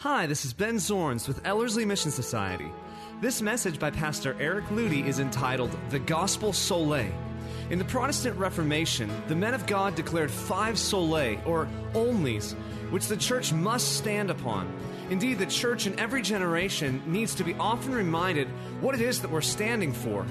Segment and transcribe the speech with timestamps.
[0.00, 2.70] Hi, this is Ben Zorns with Ellerslie Mission Society.
[3.22, 7.10] This message by Pastor Eric Ludy is entitled The Gospel Solae.
[7.70, 12.52] In the Protestant Reformation, the men of God declared five solae, or onlys,
[12.90, 14.70] which the church must stand upon.
[15.08, 18.48] Indeed, the church in every generation needs to be often reminded
[18.82, 20.26] what it is that we're standing for.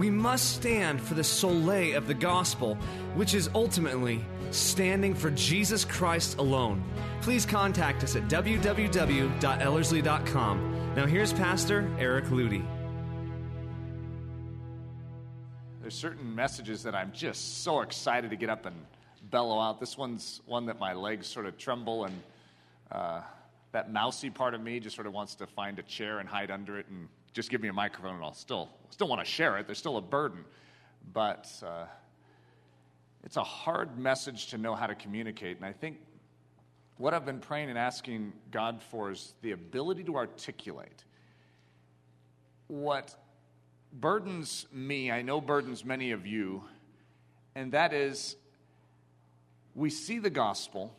[0.00, 2.76] We must stand for the solae of the gospel,
[3.16, 6.82] which is ultimately standing for Jesus Christ alone.
[7.20, 10.94] Please contact us at www.ellerslie.com.
[10.96, 12.64] Now, here's Pastor Eric Ludy.
[15.82, 18.76] There's certain messages that I'm just so excited to get up and
[19.30, 19.80] bellow out.
[19.80, 22.22] This one's one that my legs sort of tremble, and
[22.90, 23.20] uh,
[23.72, 26.50] that mousy part of me just sort of wants to find a chair and hide
[26.50, 29.58] under it and just give me a microphone, and I'll still still want to share
[29.58, 29.66] it.
[29.66, 30.44] There's still a burden,
[31.12, 31.86] but uh,
[33.24, 35.56] it's a hard message to know how to communicate.
[35.56, 35.98] And I think
[36.98, 41.04] what I've been praying and asking God for is the ability to articulate
[42.68, 43.14] what
[43.92, 46.62] burdens me, I know burdens many of you,
[47.54, 48.36] and that is
[49.74, 50.94] we see the gospel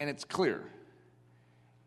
[0.00, 0.62] and it's clear.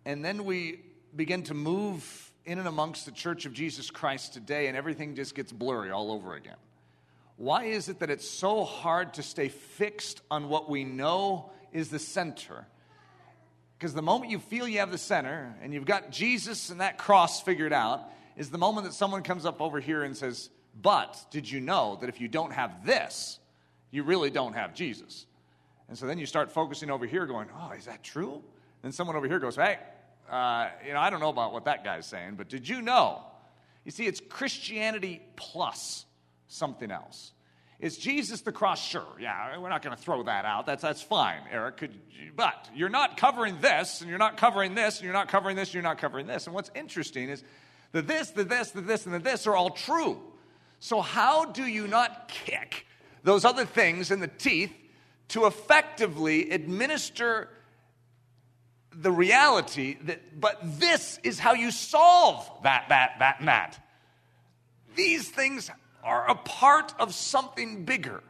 [0.05, 0.79] And then we
[1.15, 5.35] begin to move in and amongst the church of Jesus Christ today, and everything just
[5.35, 6.55] gets blurry all over again.
[7.35, 11.89] Why is it that it's so hard to stay fixed on what we know is
[11.89, 12.65] the center?
[13.77, 16.97] Because the moment you feel you have the center and you've got Jesus and that
[16.97, 20.49] cross figured out, is the moment that someone comes up over here and says,
[20.81, 23.39] But did you know that if you don't have this,
[23.91, 25.25] you really don't have Jesus?
[25.89, 28.43] And so then you start focusing over here, going, Oh, is that true?
[28.83, 29.79] Then someone over here goes, Hey,
[30.29, 33.21] uh, you know, I don't know about what that guy's saying, but did you know?
[33.85, 36.05] You see, it's Christianity plus
[36.47, 37.31] something else.
[37.79, 38.83] Is Jesus the cross?
[38.83, 39.05] Sure.
[39.19, 40.65] Yeah, we're not going to throw that out.
[40.65, 41.77] That's, that's fine, Eric.
[41.77, 41.99] Could,
[42.35, 45.69] but you're not covering this, and you're not covering this, and you're not covering this,
[45.69, 46.47] and you're not covering this.
[46.47, 47.43] And what's interesting is
[47.91, 50.19] the this, the this, the this, and the this are all true.
[50.79, 52.87] So, how do you not kick
[53.23, 54.73] those other things in the teeth
[55.29, 57.49] to effectively administer
[58.91, 63.79] the reality that, but this is how you solve that, that, that, and that?
[64.95, 65.69] These things
[66.03, 68.23] are a part of something bigger.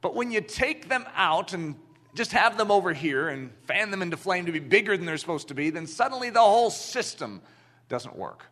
[0.00, 1.74] But when you take them out and
[2.14, 5.16] just have them over here and fan them into flame to be bigger than they're
[5.16, 7.40] supposed to be, then suddenly the whole system
[7.88, 8.44] doesn't work.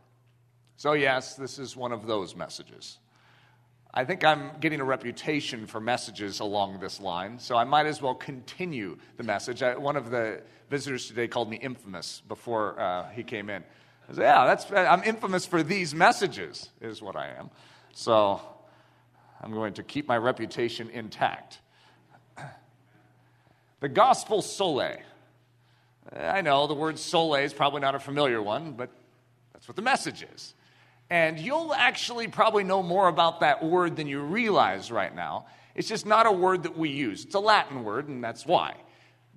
[0.77, 2.99] So, yes, this is one of those messages.
[3.95, 8.01] I think I'm getting a reputation for messages along this line, so I might as
[8.01, 9.63] well continue the message.
[9.63, 13.63] I, one of the visitors today called me infamous before uh, he came in.
[14.09, 17.51] I said, Yeah, that's, I'm infamous for these messages, is what I am.
[17.93, 18.41] So
[19.43, 21.59] I'm going to keep my reputation intact.
[23.81, 25.01] The gospel solae.
[26.17, 28.91] I know the word solae is probably not a familiar one, but
[29.53, 30.55] that's what the message is.
[31.13, 35.45] And you'll actually probably know more about that word than you realize right now.
[35.75, 37.27] It's just not a word that we use.
[37.27, 38.77] It's a Latin word, and that's why.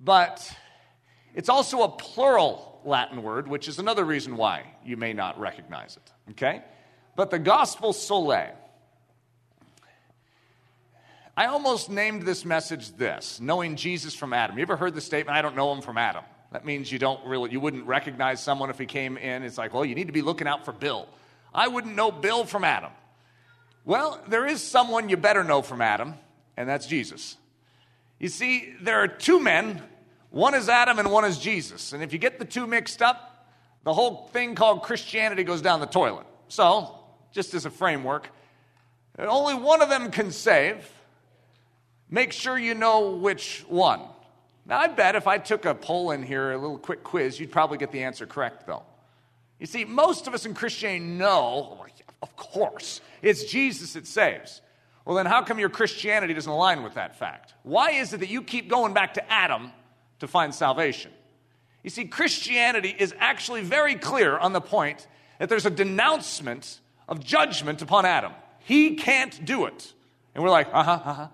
[0.01, 0.49] But
[1.33, 5.97] it's also a plural Latin word, which is another reason why you may not recognize
[5.97, 6.31] it.
[6.31, 6.63] Okay?
[7.17, 8.51] But the gospel solae.
[11.35, 14.57] I almost named this message this knowing Jesus from Adam.
[14.57, 16.23] You ever heard the statement, I don't know him from Adam?
[16.53, 19.43] That means you don't really, you wouldn't recognize someone if he came in.
[19.43, 21.09] It's like, well, you need to be looking out for Bill.
[21.55, 22.91] I wouldn't know Bill from Adam.
[23.85, 26.15] Well, there is someone you better know from Adam,
[26.57, 27.37] and that's Jesus.
[28.19, 29.81] You see, there are two men,
[30.31, 31.93] one is Adam and one is Jesus.
[31.93, 33.47] And if you get the two mixed up,
[33.85, 36.25] the whole thing called Christianity goes down the toilet.
[36.49, 36.99] So,
[37.31, 38.29] just as a framework,
[39.17, 40.91] only one of them can save.
[42.09, 44.01] Make sure you know which one.
[44.65, 47.51] Now, I bet if I took a poll in here, a little quick quiz, you'd
[47.51, 48.83] probably get the answer correct, though.
[49.59, 51.85] You see, most of us in Christianity know,
[52.21, 54.61] of course, it's Jesus that saves.
[55.05, 57.53] Well, then how come your Christianity doesn't align with that fact?
[57.63, 59.71] Why is it that you keep going back to Adam
[60.19, 61.11] to find salvation?
[61.83, 65.07] You see, Christianity is actually very clear on the point
[65.37, 68.33] that there's a denouncement of judgment upon Adam.
[68.59, 69.93] He can't do it.
[70.33, 71.27] And we're like, uh huh, uh huh.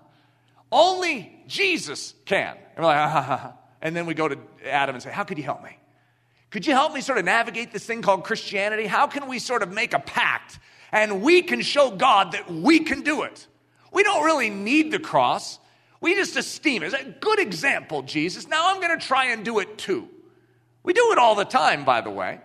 [0.70, 2.56] Only Jesus can.
[2.76, 3.52] And we're like, uh huh, uh huh.
[3.80, 5.76] And then we go to Adam and say, How could you help me?
[6.52, 8.86] Could you help me sort of navigate this thing called Christianity?
[8.86, 10.58] How can we sort of make a pact
[10.92, 13.46] and we can show God that we can do it?
[13.90, 15.58] We don't really need the cross.
[16.02, 16.92] We just esteem it.
[16.92, 18.46] It's a good example, Jesus.
[18.48, 20.06] Now I'm going to try and do it too.
[20.82, 22.38] We do it all the time, by the way.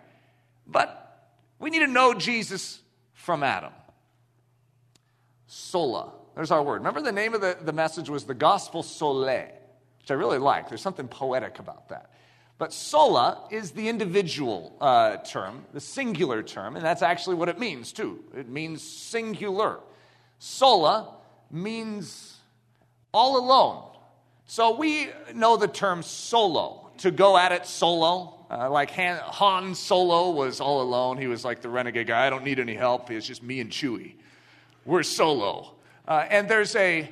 [0.66, 1.28] But
[1.60, 2.80] we need to know Jesus
[3.14, 3.74] from Adam.
[5.48, 6.14] Sola.
[6.34, 6.76] There's our word.
[6.76, 9.52] Remember the name of the, the message was the Gospel Solae,
[10.00, 10.70] which I really like.
[10.70, 12.12] There's something poetic about that.
[12.58, 17.60] But sola is the individual uh, term, the singular term, and that's actually what it
[17.60, 18.24] means too.
[18.36, 19.80] It means singular.
[20.40, 21.16] Sola
[21.52, 22.38] means
[23.14, 23.84] all alone.
[24.46, 28.34] So we know the term solo, to go at it solo.
[28.50, 31.18] Uh, like Han, Han, Solo was all alone.
[31.18, 32.26] He was like the renegade guy.
[32.26, 33.12] I don't need any help.
[33.12, 34.14] It's just me and Chewie.
[34.86, 35.76] We're solo.
[36.08, 37.10] Uh, and there's a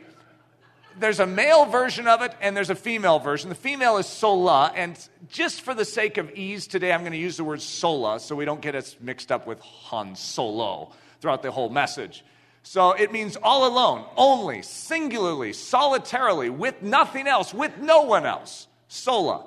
[1.00, 3.50] there's a male version of it and there's a female version.
[3.50, 4.98] The female is sola, and
[5.30, 8.36] just for the sake of ease today, I'm going to use the word sola so
[8.36, 12.24] we don't get us mixed up with Han Solo throughout the whole message.
[12.64, 18.68] So it means all alone, only, singularly, solitarily, with nothing else, with no one else.
[18.88, 19.46] Sola.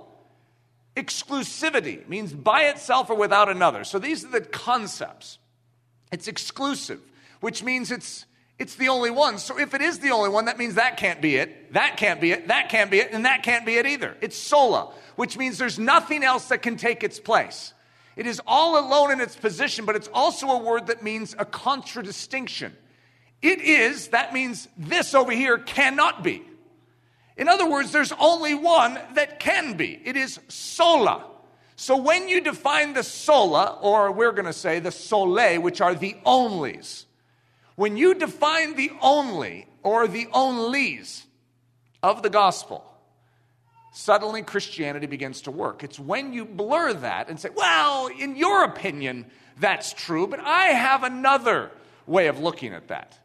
[0.96, 3.84] Exclusivity means by itself or without another.
[3.84, 5.38] So these are the concepts.
[6.12, 7.00] It's exclusive,
[7.40, 8.24] which means it's
[8.58, 9.38] it's the only one.
[9.38, 12.20] So if it is the only one, that means that can't be it, that can't
[12.20, 14.16] be it, that can't be it, and that can't be it either.
[14.20, 17.72] It's sola, which means there's nothing else that can take its place.
[18.16, 21.44] It is all alone in its position, but it's also a word that means a
[21.44, 22.76] contradistinction.
[23.40, 26.42] It is, that means this over here cannot be.
[27.36, 30.00] In other words, there's only one that can be.
[30.04, 31.24] It is sola.
[31.76, 35.94] So when you define the sola, or we're going to say the solae, which are
[35.94, 37.04] the onlys,
[37.78, 41.22] when you define the only or the onlys
[42.02, 42.84] of the gospel,
[43.92, 45.84] suddenly Christianity begins to work.
[45.84, 49.26] It's when you blur that and say, well, in your opinion,
[49.60, 51.70] that's true, but I have another
[52.04, 53.16] way of looking at that.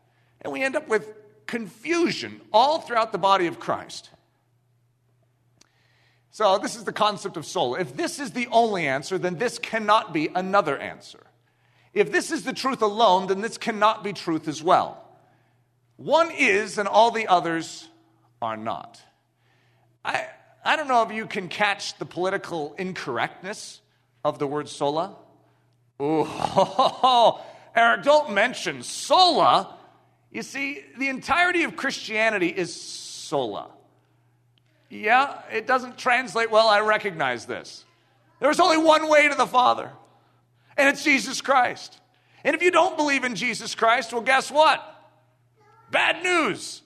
[0.41, 1.11] And we end up with
[1.47, 4.11] confusion all throughout the body of Christ.
[6.29, 7.73] So, this is the concept of soul.
[7.73, 11.25] If this is the only answer, then this cannot be another answer.
[11.93, 14.99] If this is the truth alone, then this cannot be truth as well.
[15.97, 17.87] One is, and all the others
[18.41, 18.99] are not.
[20.03, 20.25] I,
[20.65, 23.79] I don't know if you can catch the political incorrectness
[24.25, 25.15] of the word sola.
[25.99, 27.43] Oh,
[27.75, 29.77] Eric, don't mention sola.
[30.31, 33.69] You see, the entirety of Christianity is sola.
[34.89, 37.85] Yeah, it doesn't translate well, I recognize this.
[38.39, 39.91] There's only one way to the Father
[40.77, 41.99] and it's Jesus Christ.
[42.43, 44.83] And if you don't believe in Jesus Christ, well, guess what?
[45.91, 46.81] Bad news.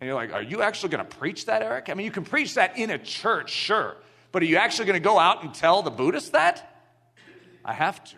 [0.00, 1.88] And you're like, are you actually going to preach that, Eric?
[1.88, 3.96] I mean, you can preach that in a church, sure.
[4.32, 6.82] But are you actually going to go out and tell the Buddhists that?
[7.64, 8.16] I have to.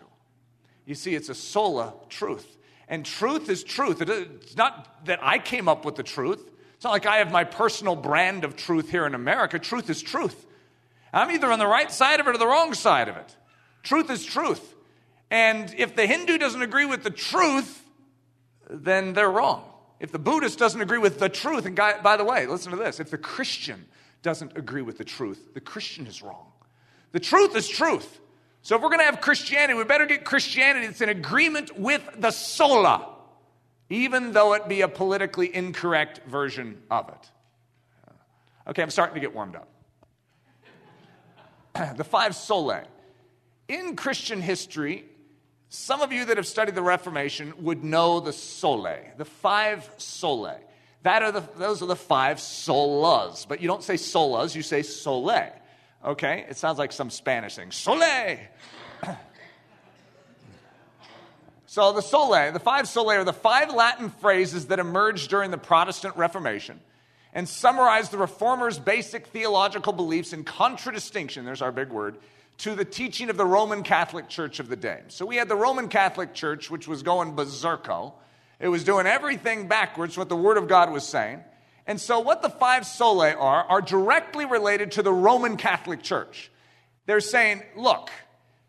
[0.85, 2.57] You see, it's a sola truth.
[2.87, 4.01] And truth is truth.
[4.01, 6.49] It's not that I came up with the truth.
[6.75, 9.59] It's not like I have my personal brand of truth here in America.
[9.59, 10.45] Truth is truth.
[11.13, 13.35] I'm either on the right side of it or the wrong side of it.
[13.83, 14.75] Truth is truth.
[15.31, 17.83] And if the Hindu doesn't agree with the truth,
[18.69, 19.63] then they're wrong.
[20.01, 22.99] If the Buddhist doesn't agree with the truth, and by the way, listen to this
[22.99, 23.85] if the Christian
[24.21, 26.51] doesn't agree with the truth, the Christian is wrong.
[27.13, 28.19] The truth is truth.
[28.61, 32.03] So if we're going to have Christianity, we better get Christianity that's in agreement with
[32.17, 33.07] the sola,
[33.89, 37.31] even though it be a politically incorrect version of it.
[38.67, 39.67] Okay, I'm starting to get warmed up.
[41.97, 42.85] the five solae.
[43.67, 45.05] In Christian history,
[45.73, 50.59] some of you that have studied the Reformation would know the solae, the five solae.
[51.03, 53.47] That are the, those are the five solas.
[53.47, 55.49] But you don't say solas, you say solae.
[56.03, 56.45] Okay?
[56.49, 57.69] It sounds like some Spanish thing.
[57.69, 58.39] Solae!
[61.67, 65.57] so the solae, the five solae are the five Latin phrases that emerged during the
[65.57, 66.81] Protestant Reformation
[67.31, 72.17] and summarize the Reformers' basic theological beliefs in contradistinction, there's our big word,
[72.59, 75.01] to the teaching of the Roman Catholic Church of the day.
[75.07, 78.13] So we had the Roman Catholic Church, which was going berserko.
[78.59, 81.43] It was doing everything backwards, what the Word of God was saying.
[81.87, 86.51] And so, what the five solae are, are directly related to the Roman Catholic Church.
[87.07, 88.11] They're saying, look,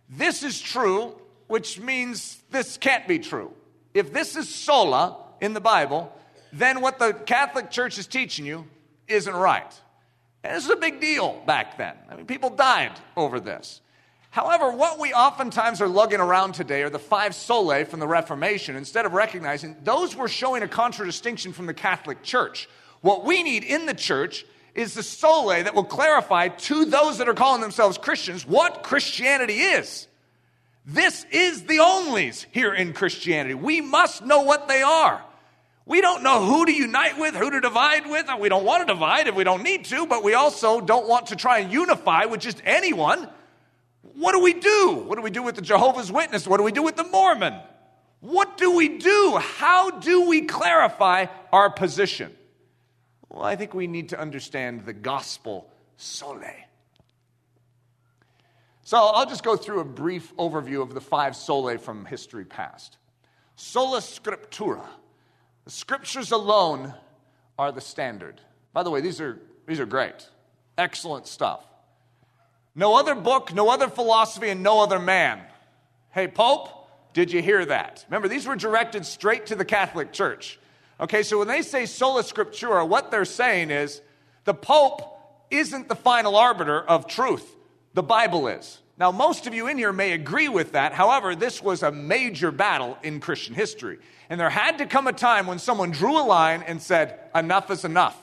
[0.09, 1.15] this is true,
[1.47, 3.53] which means this can't be true.
[3.93, 6.11] If this is sola in the Bible,
[6.53, 8.67] then what the Catholic Church is teaching you
[9.09, 9.81] isn't right.
[10.45, 11.95] And this was a big deal back then.
[12.11, 13.81] I mean, people died over this.
[14.31, 18.77] However, what we oftentimes are lugging around today are the five solae from the Reformation
[18.77, 22.69] instead of recognizing those were showing a contradistinction from the Catholic Church.
[23.03, 27.29] What we need in the church is the solae that will clarify to those that
[27.29, 30.09] are calling themselves Christians what Christianity is.
[30.87, 33.55] This is the onlys here in Christianity.
[33.55, 35.23] We must know what they are.
[35.85, 38.27] We don't know who to unite with, who to divide with.
[38.39, 41.29] We don't want to divide if we don't need to, but we also don't want
[41.29, 43.29] to try and unify with just anyone.
[44.03, 45.05] What do we do?
[45.07, 46.47] What do we do with the Jehovah's Witness?
[46.47, 47.55] What do we do with the Mormon?
[48.21, 49.39] What do we do?
[49.41, 52.33] How do we clarify our position?
[53.29, 56.55] Well, I think we need to understand the gospel solae.
[58.83, 62.99] So I'll just go through a brief overview of the five solae from history past.
[63.57, 64.87] Sola Scriptura.
[65.65, 66.95] The scriptures alone
[67.59, 68.41] are the standard.
[68.73, 70.29] By the way, these are, these are great.
[70.77, 71.65] Excellent stuff.
[72.75, 75.41] No other book, no other philosophy, and no other man.
[76.11, 76.69] Hey, Pope,
[77.13, 78.05] did you hear that?
[78.09, 80.59] Remember, these were directed straight to the Catholic Church.
[80.99, 84.01] Okay, so when they say sola scriptura, what they're saying is
[84.45, 85.03] the Pope
[85.51, 87.57] isn't the final arbiter of truth,
[87.95, 88.79] the Bible is.
[88.99, 90.93] Now, most of you in here may agree with that.
[90.93, 93.99] However, this was a major battle in Christian history.
[94.29, 97.71] And there had to come a time when someone drew a line and said, enough
[97.71, 98.19] is enough.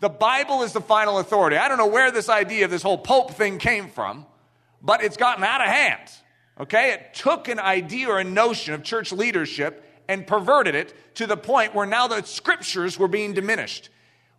[0.00, 1.56] The Bible is the final authority.
[1.56, 4.26] I don't know where this idea of this whole Pope thing came from,
[4.82, 6.10] but it's gotten out of hand.
[6.60, 6.92] Okay?
[6.92, 11.36] It took an idea or a notion of church leadership and perverted it to the
[11.36, 13.88] point where now the scriptures were being diminished.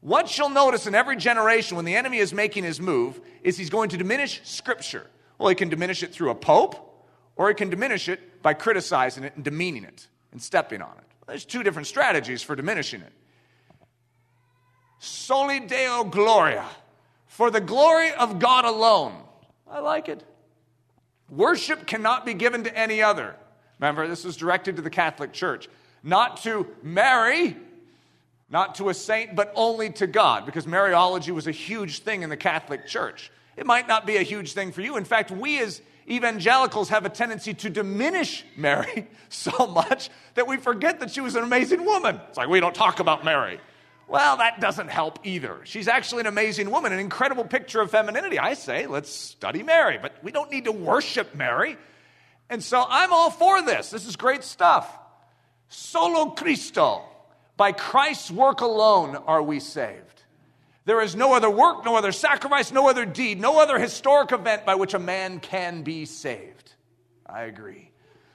[0.01, 3.71] What you'll notice in every generation when the enemy is making his move is he's
[3.71, 5.07] going to diminish scripture.
[5.37, 9.23] Well, he can diminish it through a pope, or he can diminish it by criticizing
[9.23, 11.03] it and demeaning it and stepping on it.
[11.27, 13.11] There's two different strategies for diminishing it.
[14.99, 16.65] Soli Deo Gloria,
[17.27, 19.15] for the glory of God alone.
[19.69, 20.23] I like it.
[21.29, 23.35] Worship cannot be given to any other.
[23.79, 25.67] Remember, this was directed to the Catholic Church,
[26.01, 27.57] not to Mary,
[28.49, 32.29] not to a saint, but only to God, because Mariology was a huge thing in
[32.29, 33.31] the Catholic Church.
[33.57, 34.97] It might not be a huge thing for you.
[34.97, 40.57] In fact, we as evangelicals have a tendency to diminish Mary so much that we
[40.57, 42.19] forget that she was an amazing woman.
[42.29, 43.59] It's like we don't talk about Mary.
[44.07, 45.61] Well, that doesn't help either.
[45.63, 48.37] She's actually an amazing woman, an incredible picture of femininity.
[48.37, 51.75] I say, let's study Mary, but we don't need to worship Mary.
[52.49, 53.89] And so I'm all for this.
[53.89, 54.95] This is great stuff.
[55.69, 57.03] Solo Cristo.
[57.57, 60.14] By Christ's work alone are we saved.
[60.85, 64.65] There is no other work, no other sacrifice, no other deed, no other historic event
[64.65, 66.73] by which a man can be saved.
[67.25, 67.89] I agree.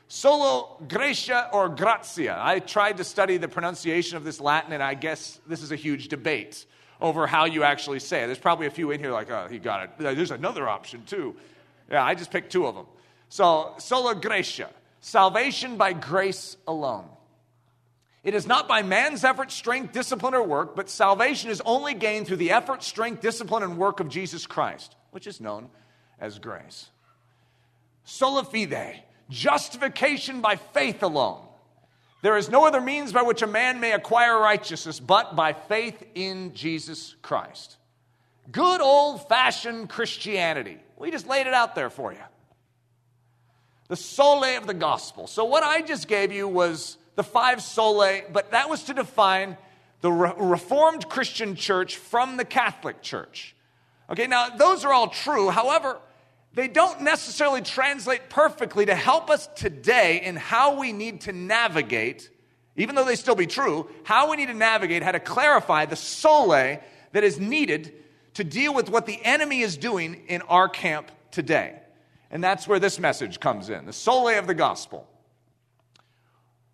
[0.08, 2.36] Solo Gratia or Grazia.
[2.36, 5.76] I tried to study the pronunciation of this Latin, and I guess this is a
[5.76, 6.66] huge debate
[7.00, 8.26] over how you actually say it.
[8.26, 9.90] There's probably a few in here like, oh, he got it.
[9.98, 11.36] There's another option too.
[11.88, 12.86] Yeah, I just picked two of them.
[13.28, 17.08] So, sola gratia, salvation by grace alone.
[18.22, 22.26] It is not by man's effort, strength, discipline, or work, but salvation is only gained
[22.26, 25.70] through the effort, strength, discipline, and work of Jesus Christ, which is known
[26.20, 26.90] as grace.
[28.04, 31.46] Sola fide, justification by faith alone.
[32.22, 36.02] There is no other means by which a man may acquire righteousness but by faith
[36.14, 37.78] in Jesus Christ.
[38.52, 40.78] Good old fashioned Christianity.
[40.98, 42.18] We just laid it out there for you.
[43.88, 45.26] The solae of the gospel.
[45.26, 49.56] So, what I just gave you was the five solae, but that was to define
[50.00, 53.54] the Re- Reformed Christian church from the Catholic church.
[54.08, 55.50] Okay, now those are all true.
[55.50, 55.98] However,
[56.54, 62.28] they don't necessarily translate perfectly to help us today in how we need to navigate,
[62.76, 65.94] even though they still be true, how we need to navigate, how to clarify the
[65.94, 67.94] solae that is needed
[68.34, 71.76] to deal with what the enemy is doing in our camp today.
[72.30, 75.06] And that's where this message comes in the solae of the gospel.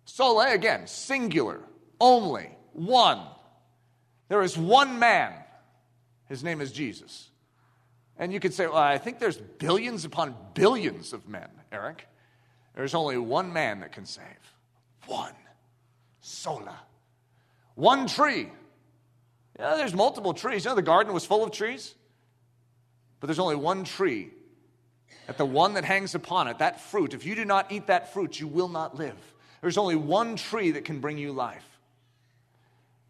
[0.07, 1.59] Solae, again, singular,
[1.99, 3.21] only, one.
[4.29, 5.33] There is one man.
[6.29, 7.29] His name is Jesus.
[8.17, 12.07] And you could say, well, I think there's billions upon billions of men, Eric.
[12.75, 14.23] There's only one man that can save.
[15.05, 15.33] One.
[16.21, 16.79] Sola.
[17.75, 18.49] One tree.
[19.59, 20.65] Yeah, there's multiple trees.
[20.65, 21.95] You know, the garden was full of trees.
[23.19, 24.31] But there's only one tree.
[25.27, 28.13] That the one that hangs upon it, that fruit, if you do not eat that
[28.13, 29.17] fruit, you will not live.
[29.61, 31.65] There's only one tree that can bring you life.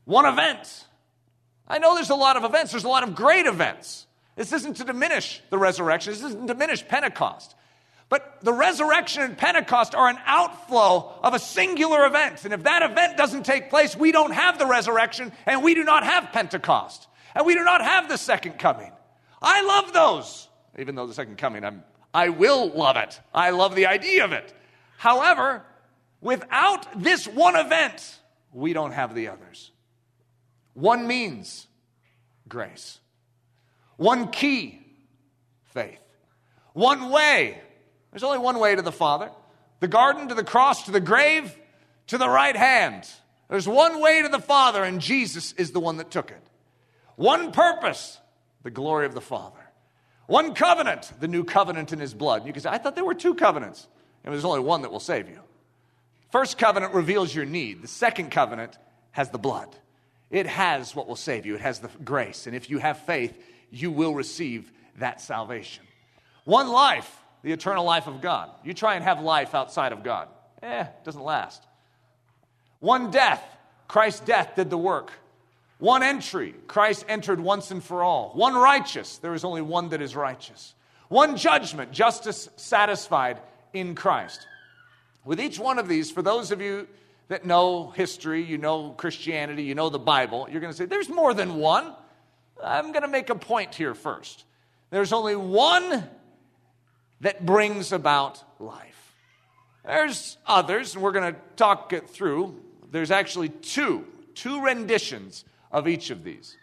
[0.05, 0.85] One event.
[1.67, 4.05] I know there's a lot of events, there's a lot of great events.
[4.35, 7.55] This isn't to diminish the resurrection, this isn't to diminish Pentecost.
[8.09, 12.45] But the resurrection and Pentecost are an outflow of a singular event.
[12.45, 15.83] And if that event doesn't take place, we don't have the resurrection and we do
[15.83, 17.07] not have Pentecost.
[17.35, 18.93] And we do not have the second coming.
[19.41, 20.47] I love those.
[20.79, 23.19] Even though the second coming, I'm, I will love it.
[23.33, 24.53] I love the idea of it.
[24.97, 25.63] However,
[26.21, 28.19] without this one event,
[28.51, 29.71] we don't have the others.
[30.73, 31.67] One means
[32.47, 32.99] grace.
[33.97, 34.79] One key,
[35.65, 35.99] faith.
[36.73, 37.59] One way.
[38.11, 39.31] There's only one way to the Father
[39.79, 41.55] the garden, to the cross, to the grave,
[42.07, 43.07] to the right hand.
[43.47, 46.41] There's one way to the Father, and Jesus is the one that took it.
[47.15, 48.19] One purpose,
[48.63, 49.59] the glory of the Father.
[50.25, 52.45] One covenant, the new covenant in his blood.
[52.45, 53.87] You can say, I thought there were two covenants.
[54.23, 55.39] And there's only one that will save you.
[56.31, 58.77] First covenant reveals your need, the second covenant
[59.11, 59.75] has the blood.
[60.29, 62.47] It has what will save you, it has the grace.
[62.47, 63.37] And if you have faith,
[63.71, 65.85] you will receive that salvation.
[66.43, 68.49] One life, the eternal life of God.
[68.63, 70.27] You try and have life outside of God.
[70.61, 71.63] Eh, doesn't last.
[72.79, 73.43] One death,
[73.87, 75.11] Christ's death did the work.
[75.79, 78.31] One entry, Christ entered once and for all.
[78.33, 80.73] One righteous, there is only one that is righteous.
[81.07, 83.39] One judgment, justice satisfied
[83.73, 84.47] in Christ.
[85.27, 86.87] With each one of these, for those of you
[87.27, 91.09] that know history, you know Christianity, you know the Bible, you're going to say, there's
[91.09, 91.93] more than one.
[92.63, 94.45] I'm going to make a point here first.
[94.89, 96.09] There's only one
[97.19, 99.13] that brings about life.
[99.83, 102.55] There's others, and we're going to talk it through.
[102.89, 105.43] There's actually two, two renditions
[105.73, 106.55] of each of these.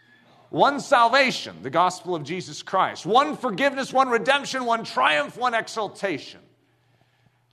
[0.49, 3.05] One salvation, the gospel of Jesus Christ.
[3.05, 6.39] One forgiveness, one redemption, one triumph, one exaltation.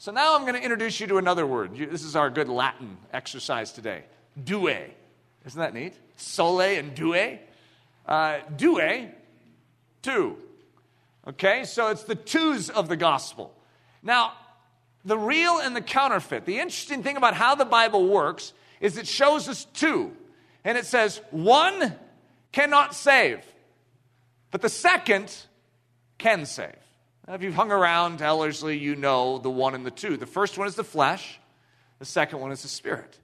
[0.03, 1.77] So now I'm going to introduce you to another word.
[1.77, 4.03] This is our good Latin exercise today.
[4.43, 4.67] Due.
[4.67, 5.95] Isn't that neat?
[6.19, 7.39] Solae and due.
[8.05, 9.09] Uh, due,
[10.03, 10.37] two.
[11.29, 13.55] Okay, so it's the twos of the gospel.
[14.03, 14.33] Now,
[15.05, 16.47] the real and the counterfeit.
[16.47, 20.11] The interesting thing about how the Bible works is it shows us two.
[20.65, 21.95] And it says, one
[22.51, 23.45] cannot save,
[24.51, 25.33] but the second
[26.19, 26.75] can save.
[27.29, 30.17] If you've hung around Ellerslie, you know the one and the two.
[30.17, 31.39] The first one is the flesh,
[31.99, 33.19] the second one is the spirit.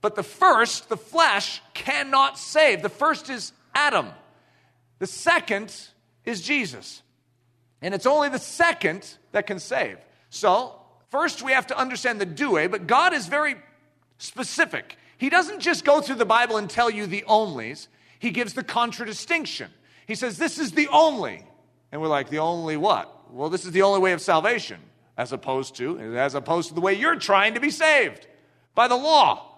[0.00, 2.82] But the first, the flesh, cannot save.
[2.82, 4.10] The first is Adam,
[4.98, 5.74] the second
[6.24, 7.02] is Jesus.
[7.82, 9.98] And it's only the second that can save.
[10.30, 10.74] So,
[11.10, 13.56] first we have to understand the due, but God is very
[14.18, 14.96] specific.
[15.18, 17.88] He doesn't just go through the Bible and tell you the onlys,
[18.18, 19.70] He gives the contradistinction.
[20.06, 21.45] He says, This is the only.
[21.92, 23.32] And we're like, The only what?
[23.32, 24.80] Well, this is the only way of salvation,
[25.16, 28.26] as opposed to, as opposed to the way you're trying to be saved
[28.74, 29.52] by the law.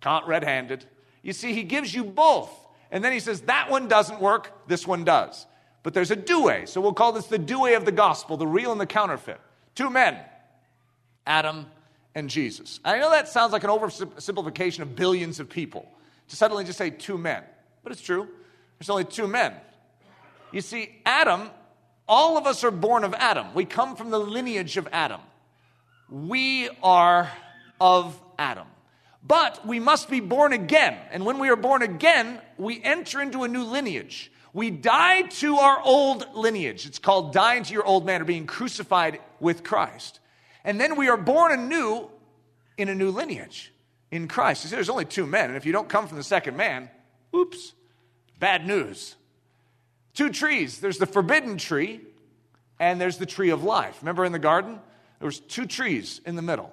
[0.00, 0.84] Caught red handed.
[1.22, 2.50] You see, He gives you both.
[2.90, 5.46] And then He says, That one doesn't work, this one does.
[5.82, 6.42] But there's a due.
[6.44, 6.66] Way.
[6.66, 9.40] So we'll call this the due way of the gospel, the real and the counterfeit.
[9.74, 10.18] Two men,
[11.26, 11.66] Adam
[12.14, 12.80] and Jesus.
[12.84, 15.88] I know that sounds like an oversimplification of billions of people
[16.28, 17.42] to suddenly just say two men,
[17.82, 18.28] but it's true.
[18.78, 19.54] There's only two men.
[20.52, 21.50] You see, Adam,
[22.06, 23.54] all of us are born of Adam.
[23.54, 25.20] We come from the lineage of Adam.
[26.10, 27.30] We are
[27.80, 28.66] of Adam.
[29.26, 30.98] But we must be born again.
[31.10, 34.30] And when we are born again, we enter into a new lineage.
[34.52, 36.86] We die to our old lineage.
[36.86, 40.20] It's called dying to your old man or being crucified with Christ.
[40.64, 42.10] And then we are born anew
[42.76, 43.72] in a new lineage
[44.10, 44.64] in Christ.
[44.64, 46.90] You see, there's only two men, and if you don't come from the second man,
[47.34, 47.72] oops,
[48.38, 49.16] bad news.
[50.14, 50.80] Two trees.
[50.80, 52.00] There's the forbidden tree,
[52.78, 53.98] and there's the tree of life.
[54.02, 54.80] Remember in the garden?
[55.18, 56.70] There was two trees in the middle.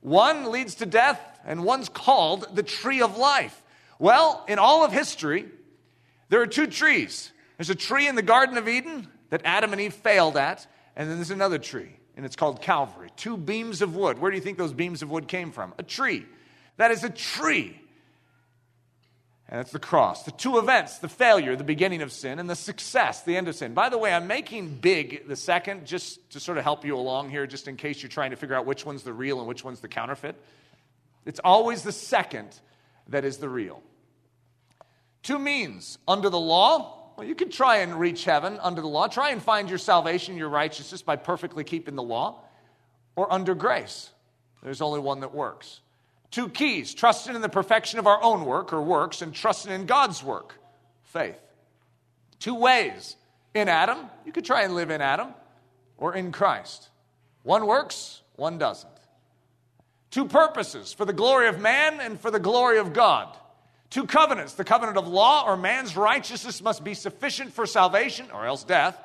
[0.00, 3.62] One leads to death, and one's called the tree of life.
[3.98, 5.46] Well, in all of history,
[6.30, 7.32] there are two trees.
[7.58, 11.08] There's a tree in the Garden of Eden that Adam and Eve failed at, and
[11.08, 13.10] then there's another tree, and it's called Calvary.
[13.16, 14.18] Two beams of wood.
[14.18, 15.74] Where do you think those beams of wood came from?
[15.78, 16.26] A tree.
[16.78, 17.79] That is a tree.
[19.50, 20.22] And that's the cross.
[20.22, 23.56] The two events the failure, the beginning of sin, and the success, the end of
[23.56, 23.74] sin.
[23.74, 27.30] By the way, I'm making big the second just to sort of help you along
[27.30, 29.64] here, just in case you're trying to figure out which one's the real and which
[29.64, 30.36] one's the counterfeit.
[31.26, 32.48] It's always the second
[33.08, 33.82] that is the real.
[35.24, 39.08] Two means under the law, well, you can try and reach heaven under the law.
[39.08, 42.44] Try and find your salvation, your righteousness by perfectly keeping the law,
[43.16, 44.10] or under grace.
[44.62, 45.80] There's only one that works.
[46.30, 49.86] Two keys trusting in the perfection of our own work or works, and trusting in
[49.86, 50.54] God's work,
[51.04, 51.40] faith.
[52.38, 53.16] Two ways.
[53.52, 55.34] In Adam, you could try and live in Adam,
[55.98, 56.88] or in Christ.
[57.42, 58.92] One works, one doesn't.
[60.10, 63.36] Two purposes for the glory of man and for the glory of God.
[63.90, 68.46] Two covenants the covenant of law, or man's righteousness must be sufficient for salvation, or
[68.46, 68.96] else death,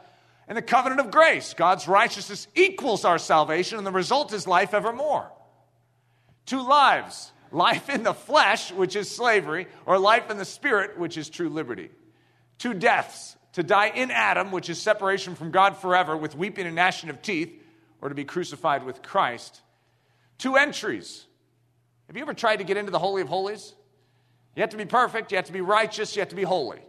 [0.48, 1.56] and the covenant of grace.
[1.56, 5.32] God's righteousness equals our salvation, and the result is life evermore.
[6.46, 11.18] Two lives life in the flesh, which is slavery, or life in the spirit, which
[11.18, 11.90] is true liberty.
[12.58, 16.76] Two deaths to die in Adam, which is separation from God forever with weeping and
[16.76, 17.64] gnashing of teeth,
[18.02, 19.62] or to be crucified with Christ.
[20.38, 21.26] Two entries.
[22.08, 23.74] Have you ever tried to get into the Holy of Holies?
[24.56, 26.80] You have to be perfect, you have to be righteous, you have to be holy.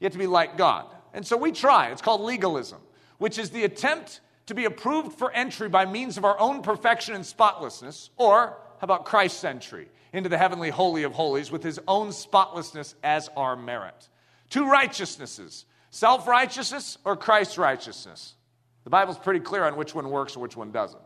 [0.00, 0.86] You have to be like God.
[1.12, 1.90] And so we try.
[1.90, 2.80] It's called legalism,
[3.18, 7.14] which is the attempt to be approved for entry by means of our own perfection
[7.14, 11.80] and spotlessness, or how about Christ's entry into the heavenly holy of holies with his
[11.88, 14.10] own spotlessness as our merit?
[14.50, 18.34] Two righteousnesses self righteousness or Christ's righteousness.
[18.82, 21.00] The Bible's pretty clear on which one works or which one doesn't.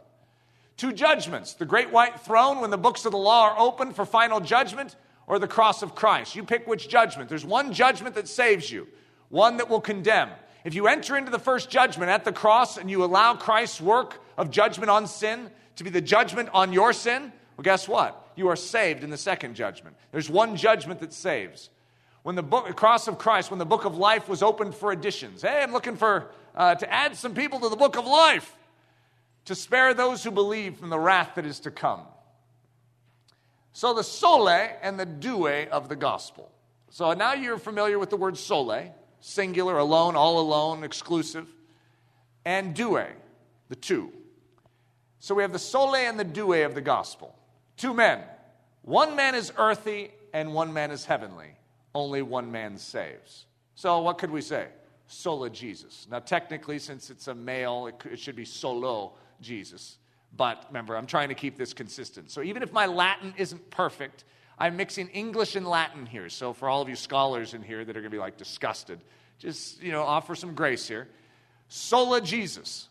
[0.76, 4.04] Two judgments the great white throne when the books of the law are opened for
[4.04, 4.96] final judgment,
[5.28, 6.34] or the cross of Christ.
[6.34, 7.28] You pick which judgment.
[7.28, 8.88] There's one judgment that saves you,
[9.28, 10.30] one that will condemn.
[10.64, 14.20] If you enter into the first judgment at the cross and you allow Christ's work
[14.36, 18.30] of judgment on sin to be the judgment on your sin, well, guess what?
[18.36, 19.96] You are saved in the second judgment.
[20.12, 21.70] There's one judgment that saves.
[22.22, 25.42] When the book, cross of Christ, when the book of life was opened for additions,
[25.42, 28.54] hey, I'm looking for uh, to add some people to the book of life
[29.46, 32.02] to spare those who believe from the wrath that is to come.
[33.72, 36.52] So the solae and the due of the gospel.
[36.90, 41.48] So now you're familiar with the word solae, singular, alone, all alone, exclusive,
[42.44, 43.02] and due,
[43.68, 44.12] the two.
[45.18, 47.34] So we have the solae and the due of the gospel.
[47.78, 48.20] Two men.
[48.82, 51.56] One man is earthy and one man is heavenly.
[51.94, 53.46] Only one man saves.
[53.74, 54.66] So what could we say?
[55.06, 56.06] Sola Jesus.
[56.10, 59.96] Now, technically, since it's a male, it, it should be solo Jesus.
[60.36, 62.30] But remember, I'm trying to keep this consistent.
[62.30, 64.24] So even if my Latin isn't perfect,
[64.58, 66.28] I'm mixing English and Latin here.
[66.28, 69.00] So for all of you scholars in here that are going to be like disgusted,
[69.38, 71.08] just, you know, offer some grace here.
[71.68, 72.87] Sola Jesus.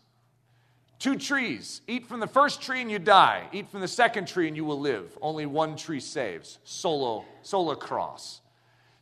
[0.98, 1.80] Two trees.
[1.86, 3.48] Eat from the first tree and you die.
[3.52, 5.16] Eat from the second tree and you will live.
[5.22, 6.58] Only one tree saves.
[6.64, 8.40] Solo, sola cross.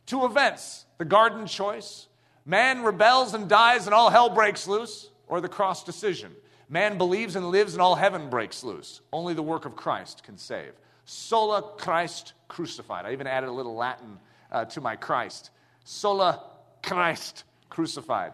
[0.05, 2.07] Two events the garden choice.
[2.45, 6.31] Man rebels and dies and all hell breaks loose, or the cross decision.
[6.69, 9.01] Man believes and lives and all heaven breaks loose.
[9.11, 10.73] Only the work of Christ can save.
[11.05, 13.05] Sola Christ crucified.
[13.05, 14.19] I even added a little Latin
[14.51, 15.51] uh, to my Christ.
[15.83, 16.43] Sola
[16.83, 18.33] Christ crucified.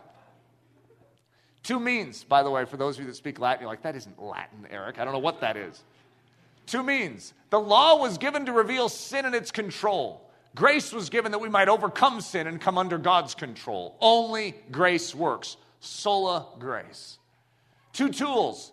[1.64, 3.96] Two means, by the way, for those of you that speak Latin, you're like, that
[3.96, 5.00] isn't Latin, Eric.
[5.00, 5.82] I don't know what that is.
[6.66, 7.34] Two means.
[7.50, 10.30] The law was given to reveal sin and its control.
[10.56, 13.96] Grace was given that we might overcome sin and come under God's control.
[14.02, 15.58] Only grace works.
[15.80, 17.18] Sola grace.
[17.94, 18.72] Two tools.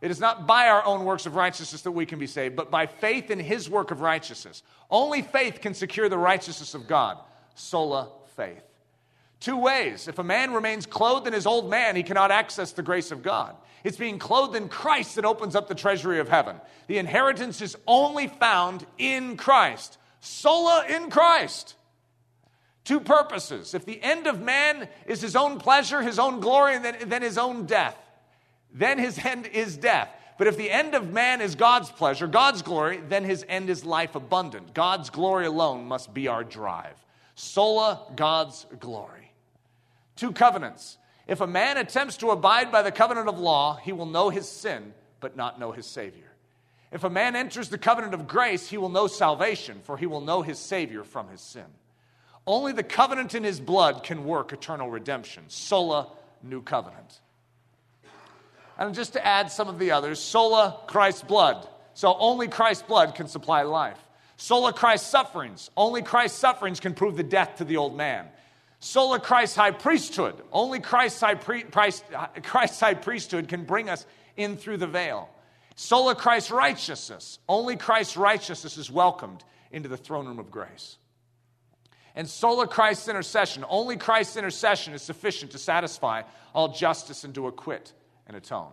[0.00, 2.70] It is not by our own works of righteousness that we can be saved, but
[2.70, 4.62] by faith in his work of righteousness.
[4.90, 7.18] Only faith can secure the righteousness of God.
[7.56, 8.62] Sola faith.
[9.40, 10.08] Two ways.
[10.08, 13.22] If a man remains clothed in his old man, he cannot access the grace of
[13.22, 13.54] God.
[13.84, 16.56] It's being clothed in Christ that opens up the treasury of heaven.
[16.88, 19.98] The inheritance is only found in Christ.
[20.20, 21.76] Sola in Christ.
[22.84, 23.74] Two purposes.
[23.74, 27.22] If the end of man is his own pleasure, his own glory, and then, then
[27.22, 27.96] his own death,
[28.72, 30.10] then his end is death.
[30.38, 33.84] But if the end of man is God's pleasure, God's glory, then his end is
[33.84, 34.72] life abundant.
[34.72, 36.94] God's glory alone must be our drive.
[37.34, 39.27] Sola, God's glory.
[40.18, 40.98] Two covenants.
[41.28, 44.48] If a man attempts to abide by the covenant of law, he will know his
[44.48, 46.32] sin, but not know his Savior.
[46.90, 50.20] If a man enters the covenant of grace, he will know salvation, for he will
[50.20, 51.66] know his Savior from his sin.
[52.48, 55.44] Only the covenant in his blood can work eternal redemption.
[55.46, 56.08] Sola,
[56.42, 57.20] new covenant.
[58.76, 61.68] And just to add some of the others, sola Christ's blood.
[61.94, 63.98] So only Christ's blood can supply life.
[64.36, 65.70] Sola Christ's sufferings.
[65.76, 68.26] Only Christ's sufferings can prove the death to the old man.
[68.80, 70.40] Sola Christ's high priesthood.
[70.52, 75.28] Only Christ's high, pre- Christ's high priesthood can bring us in through the veil.
[75.74, 77.38] Sola Christ's righteousness.
[77.48, 80.96] Only Christ's righteousness is welcomed into the throne room of grace.
[82.14, 83.64] And sola Christ's intercession.
[83.68, 87.92] Only Christ's intercession is sufficient to satisfy all justice and to acquit
[88.26, 88.72] and atone.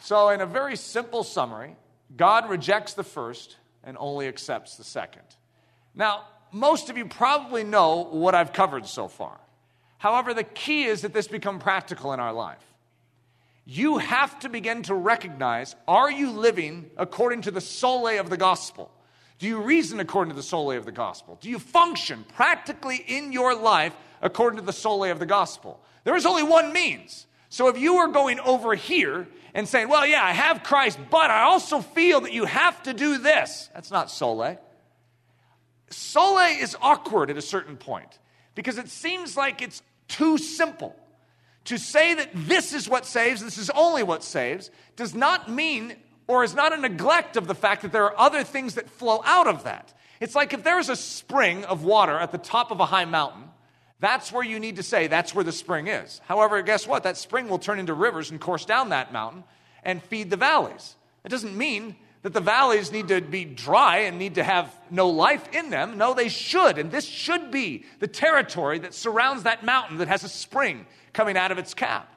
[0.00, 1.76] So, in a very simple summary,
[2.14, 5.24] God rejects the first and only accepts the second.
[5.94, 9.40] Now, most of you probably know what I've covered so far.
[9.98, 12.62] However, the key is that this become practical in our life.
[13.64, 18.36] You have to begin to recognize are you living according to the solae of the
[18.36, 18.92] gospel?
[19.40, 21.38] Do you reason according to the solae of the gospel?
[21.40, 25.80] Do you function practically in your life according to the solae of the gospel?
[26.04, 27.26] There is only one means.
[27.48, 31.30] So if you are going over here and saying, well, yeah, I have Christ, but
[31.30, 34.58] I also feel that you have to do this, that's not solae.
[35.90, 38.18] Solae is awkward at a certain point
[38.54, 40.96] because it seems like it's too simple.
[41.66, 45.96] To say that this is what saves, this is only what saves, does not mean
[46.26, 49.22] or is not a neglect of the fact that there are other things that flow
[49.24, 49.94] out of that.
[50.20, 53.44] It's like if there's a spring of water at the top of a high mountain,
[54.00, 56.20] that's where you need to say that's where the spring is.
[56.26, 57.04] However, guess what?
[57.04, 59.44] That spring will turn into rivers and course down that mountain
[59.82, 60.96] and feed the valleys.
[61.24, 65.10] It doesn't mean that the valleys need to be dry and need to have no
[65.10, 65.98] life in them.
[65.98, 66.78] No, they should.
[66.78, 71.36] And this should be the territory that surrounds that mountain that has a spring coming
[71.36, 72.10] out of its cap.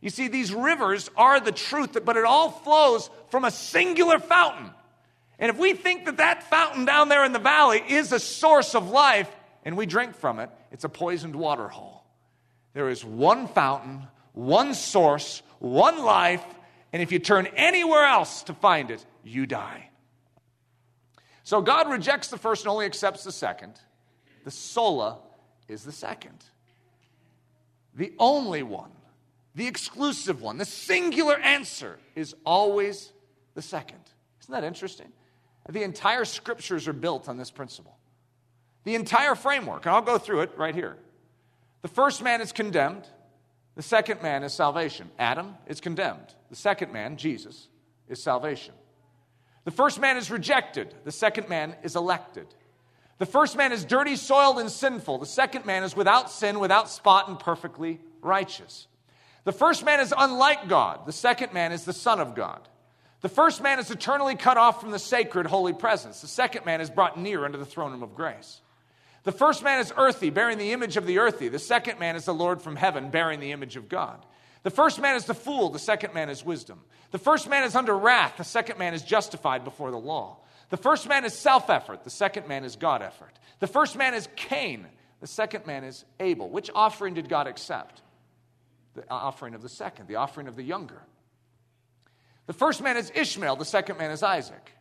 [0.00, 4.70] You see, these rivers are the truth, but it all flows from a singular fountain.
[5.38, 8.74] And if we think that that fountain down there in the valley is a source
[8.74, 9.28] of life
[9.62, 12.02] and we drink from it, it's a poisoned water hole.
[12.72, 16.42] There is one fountain, one source, one life,
[16.94, 19.90] and if you turn anywhere else to find it, you die.
[21.42, 23.78] So God rejects the first and only accepts the second.
[24.44, 25.18] The sola
[25.68, 26.44] is the second.
[27.96, 28.90] the only one,
[29.54, 33.12] the exclusive one, the singular answer is always
[33.54, 34.00] the second.
[34.42, 35.12] Isn't that interesting?
[35.68, 37.96] The entire scriptures are built on this principle.
[38.84, 40.96] The entire framework, and I'll go through it right here.
[41.82, 43.06] The first man is condemned,
[43.76, 45.10] the second man is salvation.
[45.18, 47.68] Adam is condemned, the second man, Jesus,
[48.08, 48.74] is salvation.
[49.64, 52.46] The first man is rejected, the second man is elected.
[53.18, 55.18] The first man is dirty, soiled, and sinful.
[55.18, 58.88] The second man is without sin, without spot, and perfectly righteous.
[59.44, 61.06] The first man is unlike God.
[61.06, 62.68] The second man is the Son of God.
[63.20, 66.20] The first man is eternally cut off from the sacred, holy presence.
[66.20, 68.60] The second man is brought near unto the throne room of grace.
[69.22, 71.48] The first man is earthy, bearing the image of the earthy.
[71.48, 74.24] The second man is the Lord from heaven, bearing the image of God.
[74.64, 76.80] The first man is the fool, the second man is wisdom.
[77.10, 80.38] The first man is under wrath, the second man is justified before the law.
[80.70, 83.38] The first man is self effort, the second man is God effort.
[83.60, 84.86] The first man is Cain,
[85.20, 86.48] the second man is Abel.
[86.48, 88.00] Which offering did God accept?
[88.94, 91.02] The offering of the second, the offering of the younger.
[92.46, 94.72] The first man is Ishmael, the second man is Isaac.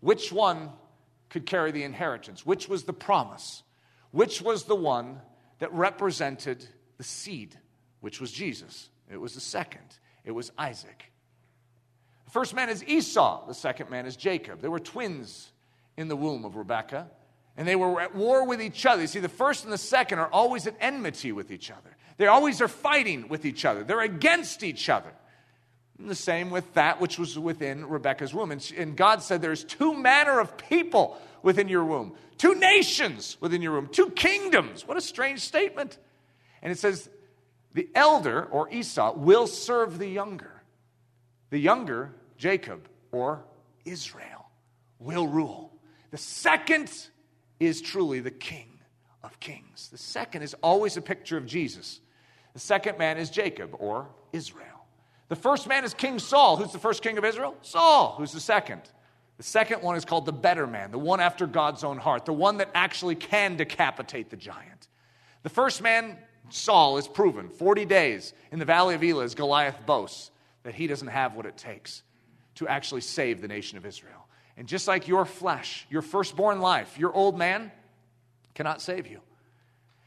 [0.00, 0.70] Which one
[1.28, 2.46] could carry the inheritance?
[2.46, 3.62] Which was the promise?
[4.12, 5.20] Which was the one
[5.58, 7.58] that represented the seed,
[8.00, 8.88] which was Jesus?
[9.10, 9.98] It was the second.
[10.24, 11.10] It was Isaac.
[12.24, 14.60] The first man is Esau, the second man is Jacob.
[14.60, 15.52] They were twins
[15.96, 17.08] in the womb of Rebekah,
[17.56, 19.02] and they were at war with each other.
[19.02, 21.96] You see, the first and the second are always at enmity with each other.
[22.16, 23.84] They always are fighting with each other.
[23.84, 25.12] They're against each other.
[25.98, 28.50] And the same with that which was within Rebekah's womb.
[28.50, 33.62] And, and God said, There's two manner of people within your womb, two nations within
[33.62, 34.86] your womb, two kingdoms.
[34.86, 35.98] What a strange statement.
[36.60, 37.08] And it says,
[37.76, 40.62] the elder, or Esau, will serve the younger.
[41.50, 43.44] The younger, Jacob, or
[43.84, 44.46] Israel,
[44.98, 45.74] will rule.
[46.10, 46.90] The second
[47.60, 48.78] is truly the king
[49.22, 49.90] of kings.
[49.90, 52.00] The second is always a picture of Jesus.
[52.54, 54.86] The second man is Jacob, or Israel.
[55.28, 56.56] The first man is King Saul.
[56.56, 57.54] Who's the first king of Israel?
[57.60, 58.14] Saul.
[58.16, 58.80] Who's the second?
[59.36, 62.32] The second one is called the better man, the one after God's own heart, the
[62.32, 64.88] one that actually can decapitate the giant.
[65.42, 66.16] The first man
[66.48, 70.30] Saul is proven 40 days in the valley of Elah as Goliath boasts
[70.62, 72.02] that he doesn't have what it takes
[72.56, 74.26] to actually save the nation of Israel.
[74.56, 77.70] And just like your flesh, your firstborn life, your old man
[78.54, 79.20] cannot save you.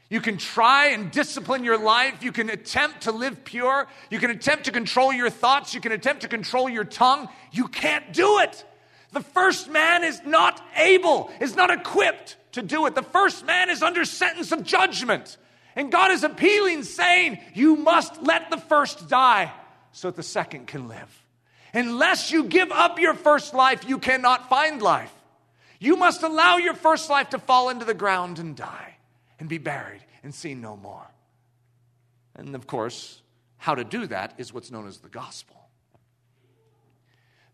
[0.10, 2.24] You can try and discipline your life.
[2.24, 3.88] You can attempt to live pure.
[4.10, 5.76] You can attempt to control your thoughts.
[5.76, 7.30] You can attempt to control your tongue.
[7.52, 8.66] You can't do it.
[9.12, 12.96] The first man is not able, is not equipped to do it.
[12.96, 15.38] The first man is under sentence of judgment.
[15.76, 19.52] And God is appealing, saying, You must let the first die
[19.92, 21.26] so that the second can live.
[21.74, 25.14] Unless you give up your first life, you cannot find life.
[25.80, 28.96] You must allow your first life to fall into the ground and die
[29.40, 31.08] and be buried and seen no more.
[32.36, 33.22] And of course,
[33.58, 35.56] how to do that is what's known as the gospel.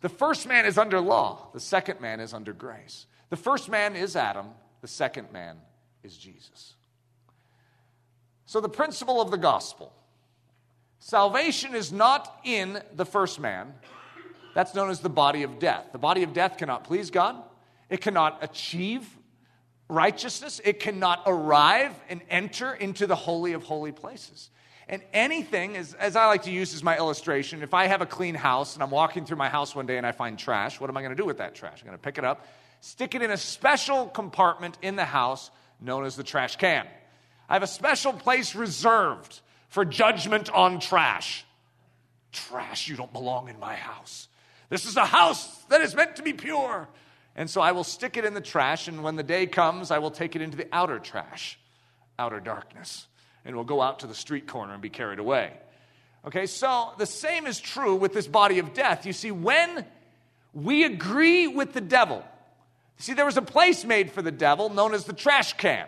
[0.01, 3.07] The first man is under law, the second man is under grace.
[3.29, 4.47] The first man is Adam,
[4.81, 5.57] the second man
[6.03, 6.75] is Jesus.
[8.55, 9.91] So, the principle of the gospel
[10.99, 13.73] salvation is not in the first man.
[14.53, 15.87] That's known as the body of death.
[15.91, 17.35] The body of death cannot please God,
[17.89, 19.05] it cannot achieve
[19.89, 24.49] righteousness, it cannot arrive and enter into the holy of holy places.
[24.87, 28.35] And anything, as, I like to use as my illustration, if I have a clean
[28.35, 30.95] house and I'm walking through my house one day and I find trash, what am
[30.95, 31.81] I going to do with that trash?
[31.81, 32.47] I'm going to pick it up,
[32.79, 36.87] stick it in a special compartment in the house known as the trash can.
[37.49, 41.45] I have a special place reserved for judgment on trash.
[42.31, 44.27] Trash, you don't belong in my house.
[44.69, 46.87] This is a house that is meant to be pure.
[47.35, 49.99] And so I will stick it in the trash, and when the day comes, I
[49.99, 51.59] will take it into the outer trash,
[52.17, 53.07] outer darkness,
[53.43, 55.51] and we'll go out to the street corner and be carried away.
[56.25, 59.05] Okay, so the same is true with this body of death.
[59.05, 59.85] You see, when
[60.53, 62.23] we agree with the devil,
[62.97, 65.87] see, there was a place made for the devil known as the trash can.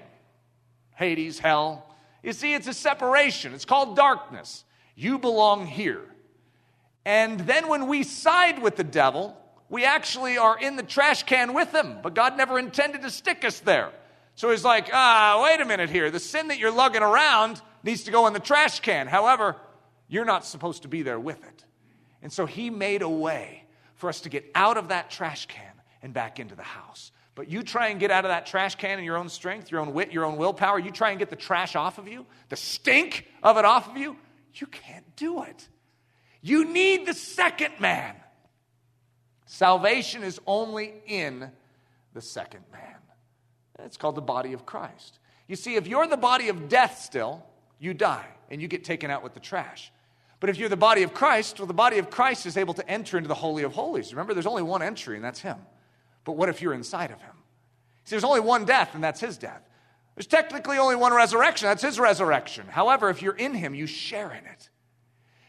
[0.97, 1.86] Hades, hell.
[2.23, 3.53] You see, it's a separation.
[3.53, 4.65] It's called darkness.
[4.95, 6.01] You belong here.
[7.05, 9.38] And then when we side with the devil,
[9.69, 13.45] we actually are in the trash can with him, but God never intended to stick
[13.45, 13.91] us there.
[14.36, 16.10] So he's like, ah, wait a minute here.
[16.10, 19.07] The sin that you're lugging around needs to go in the trash can.
[19.07, 19.55] However,
[20.07, 21.65] you're not supposed to be there with it.
[22.21, 25.73] And so he made a way for us to get out of that trash can
[26.01, 27.12] and back into the house.
[27.38, 29.80] But you try and get out of that trash can in your own strength, your
[29.80, 30.80] own wit, your own willpower.
[30.80, 33.95] You try and get the trash off of you, the stink of it off of
[33.95, 34.17] you.
[34.56, 35.69] You can't do it.
[36.41, 38.15] You need the second man.
[39.45, 41.52] Salvation is only in
[42.15, 42.95] the second man.
[43.86, 45.19] It's called the body of Christ.
[45.47, 47.45] You see, if you're the body of death still,
[47.78, 49.91] you die and you get taken out with the trash.
[50.39, 52.89] But if you're the body of Christ, well, the body of Christ is able to
[52.89, 54.12] enter into the Holy of Holies.
[54.12, 55.58] Remember, there's only one entry, and that's Him.
[56.27, 57.31] But what if you're inside of Him?
[58.03, 59.61] See, there's only one death, and that's His death.
[60.13, 62.67] There's technically only one resurrection, that's His resurrection.
[62.67, 64.69] However, if you're in Him, you share in it.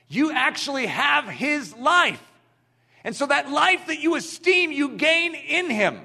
[0.06, 2.22] You actually have His life.
[3.02, 6.00] And so that life that you esteem, you gain in Him.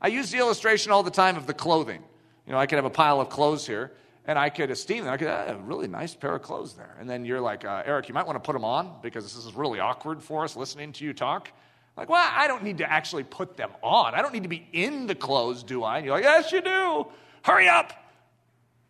[0.00, 2.02] I use the illustration all the time of the clothing.
[2.46, 3.92] You know, I could have a pile of clothes here,
[4.24, 5.12] and I could esteem them.
[5.12, 6.96] I could have a really nice pair of clothes there.
[6.98, 9.36] And then you're like, uh, Eric, you might want to put them on because this
[9.36, 11.50] is really awkward for us listening to you talk.
[11.96, 14.14] Like, well, I don't need to actually put them on.
[14.14, 15.98] I don't need to be in the clothes, do I?
[15.98, 17.06] And you're like, yes, you do.
[17.42, 17.92] Hurry up.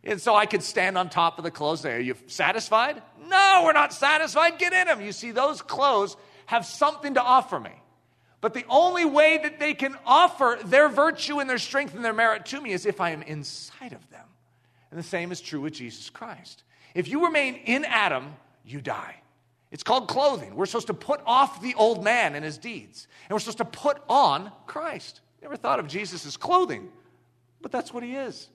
[0.03, 1.81] And so I could stand on top of the clothes.
[1.81, 3.03] Say, are you satisfied?
[3.27, 4.59] No, we're not satisfied.
[4.59, 5.01] Get in them.
[5.01, 6.17] You see, those clothes
[6.47, 7.73] have something to offer me.
[8.41, 12.13] But the only way that they can offer their virtue and their strength and their
[12.13, 14.25] merit to me is if I am inside of them.
[14.91, 16.63] And the same is true with Jesus Christ.
[16.95, 19.17] If you remain in Adam, you die.
[19.71, 20.55] It's called clothing.
[20.55, 23.65] We're supposed to put off the old man and his deeds, and we're supposed to
[23.65, 25.21] put on Christ.
[25.43, 26.89] Never thought of Jesus as clothing,
[27.61, 28.49] but that's what he is.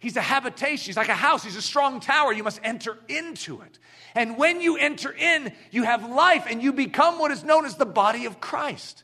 [0.00, 0.86] He's a habitation.
[0.86, 1.42] He's like a house.
[1.42, 2.32] He's a strong tower.
[2.32, 3.78] You must enter into it.
[4.14, 7.74] And when you enter in, you have life and you become what is known as
[7.74, 9.02] the body of Christ.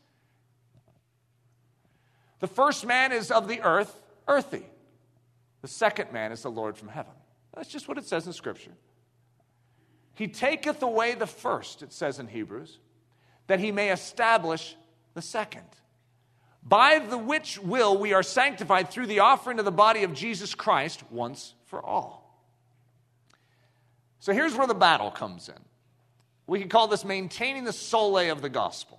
[2.38, 4.64] The first man is of the earth, earthy.
[5.62, 7.12] The second man is the Lord from heaven.
[7.54, 8.72] That's just what it says in Scripture.
[10.14, 12.78] He taketh away the first, it says in Hebrews,
[13.46, 14.76] that he may establish
[15.14, 15.66] the second.
[16.62, 20.54] By the which will we are sanctified through the offering of the body of Jesus
[20.54, 22.24] Christ once for all.
[24.20, 25.58] So here's where the battle comes in.
[26.46, 28.98] We can call this maintaining the solae of the gospel.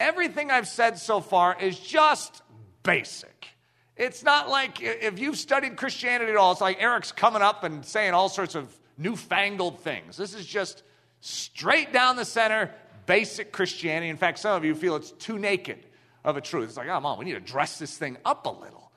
[0.00, 2.42] Everything I've said so far is just
[2.82, 3.48] basic.
[3.96, 7.84] It's not like if you've studied Christianity at all, it's like Eric's coming up and
[7.84, 10.16] saying all sorts of newfangled things.
[10.16, 10.82] This is just
[11.20, 12.70] straight down the center,
[13.06, 14.10] basic Christianity.
[14.10, 15.86] In fact, some of you feel it's too naked
[16.24, 16.68] of a truth.
[16.68, 18.92] It's like, oh, mom, we need to dress this thing up a little.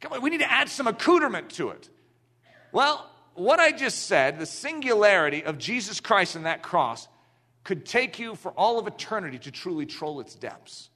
[0.00, 1.88] Come on, we need to add some accoutrement to it.
[2.72, 7.06] Well, what I just said, the singularity of Jesus Christ and that cross,
[7.64, 10.90] could take you for all of eternity to truly troll its depths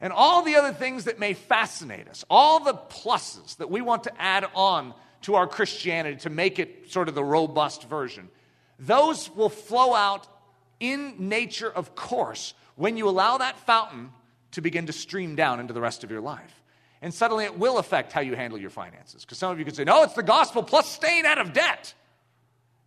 [0.00, 4.04] and all the other things that may fascinate us, all the pluses that we want
[4.04, 4.92] to add on
[5.22, 8.28] to our Christianity to make it sort of the robust version,
[8.78, 10.26] those will flow out
[10.80, 14.10] in nature, of course, when you allow that fountain
[14.52, 16.62] to begin to stream down into the rest of your life.
[17.02, 19.24] And suddenly it will affect how you handle your finances.
[19.24, 21.94] Because some of you could say, no, it's the gospel plus staying out of debt.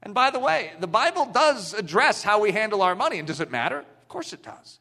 [0.01, 3.19] And by the way, the Bible does address how we handle our money.
[3.19, 3.79] And does it matter?
[3.79, 4.79] Of course it does.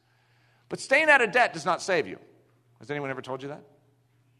[0.67, 2.17] But staying out of debt does not save you.
[2.79, 3.63] Has anyone ever told you that?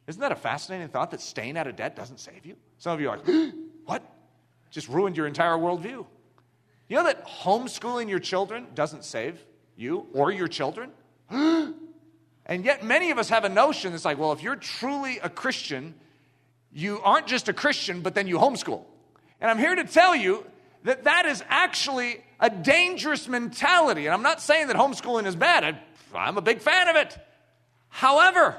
[0.07, 2.55] Isn't that a fascinating thought that staying out of debt doesn't save you?
[2.79, 3.53] Some of you are like,
[3.85, 4.03] what?
[4.71, 6.05] Just ruined your entire worldview.
[6.87, 10.91] You know that homeschooling your children doesn't save you or your children?
[11.29, 15.29] and yet, many of us have a notion that's like, well, if you're truly a
[15.29, 15.93] Christian,
[16.71, 18.83] you aren't just a Christian, but then you homeschool.
[19.39, 20.45] And I'm here to tell you
[20.83, 24.05] that that is actually a dangerous mentality.
[24.05, 25.77] And I'm not saying that homeschooling is bad,
[26.15, 27.17] I'm a big fan of it.
[27.89, 28.55] However,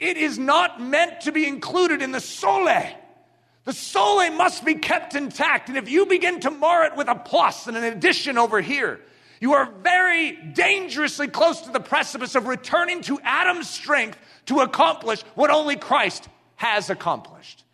[0.00, 2.94] it is not meant to be included in the solae.
[3.64, 5.68] The solae must be kept intact.
[5.68, 9.00] And if you begin to mar it with a plus and an addition over here,
[9.40, 15.22] you are very dangerously close to the precipice of returning to Adam's strength to accomplish
[15.34, 17.64] what only Christ has accomplished.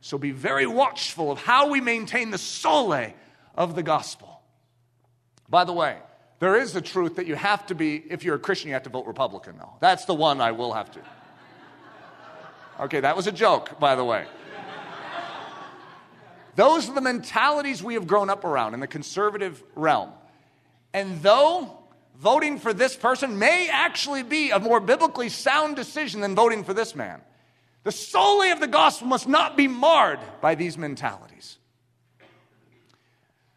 [0.00, 3.14] So be very watchful of how we maintain the solae
[3.56, 4.40] of the gospel.
[5.48, 5.96] By the way,
[6.38, 8.84] there is the truth that you have to be, if you're a Christian, you have
[8.84, 9.72] to vote Republican, though.
[9.80, 11.00] That's the one I will have to.
[12.80, 14.26] Okay, that was a joke, by the way.
[16.58, 20.10] Those are the mentalities we have grown up around in the conservative realm.
[20.92, 21.78] And though
[22.16, 26.74] voting for this person may actually be a more biblically sound decision than voting for
[26.74, 27.20] this man,
[27.84, 31.58] the solae of the gospel must not be marred by these mentalities.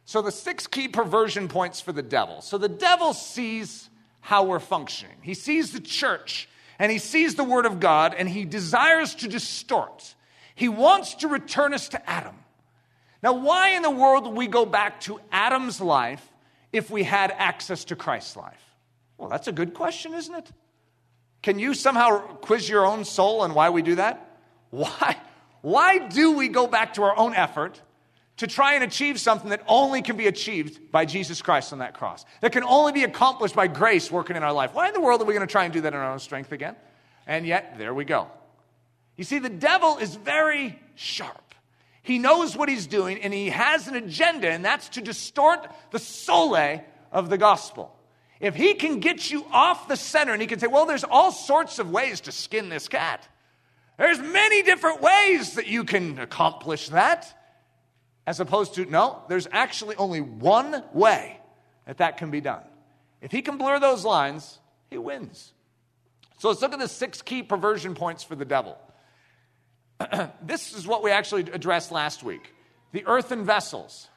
[0.05, 2.41] So, the six key perversion points for the devil.
[2.41, 6.47] So, the devil sees how we're functioning, he sees the church
[6.78, 10.13] and he sees the word of God and he desires to distort.
[10.53, 12.36] He wants to return us to Adam.
[13.24, 16.28] Now, why in the world would we go back to Adam's life
[16.72, 18.63] if we had access to Christ's life?
[19.17, 20.51] Well, that's a good question, isn't it?
[21.43, 24.39] Can you somehow quiz your own soul on why we do that?
[24.69, 25.17] Why?
[25.61, 27.80] Why do we go back to our own effort
[28.38, 31.93] to try and achieve something that only can be achieved by Jesus Christ on that
[31.93, 34.74] cross, that can only be accomplished by grace working in our life.
[34.74, 36.17] Why in the world are we going to try and do that in our own
[36.17, 36.76] strength again?
[37.28, 38.28] And yet, there we go.
[39.15, 41.51] You see, the devil is very sharp.
[42.04, 45.99] He knows what he's doing, and he has an agenda, and that's to distort the
[45.99, 47.95] solae of the gospel.
[48.39, 51.32] If he can get you off the center and he can say, well, there's all
[51.32, 53.28] sorts of ways to skin this cat.
[53.99, 57.38] There's many different ways that you can accomplish that.
[58.26, 61.39] As opposed to, no, there's actually only one way
[61.86, 62.64] that that can be done.
[63.22, 65.54] If he can blur those lines, he wins.
[66.39, 68.76] So let's look at the six key perversion points for the devil.
[70.41, 72.54] this is what we actually addressed last week
[72.91, 74.10] the earthen vessels.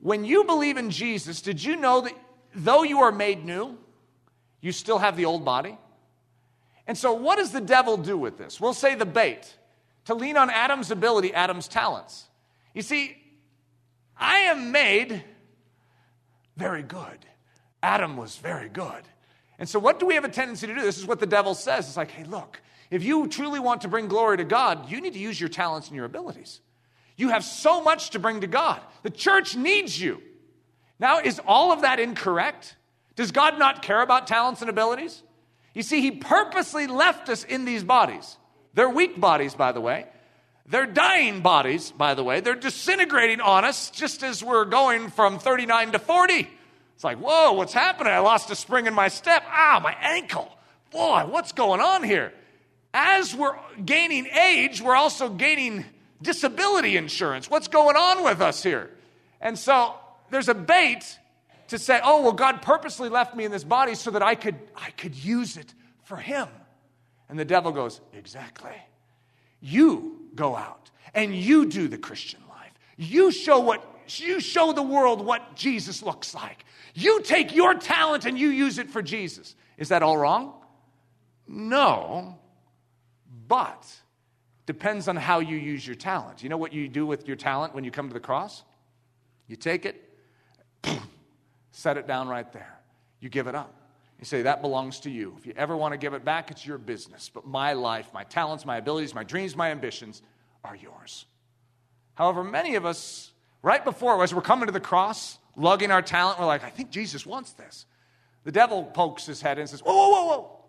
[0.00, 2.12] When you believe in Jesus, did you know that
[2.54, 3.78] though you are made new,
[4.60, 5.78] you still have the old body?
[6.86, 8.60] And so, what does the devil do with this?
[8.60, 9.56] We'll say the bait
[10.04, 12.24] to lean on Adam's ability, Adam's talents.
[12.74, 13.16] You see,
[14.16, 15.24] I am made
[16.56, 17.24] very good.
[17.82, 19.02] Adam was very good.
[19.58, 20.80] And so, what do we have a tendency to do?
[20.82, 21.88] This is what the devil says.
[21.88, 22.60] It's like, hey, look,
[22.94, 25.88] if you truly want to bring glory to God, you need to use your talents
[25.88, 26.60] and your abilities.
[27.16, 28.80] You have so much to bring to God.
[29.02, 30.22] The church needs you.
[31.00, 32.76] Now, is all of that incorrect?
[33.16, 35.24] Does God not care about talents and abilities?
[35.74, 38.36] You see, He purposely left us in these bodies.
[38.74, 40.06] They're weak bodies, by the way.
[40.66, 42.38] They're dying bodies, by the way.
[42.38, 46.48] They're disintegrating on us just as we're going from 39 to 40.
[46.94, 48.12] It's like, whoa, what's happening?
[48.12, 49.42] I lost a spring in my step.
[49.48, 50.48] Ah, my ankle.
[50.92, 52.32] Boy, what's going on here?
[52.96, 55.84] As we're gaining age, we're also gaining
[56.22, 57.50] disability insurance.
[57.50, 58.88] What's going on with us here?
[59.40, 59.94] And so
[60.30, 61.18] there's a bait
[61.68, 64.54] to say, oh, well, God purposely left me in this body so that I could,
[64.76, 65.74] I could use it
[66.04, 66.46] for Him.
[67.28, 68.70] And the devil goes, exactly.
[69.60, 72.72] You go out and you do the Christian life.
[72.96, 76.64] You show what you show the world what Jesus looks like.
[76.92, 79.56] You take your talent and you use it for Jesus.
[79.78, 80.52] Is that all wrong?
[81.48, 82.38] No.
[83.46, 83.86] But
[84.66, 86.42] depends on how you use your talent.
[86.42, 88.62] You know what you do with your talent when you come to the cross?
[89.46, 90.18] You take it,
[91.72, 92.78] set it down right there.
[93.20, 93.74] You give it up.
[94.18, 95.34] You say, That belongs to you.
[95.38, 97.30] If you ever want to give it back, it's your business.
[97.32, 100.22] But my life, my talents, my abilities, my dreams, my ambitions
[100.64, 101.26] are yours.
[102.14, 103.32] However, many of us,
[103.62, 106.90] right before, as we're coming to the cross, lugging our talent, we're like, I think
[106.90, 107.86] Jesus wants this.
[108.44, 110.64] The devil pokes his head and says, Whoa, whoa, whoa, whoa.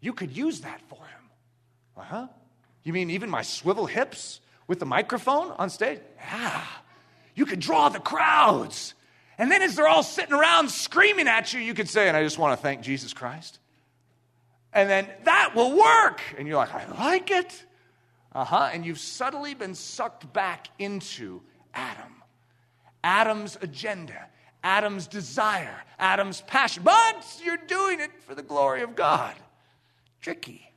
[0.00, 1.23] You could use that for him.
[1.96, 2.26] Uh huh.
[2.82, 6.00] You mean even my swivel hips with the microphone on stage?
[6.18, 6.64] Yeah.
[7.34, 8.94] You could draw the crowds.
[9.38, 12.22] And then as they're all sitting around screaming at you, you could say, and I
[12.22, 13.58] just want to thank Jesus Christ.
[14.72, 16.20] And then that will work.
[16.38, 17.64] And you're like, I like it.
[18.32, 18.70] Uh huh.
[18.72, 21.42] And you've subtly been sucked back into
[21.72, 22.22] Adam.
[23.02, 24.28] Adam's agenda,
[24.62, 26.82] Adam's desire, Adam's passion.
[26.82, 29.34] But you're doing it for the glory of God.
[30.20, 30.70] Tricky.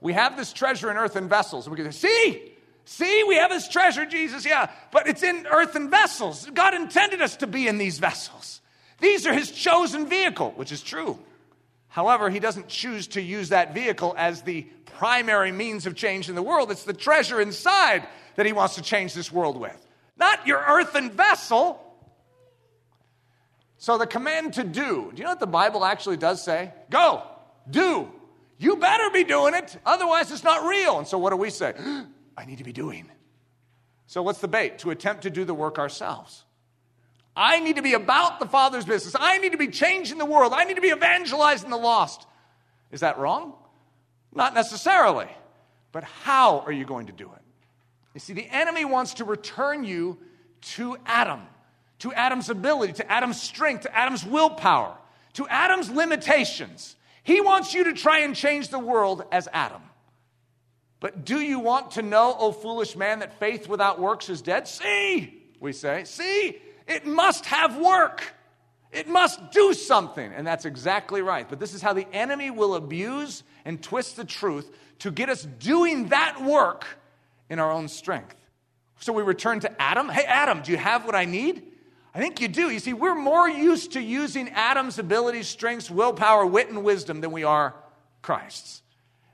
[0.00, 1.68] We have this treasure in earthen vessels.
[1.68, 2.52] We can say, see,
[2.84, 6.48] see, we have this treasure, Jesus, yeah, but it's in earthen vessels.
[6.54, 8.60] God intended us to be in these vessels.
[9.00, 11.18] These are his chosen vehicle, which is true.
[11.88, 14.62] However, he doesn't choose to use that vehicle as the
[14.96, 16.70] primary means of change in the world.
[16.70, 19.86] It's the treasure inside that he wants to change this world with,
[20.16, 21.84] not your earthen vessel.
[23.78, 26.72] So, the command to do, do you know what the Bible actually does say?
[26.90, 27.22] Go,
[27.70, 28.10] do.
[28.58, 30.98] You better be doing it, otherwise, it's not real.
[30.98, 31.74] And so, what do we say?
[32.36, 33.08] I need to be doing.
[34.06, 34.80] So, what's the bait?
[34.80, 36.44] To attempt to do the work ourselves.
[37.36, 39.14] I need to be about the Father's business.
[39.18, 40.52] I need to be changing the world.
[40.52, 42.26] I need to be evangelizing the lost.
[42.90, 43.54] Is that wrong?
[44.34, 45.28] Not necessarily.
[45.92, 47.42] But how are you going to do it?
[48.14, 50.18] You see, the enemy wants to return you
[50.60, 51.42] to Adam,
[52.00, 54.96] to Adam's ability, to Adam's strength, to Adam's willpower,
[55.34, 56.96] to Adam's limitations.
[57.28, 59.82] He wants you to try and change the world as Adam.
[60.98, 64.66] But do you want to know, O foolish man, that faith without works is dead?
[64.66, 66.56] See, we say, see,
[66.86, 68.32] it must have work.
[68.92, 70.32] It must do something.
[70.32, 71.46] And that's exactly right.
[71.46, 75.42] But this is how the enemy will abuse and twist the truth to get us
[75.42, 76.86] doing that work
[77.50, 78.36] in our own strength.
[79.00, 80.08] So we return to Adam.
[80.08, 81.67] Hey, Adam, do you have what I need?
[82.14, 82.70] I think you do.
[82.70, 87.32] You see, we're more used to using Adam's abilities, strengths, willpower, wit, and wisdom than
[87.32, 87.74] we are
[88.22, 88.82] Christ's.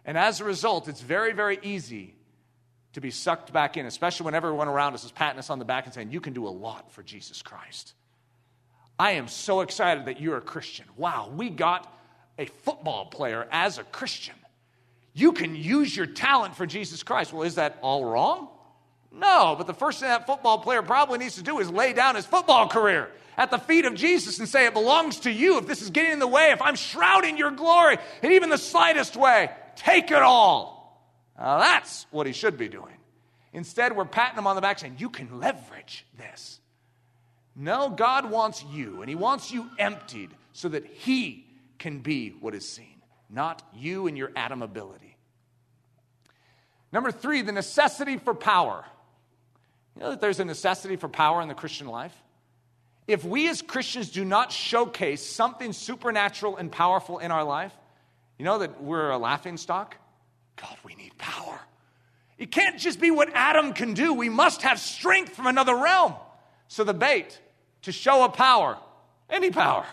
[0.04, 2.14] And as a result, it's very, very easy
[2.92, 5.64] to be sucked back in, especially when everyone around us is patting us on the
[5.64, 7.94] back and saying, You can do a lot for Jesus Christ.
[8.98, 10.86] I am so excited that you're a Christian.
[10.96, 11.92] Wow, we got
[12.38, 14.34] a football player as a Christian.
[15.12, 17.32] You can use your talent for Jesus Christ.
[17.32, 18.48] Well, is that all wrong?
[19.14, 22.16] No, but the first thing that football player probably needs to do is lay down
[22.16, 25.58] his football career at the feet of Jesus and say, It belongs to you.
[25.58, 28.58] If this is getting in the way, if I'm shrouding your glory in even the
[28.58, 30.74] slightest way, take it all.
[31.38, 32.94] Now, that's what he should be doing.
[33.52, 36.60] Instead, we're patting him on the back saying, You can leverage this.
[37.56, 41.46] No, God wants you, and He wants you emptied so that He
[41.78, 43.00] can be what is seen,
[43.30, 45.16] not you and your Adam ability.
[46.92, 48.84] Number three, the necessity for power.
[49.96, 52.14] You know that there's a necessity for power in the Christian life?
[53.06, 57.72] If we as Christians do not showcase something supernatural and powerful in our life,
[58.38, 59.96] you know that we're a laughing stock?
[60.56, 61.60] God, we need power.
[62.38, 64.12] It can't just be what Adam can do.
[64.14, 66.14] We must have strength from another realm.
[66.68, 67.38] So the bait
[67.82, 68.78] to show a power,
[69.30, 69.86] any power.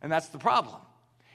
[0.00, 0.76] And that's the problem.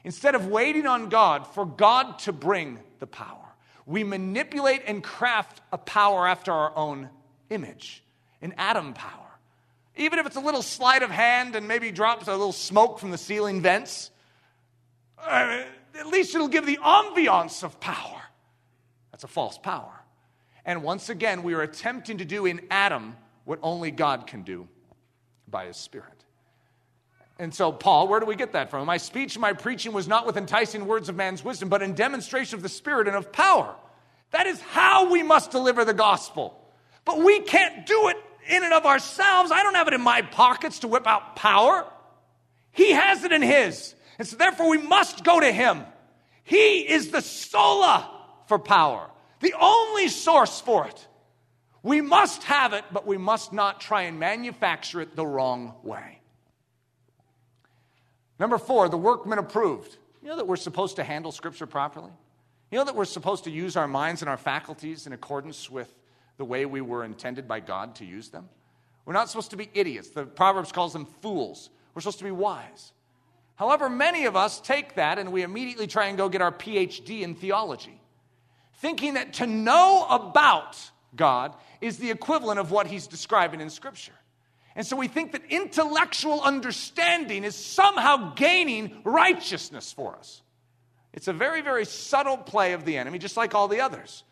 [0.04, 3.38] Instead of waiting on God for God to bring the power,
[3.86, 7.10] we manipulate and craft a power after our own
[7.54, 8.04] image,
[8.42, 9.20] an Adam power.
[9.96, 13.12] Even if it's a little sleight of hand and maybe drops a little smoke from
[13.12, 14.10] the ceiling vents,
[15.20, 15.64] uh,
[15.98, 18.22] at least it'll give the ambiance of power.
[19.12, 19.92] That's a false power.
[20.66, 24.68] And once again, we are attempting to do in Adam what only God can do
[25.48, 26.08] by his Spirit.
[27.40, 28.86] And so, Paul, where do we get that from?
[28.86, 31.94] My speech and my preaching was not with enticing words of man's wisdom, but in
[31.94, 33.76] demonstration of the Spirit and of power.
[34.32, 36.60] That is how we must deliver the gospel.
[37.06, 39.52] But we can't do it in and of ourselves.
[39.52, 41.86] I don't have it in my pockets to whip out power.
[42.72, 43.96] He has it in his.
[44.20, 45.84] And so, therefore, we must go to him.
[46.44, 48.10] He is the sola
[48.48, 51.08] for power, the only source for it.
[51.82, 56.20] We must have it, but we must not try and manufacture it the wrong way.
[58.40, 59.98] Number four, the workman approved.
[60.22, 62.12] You know that we're supposed to handle Scripture properly?
[62.72, 65.94] You know that we're supposed to use our minds and our faculties in accordance with
[66.38, 68.50] the way we were intended by God to use them?
[69.06, 70.10] We're not supposed to be idiots.
[70.10, 71.70] The Proverbs calls them fools.
[71.94, 72.94] We're supposed to be wise.
[73.56, 77.22] However, many of us take that and we immediately try and go get our PhD
[77.22, 78.00] in theology,
[78.78, 80.78] thinking that to know about
[81.16, 84.14] God is the equivalent of what he's describing in Scripture.
[84.76, 90.42] And so we think that intellectual understanding is somehow gaining righteousness for us.
[91.14, 94.24] It's a very, very subtle play of the enemy, just like all the others.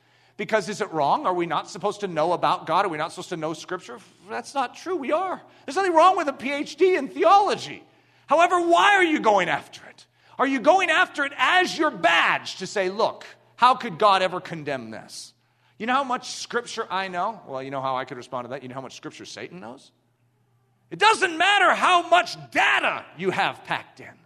[0.42, 1.28] Because is it wrong?
[1.28, 2.86] Are we not supposed to know about God?
[2.86, 4.00] Are we not supposed to know Scripture?
[4.28, 4.96] That's not true.
[4.96, 5.40] We are.
[5.68, 7.84] There's nothing wrong with a PhD in theology.
[8.26, 10.08] However, why are you going after it?
[10.40, 13.24] Are you going after it as your badge to say, look,
[13.56, 15.32] how could God ever condemn this?
[15.78, 17.40] You know how much scripture I know?
[17.48, 18.64] Well, you know how I could respond to that?
[18.64, 19.92] You know how much scripture Satan knows?
[20.90, 24.18] It doesn't matter how much data you have packed in.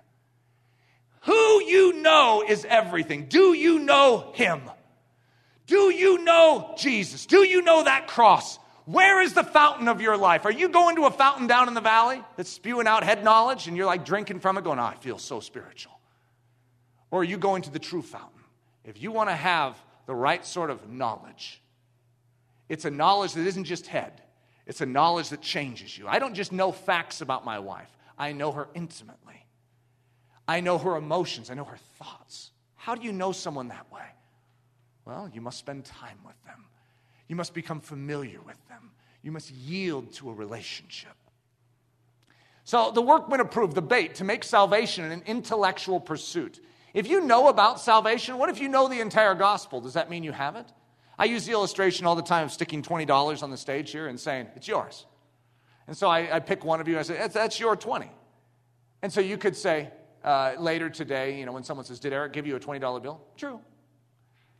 [1.24, 3.26] Who you know is everything.
[3.26, 4.61] Do you know Him?
[5.68, 7.26] Do you know Jesus?
[7.26, 8.59] Do you know that cross?
[8.86, 10.45] Where is the fountain of your life?
[10.45, 13.68] Are you going to a fountain down in the valley that's spewing out head knowledge
[13.68, 15.99] and you're like drinking from it, going, oh, I feel so spiritual?
[17.09, 18.30] Or are you going to the true fountain?
[18.84, 21.61] If you want to have the right sort of knowledge.
[22.70, 24.22] It's a knowledge that isn't just head,
[24.66, 26.07] it's a knowledge that changes you.
[26.07, 29.45] I don't just know facts about my wife, I know her intimately.
[30.47, 32.51] I know her emotions, I know her thoughts.
[32.76, 34.05] How do you know someone that way?
[35.06, 36.66] Well, you must spend time with them.
[37.28, 38.91] You must become familiar with them.
[39.22, 41.16] You must yield to a relationship.
[42.64, 46.60] So the workman approved the bait to make salvation an intellectual pursuit.
[46.93, 49.82] If you know about salvation, what if you know the entire gospel?
[49.82, 50.66] Does that mean you have it?
[51.18, 54.20] I use the illustration all the time of sticking $20 on the stage here and
[54.20, 55.06] saying, it's yours.
[55.88, 58.10] And so I, I pick one of you, and I say, that's, that's, your 20.
[59.01, 59.91] And so you could say
[60.24, 63.22] uh, later today, you know, when someone says, did Eric give you a $20 bill?
[63.38, 63.60] True.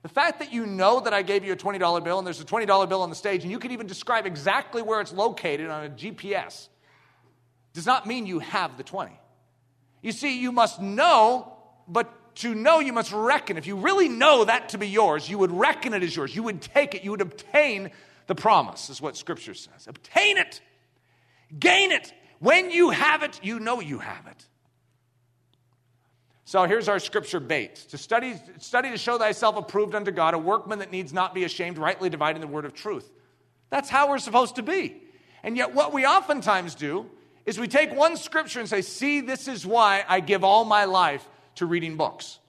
[0.06, 2.46] The fact that you know that I gave you a $20 bill and there's a
[2.46, 5.86] $20 bill on the stage and you can even describe exactly where it's located on
[5.86, 6.68] a GPS
[7.74, 9.20] does not mean you have the 20.
[10.04, 13.58] You see, you must know, but to know, you must reckon.
[13.58, 16.36] If you really know that to be yours, you would reckon it as yours.
[16.36, 17.04] You would take it.
[17.04, 17.90] You would obtain
[18.28, 19.88] the promise, is what Scripture says.
[19.88, 20.62] Obtain it,
[21.58, 22.14] gain it.
[22.38, 24.46] When you have it, you know you have it.
[26.46, 30.38] So here's our scripture bait to study, study to show thyself approved unto God, a
[30.38, 33.10] workman that needs not be ashamed, rightly dividing the word of truth.
[33.72, 35.02] That's how we're supposed to be.
[35.44, 37.10] And yet, what we oftentimes do
[37.46, 40.86] is we take one scripture and say, See, this is why I give all my
[40.86, 42.40] life to reading books.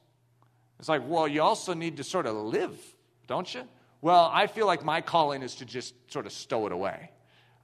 [0.78, 2.78] It's like, well, you also need to sort of live,
[3.26, 3.62] don't you?
[4.02, 7.10] Well, I feel like my calling is to just sort of stow it away,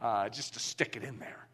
[0.01, 1.47] uh, just to stick it in there.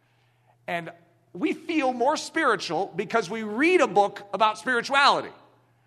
[0.67, 0.91] And
[1.33, 5.31] we feel more spiritual because we read a book about spirituality.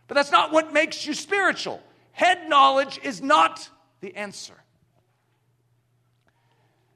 [0.08, 1.82] But that's not what makes you spiritual.
[2.12, 3.68] Head knowledge is not
[4.02, 4.56] the answer.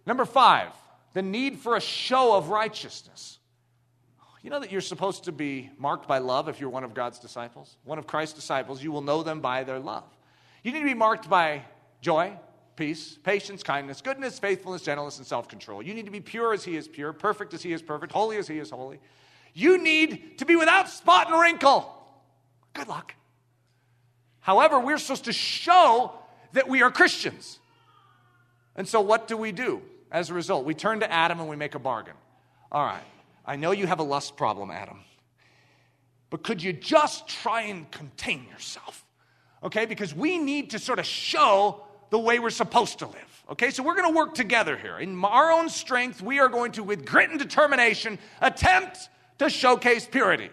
[0.06, 0.70] Number five,
[1.14, 3.40] the need for a show of righteousness.
[4.44, 7.18] You know that you're supposed to be marked by love if you're one of God's
[7.18, 7.76] disciples?
[7.84, 10.04] One of Christ's disciples, you will know them by their love.
[10.62, 11.64] You need to be marked by
[12.02, 12.34] joy,
[12.76, 15.82] peace, patience, kindness, goodness, faithfulness, gentleness, and self control.
[15.82, 18.38] You need to be pure as He is pure, perfect as He is perfect, holy
[18.38, 19.00] as He is holy.
[19.54, 21.92] You need to be without spot and wrinkle.
[22.74, 23.16] Good luck.
[24.42, 26.14] However, we're supposed to show
[26.54, 27.60] that we are Christians.
[28.76, 30.66] And so, what do we do as a result?
[30.66, 32.16] We turn to Adam and we make a bargain.
[32.72, 33.04] All right,
[33.46, 35.00] I know you have a lust problem, Adam,
[36.30, 39.06] but could you just try and contain yourself?
[39.64, 43.44] Okay, because we need to sort of show the way we're supposed to live.
[43.52, 44.98] Okay, so we're going to work together here.
[44.98, 50.08] In our own strength, we are going to, with grit and determination, attempt to showcase
[50.10, 50.50] purity.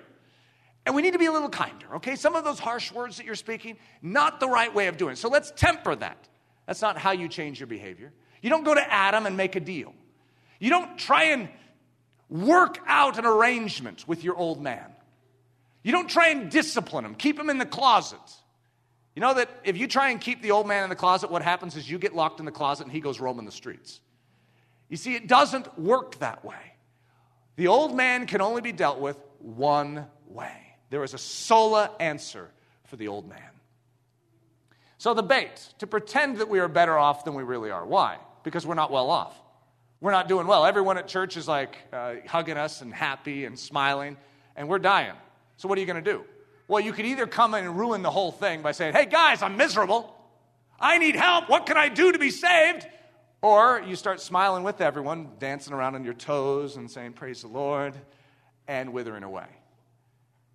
[0.84, 2.16] And we need to be a little kinder, okay?
[2.16, 5.18] Some of those harsh words that you're speaking, not the right way of doing it.
[5.18, 6.28] So let's temper that.
[6.66, 8.12] That's not how you change your behavior.
[8.42, 9.94] You don't go to Adam and make a deal.
[10.59, 11.48] You don't try and
[12.28, 14.92] work out an arrangement with your old man.
[15.82, 18.20] You don't try and discipline him, keep him in the closet.
[19.14, 21.42] You know that if you try and keep the old man in the closet, what
[21.42, 24.00] happens is you get locked in the closet and he goes roaming the streets.
[24.88, 26.74] You see, it doesn't work that way.
[27.56, 30.76] The old man can only be dealt with one way.
[30.90, 32.50] There is a sola answer
[32.86, 33.38] for the old man.
[34.98, 37.84] So, the bait to pretend that we are better off than we really are.
[37.84, 38.18] Why?
[38.44, 39.34] Because we're not well off.
[40.00, 40.64] We're not doing well.
[40.64, 44.16] Everyone at church is like uh, hugging us and happy and smiling,
[44.54, 45.14] and we're dying.
[45.56, 46.24] So, what are you going to do?
[46.68, 49.42] Well, you could either come in and ruin the whole thing by saying, hey guys,
[49.42, 50.16] I'm miserable.
[50.80, 51.48] I need help.
[51.48, 52.86] What can I do to be saved?
[53.40, 57.48] Or you start smiling with everyone, dancing around on your toes and saying, Praise the
[57.48, 57.94] Lord,
[58.68, 59.46] and withering away.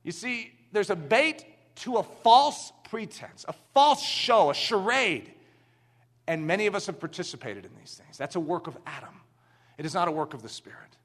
[0.04, 1.46] You see, there's a bait
[1.78, 5.34] to a false pretense, a false show, a charade.
[6.28, 8.18] And many of us have participated in these things.
[8.18, 9.22] That's a work of Adam,
[9.78, 10.97] it is not a work of the Spirit.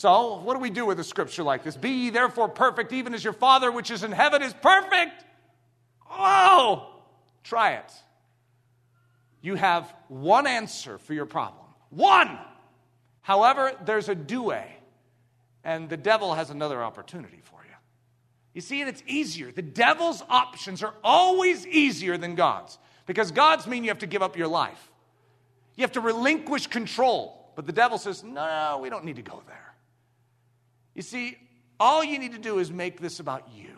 [0.00, 1.76] So, what do we do with a scripture like this?
[1.76, 5.24] Be ye therefore perfect, even as your Father which is in heaven is perfect.
[6.10, 7.02] Oh,
[7.44, 7.92] try it
[9.42, 11.64] you have one answer for your problem.
[11.90, 12.38] One!
[13.22, 14.54] However, there's a due,
[15.64, 17.74] and the devil has another opportunity for you.
[18.54, 19.52] You see, and it's easier.
[19.52, 24.22] The devil's options are always easier than God's because God's mean you have to give
[24.22, 24.90] up your life,
[25.76, 27.36] you have to relinquish control.
[27.56, 29.69] But the devil says, no, no, we don't need to go there.
[30.94, 31.36] You see,
[31.78, 33.76] all you need to do is make this about you,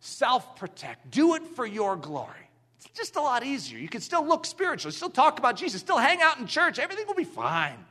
[0.00, 2.50] self protect, do it for your glory.
[2.76, 3.78] It's just a lot easier.
[3.78, 6.78] You can still look spiritual, still talk about Jesus, still hang out in church.
[6.78, 7.84] Everything will be fine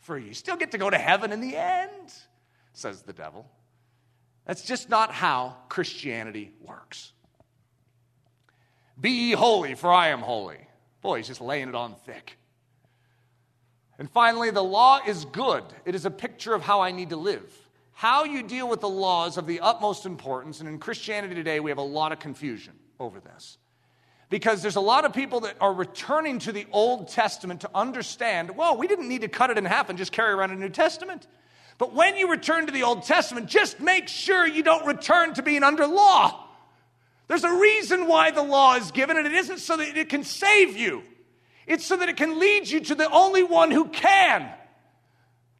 [0.00, 0.34] for you.
[0.34, 2.12] Still get to go to heaven in the end,
[2.72, 3.46] says the devil.
[4.44, 7.12] That's just not how Christianity works.
[9.00, 10.58] Be ye holy, for I am holy.
[11.00, 12.36] Boy, he's just laying it on thick.
[13.98, 15.64] And finally, the law is good.
[15.84, 17.52] It is a picture of how I need to live.
[17.94, 21.60] How you deal with the law is of the utmost importance, and in Christianity today,
[21.60, 23.58] we have a lot of confusion over this
[24.30, 28.56] because there's a lot of people that are returning to the Old Testament to understand,
[28.56, 30.70] well, we didn't need to cut it in half and just carry around a New
[30.70, 31.28] Testament.
[31.78, 35.42] But when you return to the Old Testament, just make sure you don't return to
[35.42, 36.48] being under law.
[37.28, 40.24] There's a reason why the law is given, and it isn't so that it can
[40.24, 41.02] save you,
[41.66, 44.50] it's so that it can lead you to the only one who can.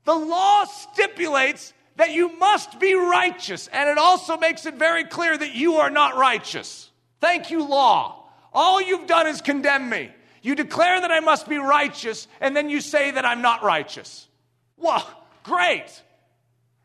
[0.04, 5.36] The law stipulates that you must be righteous, and it also makes it very clear
[5.36, 6.90] that you are not righteous.
[7.20, 8.28] Thank you, law.
[8.52, 10.10] All you've done is condemn me.
[10.42, 14.28] You declare that I must be righteous, and then you say that I'm not righteous.
[14.76, 15.06] Well,
[15.42, 16.02] great.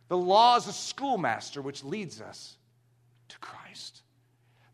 [0.07, 2.57] The law is a schoolmaster which leads us
[3.29, 4.01] to Christ.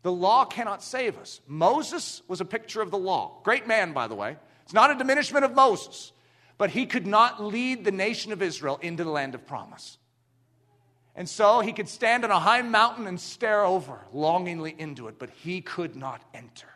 [0.02, 1.40] The law cannot save us.
[1.46, 3.40] Moses was a picture of the law.
[3.42, 4.36] Great man, by the way.
[4.62, 6.12] It's not a diminishment of Moses,
[6.58, 9.98] but he could not lead the nation of Israel into the land of promise.
[11.16, 15.18] And so he could stand on a high mountain and stare over longingly into it,
[15.18, 16.68] but he could not enter.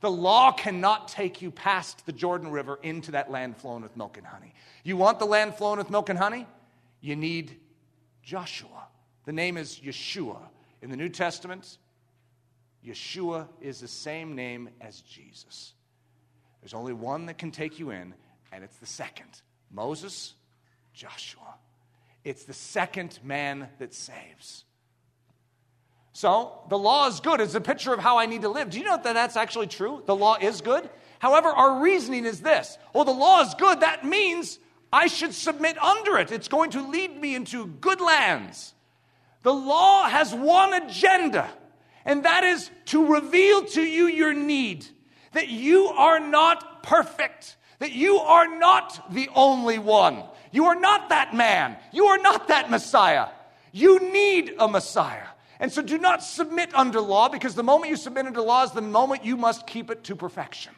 [0.00, 4.16] The law cannot take you past the Jordan River into that land flowing with milk
[4.16, 4.52] and honey.
[4.82, 6.46] You want the land flowing with milk and honey?
[7.00, 7.56] You need
[8.22, 8.88] Joshua.
[9.24, 10.38] The name is Yeshua.
[10.82, 11.78] In the New Testament,
[12.84, 15.72] Yeshua is the same name as Jesus.
[16.60, 18.14] There's only one that can take you in,
[18.52, 20.34] and it's the second Moses,
[20.94, 21.54] Joshua.
[22.28, 24.66] It's the second man that saves.
[26.12, 27.40] So the law is good.
[27.40, 28.68] It's a picture of how I need to live.
[28.68, 30.02] Do you know that that's actually true?
[30.04, 30.90] The law is good.
[31.20, 33.80] However, our reasoning is this well, the law is good.
[33.80, 34.58] That means
[34.92, 36.30] I should submit under it.
[36.30, 38.74] It's going to lead me into good lands.
[39.42, 41.48] The law has one agenda,
[42.04, 44.86] and that is to reveal to you your need,
[45.32, 50.24] that you are not perfect, that you are not the only one.
[50.52, 51.76] You are not that man.
[51.92, 53.28] You are not that Messiah.
[53.72, 55.26] You need a Messiah.
[55.60, 58.72] And so do not submit under law because the moment you submit under law is
[58.72, 60.72] the moment you must keep it to perfection.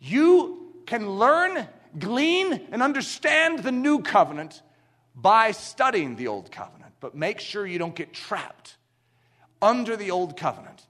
[0.00, 4.62] You can learn, glean, and understand the new covenant
[5.14, 8.76] by studying the old covenant, but make sure you don't get trapped
[9.60, 10.86] under the old covenant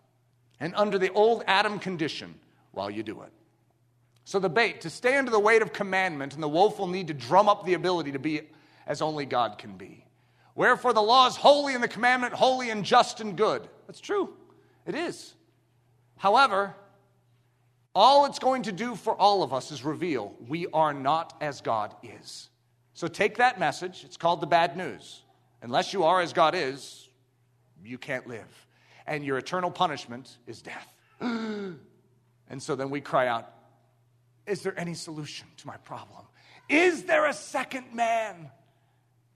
[0.60, 2.34] and under the old Adam condition
[2.72, 3.32] while you do it.
[4.28, 7.14] So, the bait to stay under the weight of commandment and the woeful need to
[7.14, 8.42] drum up the ability to be
[8.86, 10.04] as only God can be.
[10.54, 13.66] Wherefore, the law is holy and the commandment holy and just and good.
[13.86, 14.34] That's true.
[14.84, 15.32] It is.
[16.18, 16.74] However,
[17.94, 21.62] all it's going to do for all of us is reveal we are not as
[21.62, 22.50] God is.
[22.92, 24.04] So take that message.
[24.04, 25.22] It's called the bad news.
[25.62, 27.08] Unless you are as God is,
[27.82, 28.66] you can't live.
[29.06, 30.92] And your eternal punishment is death.
[31.22, 31.78] and
[32.58, 33.54] so then we cry out,
[34.48, 36.24] is there any solution to my problem?
[36.68, 38.50] Is there a second man?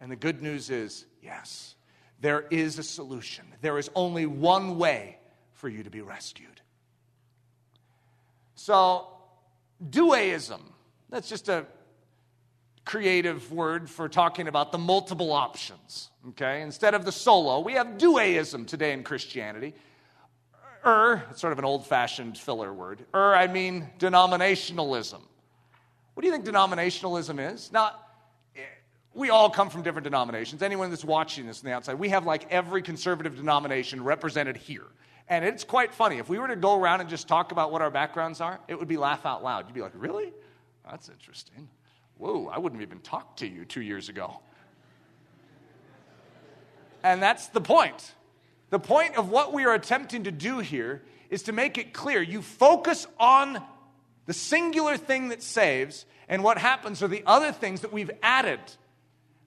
[0.01, 1.75] And the good news is yes,
[2.21, 3.45] there is a solution.
[3.61, 5.19] There is only one way
[5.53, 6.61] for you to be rescued.
[8.55, 9.09] So,
[9.91, 10.61] doueism,
[11.11, 11.67] that's just a
[12.85, 16.11] creative word for talking about the multiple options.
[16.31, 16.63] Okay?
[16.63, 19.75] Instead of the solo, we have doueism today in Christianity.
[20.85, 23.05] Er, it's sort of an old fashioned filler word.
[23.15, 25.21] Er, I mean denominationalism.
[26.15, 27.71] What do you think denominationalism is?
[27.73, 27.93] Now,
[29.15, 30.63] we all come from different denominations.
[30.63, 34.87] Anyone that's watching this on the outside, we have like every conservative denomination represented here.
[35.29, 36.19] And it's quite funny.
[36.19, 38.79] If we were to go around and just talk about what our backgrounds are, it
[38.79, 39.67] would be laugh out loud.
[39.67, 40.33] You'd be like, really?
[40.91, 41.69] That's interesting.
[42.19, 44.41] Whoa, I wouldn't even talk to you two years ago.
[47.03, 48.13] And that's the point.
[48.73, 52.23] The point of what we are attempting to do here is to make it clear.
[52.23, 53.61] You focus on
[54.25, 58.61] the singular thing that saves, and what happens are the other things that we've added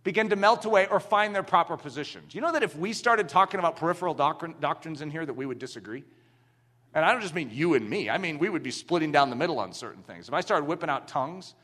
[0.04, 2.36] begin to melt away or find their proper positions.
[2.36, 5.48] You know that if we started talking about peripheral doctrine, doctrines in here, that we
[5.48, 6.04] would disagree?
[6.94, 9.32] And I don't just mean you and me, I mean we would be splitting down
[9.32, 10.28] the middle on certain things.
[10.28, 11.56] If I started whipping out tongues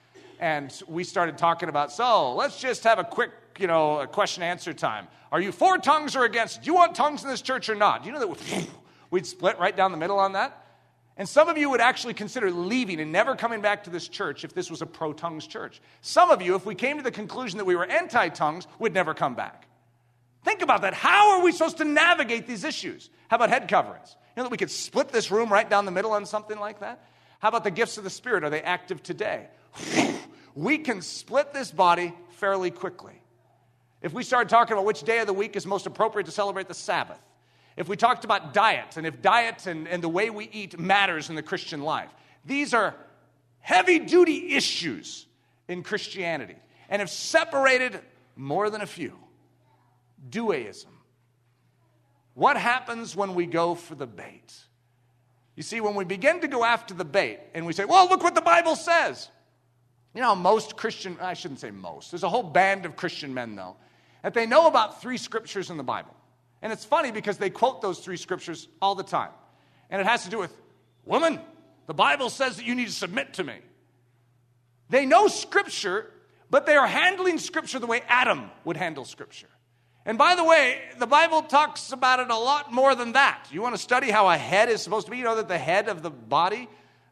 [0.41, 4.43] and we started talking about, so let's just have a quick you know, a question
[4.43, 5.07] answer time.
[5.31, 6.63] Are you for tongues or against?
[6.63, 8.03] Do you want tongues in this church or not?
[8.03, 8.67] Do you know that
[9.11, 10.57] we'd split right down the middle on that?
[11.17, 14.43] And some of you would actually consider leaving and never coming back to this church
[14.43, 15.81] if this was a pro tongues church.
[16.01, 18.93] Some of you, if we came to the conclusion that we were anti tongues, would
[18.93, 19.67] never come back.
[20.43, 20.95] Think about that.
[20.95, 23.09] How are we supposed to navigate these issues?
[23.27, 24.15] How about head coverings?
[24.35, 26.79] You know that we could split this room right down the middle on something like
[26.79, 27.05] that?
[27.39, 28.43] How about the gifts of the Spirit?
[28.43, 29.47] Are they active today?
[30.55, 33.21] we can split this body fairly quickly.
[34.01, 36.67] If we started talking about which day of the week is most appropriate to celebrate
[36.67, 37.19] the Sabbath,
[37.77, 41.29] if we talked about diet and if diet and, and the way we eat matters
[41.29, 42.09] in the Christian life,
[42.45, 42.95] these are
[43.59, 45.25] heavy duty issues
[45.67, 46.57] in Christianity
[46.89, 47.99] and have separated
[48.35, 49.17] more than a few.
[50.29, 50.87] Doueism.
[52.33, 54.53] What happens when we go for the bait?
[55.55, 58.23] You see, when we begin to go after the bait and we say, well, look
[58.23, 59.29] what the Bible says.
[60.13, 63.55] You know, most Christian, I shouldn't say most, there's a whole band of Christian men,
[63.55, 63.77] though,
[64.23, 66.15] that they know about three scriptures in the Bible.
[66.61, 69.31] And it's funny because they quote those three scriptures all the time.
[69.89, 70.53] And it has to do with,
[71.05, 71.39] woman,
[71.87, 73.55] the Bible says that you need to submit to me.
[74.89, 76.11] They know scripture,
[76.49, 79.47] but they are handling scripture the way Adam would handle scripture.
[80.05, 83.47] And by the way, the Bible talks about it a lot more than that.
[83.51, 85.17] You want to study how a head is supposed to be?
[85.17, 86.67] You know that the head of the body,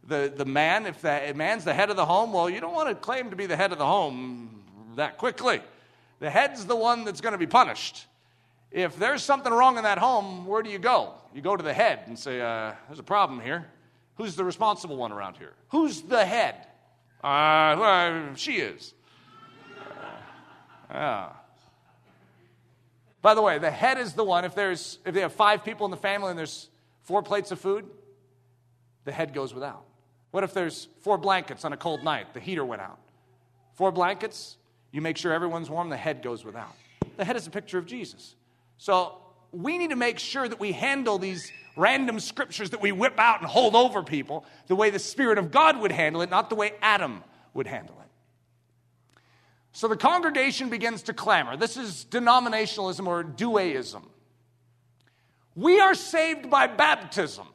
[0.10, 2.89] the, the man, if the man's the head of the home, well, you don't want
[2.89, 4.64] to claim to be the head of the home
[4.95, 5.62] that quickly.
[6.20, 8.05] The head's the one that's going to be punished.
[8.72, 11.14] If there's something wrong in that home, where do you go?
[11.34, 13.68] You go to the head and say, uh, There's a problem here.
[14.16, 15.53] Who's the responsible one around here?
[15.70, 16.55] Who's the head?
[17.24, 18.93] Uh, well, she is.
[20.89, 21.30] Uh, yeah.
[23.22, 25.86] By the way, the head is the one, if, there's, if they have five people
[25.86, 26.70] in the family and there's
[27.03, 27.86] four plates of food,
[29.05, 29.84] the head goes without.
[30.32, 32.34] What if there's four blankets on a cold night?
[32.34, 32.99] The heater went out.
[33.73, 34.57] Four blankets,
[34.91, 36.75] you make sure everyone's warm, the head goes without.
[37.17, 38.36] The head is a picture of Jesus.
[38.77, 39.17] So
[39.51, 43.39] we need to make sure that we handle these random scriptures that we whip out
[43.41, 46.55] and hold over people the way the Spirit of God would handle it, not the
[46.55, 47.23] way Adam
[47.53, 48.07] would handle it.
[49.71, 51.55] So the congregation begins to clamor.
[51.55, 54.03] This is denominationalism or doueism.
[55.55, 57.47] We are saved by baptism.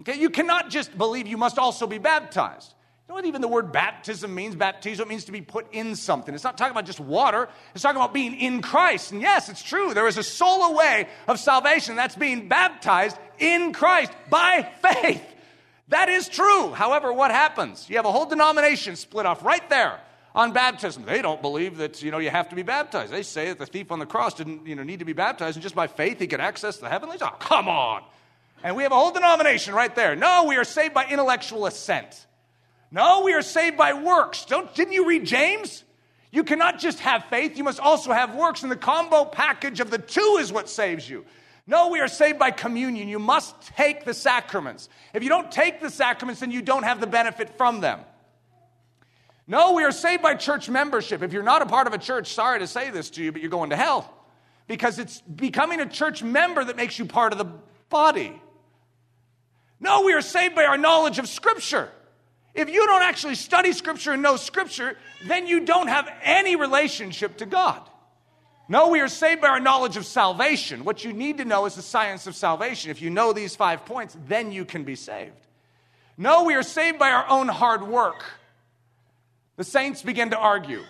[0.00, 2.74] Okay, you cannot just believe, you must also be baptized.
[3.08, 4.54] You know what even the word baptism means?
[4.54, 6.34] Baptizo means to be put in something.
[6.34, 9.12] It's not talking about just water, it's talking about being in Christ.
[9.12, 9.94] And yes, it's true.
[9.94, 15.24] There is a solo way of salvation that's being baptized in Christ by faith.
[15.88, 16.72] That is true.
[16.72, 17.88] However, what happens?
[17.88, 20.00] You have a whole denomination split off right there
[20.34, 21.04] on baptism.
[21.06, 23.10] They don't believe that you know you have to be baptized.
[23.10, 25.56] They say that the thief on the cross didn't you know need to be baptized,
[25.56, 27.22] and just by faith he could access the heavenlies.
[27.22, 28.02] Oh, come on!
[28.62, 30.16] And we have a whole denomination right there.
[30.16, 32.26] No, we are saved by intellectual assent.
[32.90, 34.44] No, we are saved by works.
[34.46, 35.84] Don't, didn't you read James?
[36.30, 39.90] You cannot just have faith, you must also have works, and the combo package of
[39.90, 41.24] the two is what saves you.
[41.66, 43.08] No, we are saved by communion.
[43.08, 44.88] You must take the sacraments.
[45.12, 48.00] If you don't take the sacraments, then you don't have the benefit from them.
[49.46, 51.22] No, we are saved by church membership.
[51.22, 53.40] If you're not a part of a church, sorry to say this to you, but
[53.42, 54.12] you're going to hell.
[54.66, 57.46] Because it's becoming a church member that makes you part of the
[57.88, 58.40] body.
[59.80, 61.90] No, we are saved by our knowledge of Scripture.
[62.54, 67.36] If you don't actually study Scripture and know Scripture, then you don't have any relationship
[67.38, 67.82] to God.
[68.68, 70.84] No, we are saved by our knowledge of salvation.
[70.84, 72.90] What you need to know is the science of salvation.
[72.90, 75.46] If you know these five points, then you can be saved.
[76.18, 78.24] No, we are saved by our own hard work.
[79.56, 80.82] The saints begin to argue.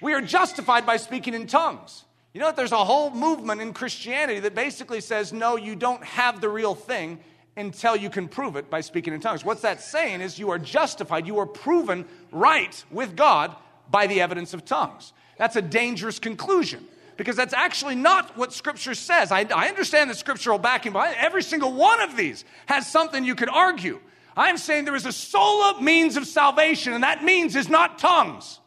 [0.00, 2.04] We are justified by speaking in tongues.
[2.32, 6.02] You know that there's a whole movement in Christianity that basically says, no, you don't
[6.04, 7.20] have the real thing
[7.58, 9.44] until you can prove it by speaking in tongues.
[9.44, 13.54] What's that saying is you are justified, you are proven right with God
[13.90, 15.12] by the evidence of tongues.
[15.38, 16.86] That's a dangerous conclusion
[17.16, 19.32] because that's actually not what Scripture says.
[19.32, 23.34] I, I understand the scriptural backing, but every single one of these has something you
[23.34, 24.00] could argue.
[24.36, 28.60] I'm saying there is a sola means of salvation, and that means is not tongues.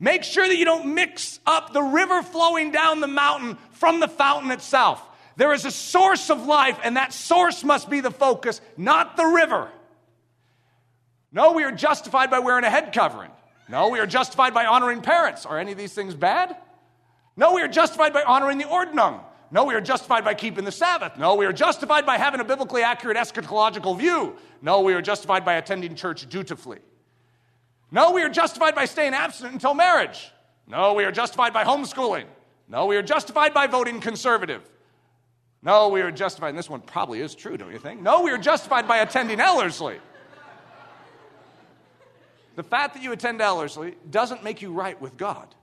[0.00, 4.08] Make sure that you don't mix up the river flowing down the mountain from the
[4.08, 5.06] fountain itself.
[5.36, 9.24] There is a source of life, and that source must be the focus, not the
[9.24, 9.70] river.
[11.32, 13.30] No, we are justified by wearing a head covering.
[13.68, 15.46] No, we are justified by honoring parents.
[15.46, 16.56] Are any of these things bad?
[17.36, 19.20] No, we are justified by honoring the ordnung.
[19.52, 21.16] No, we are justified by keeping the Sabbath.
[21.18, 24.36] No, we are justified by having a biblically accurate eschatological view.
[24.62, 26.78] No, we are justified by attending church dutifully.
[27.90, 30.30] No, we are justified by staying abstinent until marriage.
[30.68, 32.26] No, we are justified by homeschooling.
[32.68, 34.62] No, we are justified by voting conservative.
[35.62, 38.00] No, we are justified, and this one probably is true, don't you think?
[38.00, 39.98] No, we are justified by attending Ellerslie.
[42.56, 45.54] The fact that you attend Ellerslie doesn't make you right with God.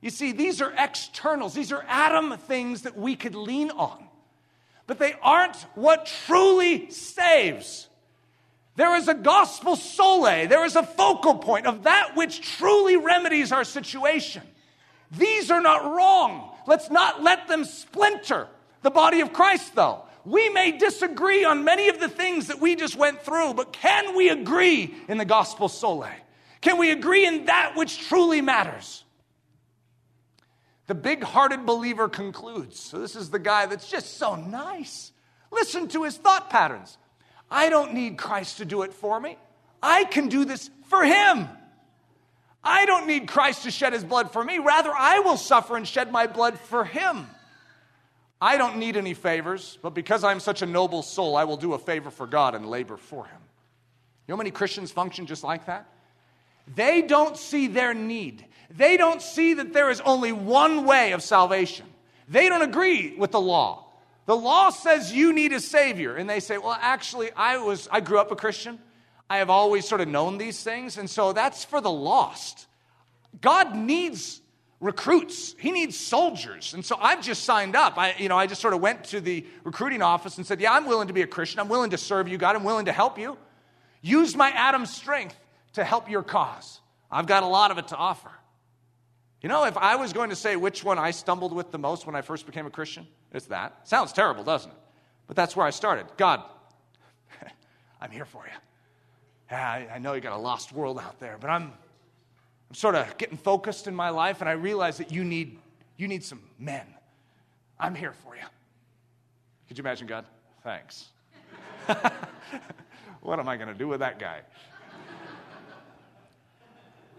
[0.00, 4.02] You see, these are externals, these are Adam things that we could lean on,
[4.86, 7.88] but they aren't what truly saves.
[8.74, 13.52] There is a gospel solae, there is a focal point of that which truly remedies
[13.52, 14.42] our situation.
[15.12, 16.50] These are not wrong.
[16.66, 18.48] Let's not let them splinter
[18.82, 20.02] the body of Christ, though.
[20.24, 24.16] We may disagree on many of the things that we just went through, but can
[24.16, 26.14] we agree in the gospel solae?
[26.60, 29.04] Can we agree in that which truly matters?
[30.86, 32.78] The big hearted believer concludes.
[32.78, 35.12] So, this is the guy that's just so nice.
[35.50, 36.98] Listen to his thought patterns.
[37.50, 39.36] I don't need Christ to do it for me.
[39.82, 41.48] I can do this for him.
[42.64, 44.58] I don't need Christ to shed his blood for me.
[44.58, 47.26] Rather, I will suffer and shed my blood for him.
[48.42, 51.74] I don't need any favors, but because I'm such a noble soul, I will do
[51.74, 53.38] a favor for God and labor for him.
[54.26, 55.88] You know how many Christians function just like that?
[56.74, 58.44] They don't see their need.
[58.68, 61.86] They don't see that there is only one way of salvation.
[62.28, 63.86] They don't agree with the law.
[64.26, 68.00] The law says you need a savior, and they say, "Well, actually, I was I
[68.00, 68.80] grew up a Christian.
[69.30, 72.66] I have always sort of known these things, and so that's for the lost.
[73.40, 74.41] God needs
[74.82, 75.54] recruits.
[75.58, 76.74] He needs soldiers.
[76.74, 77.96] And so I've just signed up.
[77.96, 80.72] I, you know, I just sort of went to the recruiting office and said, Yeah,
[80.72, 81.60] I'm willing to be a Christian.
[81.60, 82.56] I'm willing to serve you, God.
[82.56, 83.38] I'm willing to help you.
[84.02, 85.36] Use my Adam strength
[85.74, 86.80] to help your cause.
[87.10, 88.30] I've got a lot of it to offer.
[89.40, 92.06] You know, if I was going to say which one I stumbled with the most
[92.06, 93.88] when I first became a Christian, it's that.
[93.88, 94.76] Sounds terrible, doesn't it?
[95.26, 96.06] But that's where I started.
[96.16, 96.42] God,
[98.00, 99.56] I'm here for you.
[99.56, 101.72] I know you got a lost world out there, but I'm,
[102.72, 105.58] I'm sort of getting focused in my life, and I realize that you need,
[105.98, 106.86] you need some men.
[107.78, 108.40] I'm here for you.
[109.68, 110.24] Could you imagine God?
[110.64, 111.08] Thanks.
[113.20, 114.40] what am I going to do with that guy?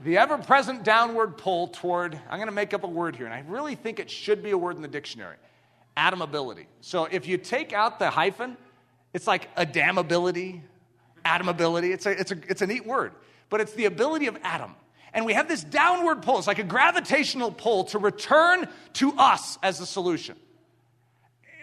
[0.04, 3.34] the ever present downward pull toward, I'm going to make up a word here, and
[3.36, 5.38] I really think it should be a word in the dictionary
[5.96, 6.66] atomability.
[6.82, 8.58] So if you take out the hyphen,
[9.14, 10.64] it's like adamability,
[11.24, 11.94] atomability.
[11.94, 13.12] It's a, it's, a, it's a neat word,
[13.52, 14.74] but it's the ability of Adam.
[15.14, 19.60] And we have this downward pull, it's like a gravitational pull to return to us
[19.62, 20.36] as the solution.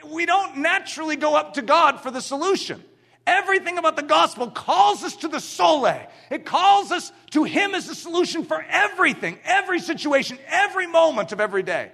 [0.07, 2.83] We don't naturally go up to God for the solution.
[3.27, 6.09] Everything about the gospel calls us to the solae.
[6.31, 11.41] It calls us to Him as the solution for everything, every situation, every moment of
[11.41, 11.93] every day.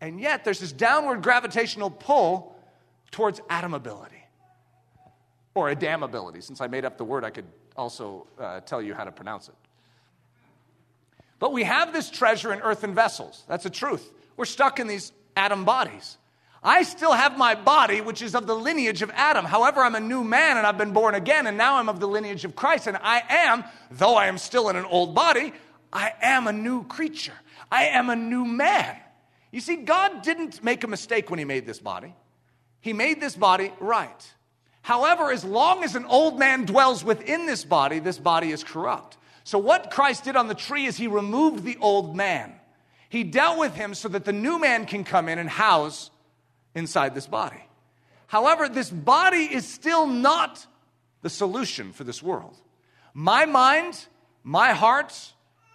[0.00, 2.56] And yet, there's this downward gravitational pull
[3.10, 4.10] towards atomability
[5.54, 6.40] or adamability.
[6.40, 9.48] Since I made up the word, I could also uh, tell you how to pronounce
[9.48, 9.54] it.
[11.38, 13.44] But we have this treasure in earthen vessels.
[13.48, 14.10] That's the truth.
[14.36, 16.16] We're stuck in these Adam bodies.
[16.62, 19.44] I still have my body, which is of the lineage of Adam.
[19.44, 22.08] However, I'm a new man and I've been born again, and now I'm of the
[22.08, 22.86] lineage of Christ.
[22.86, 25.52] And I am, though I am still in an old body,
[25.92, 27.34] I am a new creature.
[27.70, 28.96] I am a new man.
[29.52, 32.14] You see, God didn't make a mistake when He made this body,
[32.80, 34.34] He made this body right.
[34.82, 39.16] However, as long as an old man dwells within this body, this body is corrupt.
[39.46, 42.52] So, what Christ did on the tree is He removed the old man.
[43.08, 46.10] He dealt with him so that the new man can come in and house
[46.74, 47.62] inside this body.
[48.26, 50.66] However, this body is still not
[51.22, 52.56] the solution for this world.
[53.14, 54.06] My mind,
[54.42, 55.14] my heart,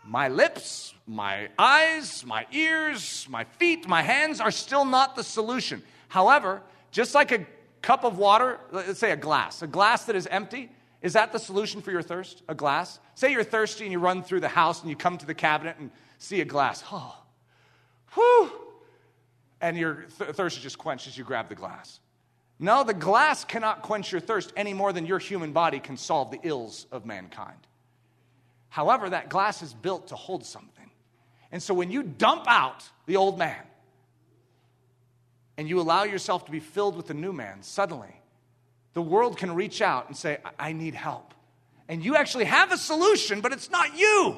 [0.06, 5.82] my lips, my eyes, my ears, my feet, my hands are still not the solution.
[6.10, 6.62] However,
[6.92, 7.48] just like a
[7.82, 10.70] cup of water, let's say a glass, a glass that is empty,
[11.02, 12.44] is that the solution for your thirst?
[12.48, 13.00] A glass?
[13.16, 15.78] Say you're thirsty and you run through the house and you come to the cabinet
[15.80, 16.84] and see a glass.
[16.92, 17.18] Oh,
[18.14, 18.52] whew
[19.62, 22.00] and your th- thirst is just quenched as you grab the glass.
[22.60, 26.32] No, the glass cannot quench your thirst any more than your human body can solve
[26.32, 27.58] the ills of mankind.
[28.70, 30.90] However, that glass is built to hold something.
[31.52, 33.62] And so when you dump out the old man
[35.58, 38.21] and you allow yourself to be filled with the new man, suddenly
[38.94, 41.34] the world can reach out and say, I need help.
[41.88, 44.38] And you actually have a solution, but it's not you.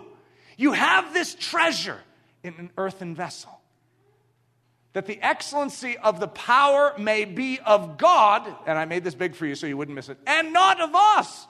[0.57, 1.99] You have this treasure
[2.43, 3.59] in an earthen vessel
[4.93, 9.33] that the excellency of the power may be of God, and I made this big
[9.33, 11.47] for you so you wouldn't miss it, and not of us.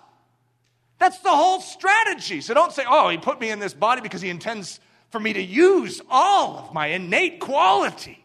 [0.97, 2.39] That's the whole strategy.
[2.39, 4.79] So don't say, oh, he put me in this body because he intends
[5.09, 8.23] for me to use all of my innate quality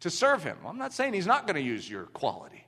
[0.00, 0.56] to serve him.
[0.62, 2.63] Well, I'm not saying he's not going to use your quality.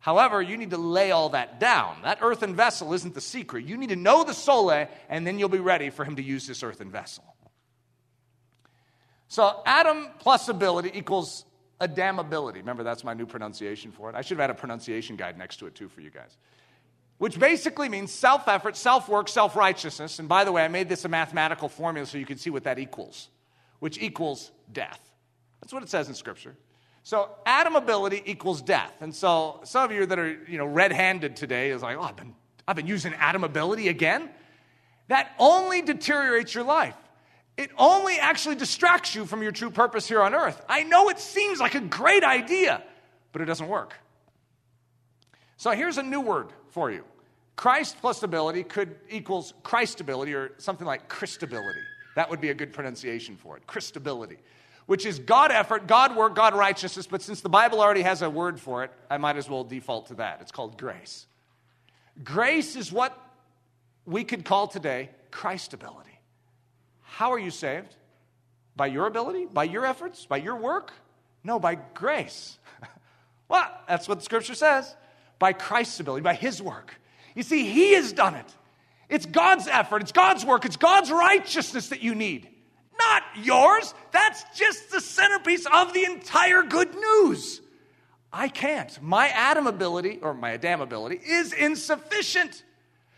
[0.00, 2.02] However, you need to lay all that down.
[2.02, 3.64] That earthen vessel isn't the secret.
[3.64, 6.46] You need to know the sole, and then you'll be ready for him to use
[6.46, 7.24] this earthen vessel.
[9.28, 11.44] So Adam plus ability equals
[11.80, 12.58] Adamability.
[12.58, 14.16] Remember, that's my new pronunciation for it.
[14.16, 16.36] I should have had a pronunciation guide next to it too for you guys.
[17.18, 20.18] Which basically means self effort, self work, self righteousness.
[20.18, 22.64] And by the way, I made this a mathematical formula so you can see what
[22.64, 23.28] that equals,
[23.78, 25.00] which equals death.
[25.60, 26.56] That's what it says in Scripture.
[27.08, 28.92] So Adamability equals death.
[29.00, 32.02] And so some of you that are you know red handed today is like, oh,
[32.02, 32.34] I've been,
[32.66, 34.28] I've been using Adamability again.
[35.08, 36.94] That only deteriorates your life
[37.58, 40.64] it only actually distracts you from your true purpose here on earth.
[40.68, 42.80] I know it seems like a great idea,
[43.32, 43.94] but it doesn't work.
[45.56, 47.02] So here's a new word for you.
[47.56, 51.82] Christ plus ability could equals Christability or something like Christability.
[52.14, 53.66] That would be a good pronunciation for it.
[53.66, 54.36] Christability,
[54.88, 58.30] which is God effort, God work, God righteousness, but since the Bible already has a
[58.30, 60.38] word for it, I might as well default to that.
[60.40, 61.26] It's called grace.
[62.24, 63.14] Grace is what
[64.06, 66.18] we could call today Christ ability.
[67.02, 67.94] How are you saved?
[68.76, 69.44] By your ability?
[69.44, 70.24] By your efforts?
[70.24, 70.94] By your work?
[71.44, 72.58] No, by grace.
[73.50, 74.96] well, that's what the scripture says.
[75.38, 76.94] By Christ's ability, by his work.
[77.34, 78.56] You see, he has done it.
[79.10, 82.48] It's God's effort, it's God's work, it's God's righteousness that you need,
[82.98, 83.94] not yours.
[84.10, 87.60] That's just the centerpiece of the entire good news.
[88.32, 89.00] I can't.
[89.02, 92.62] My Adam ability, or my Adam ability, is insufficient.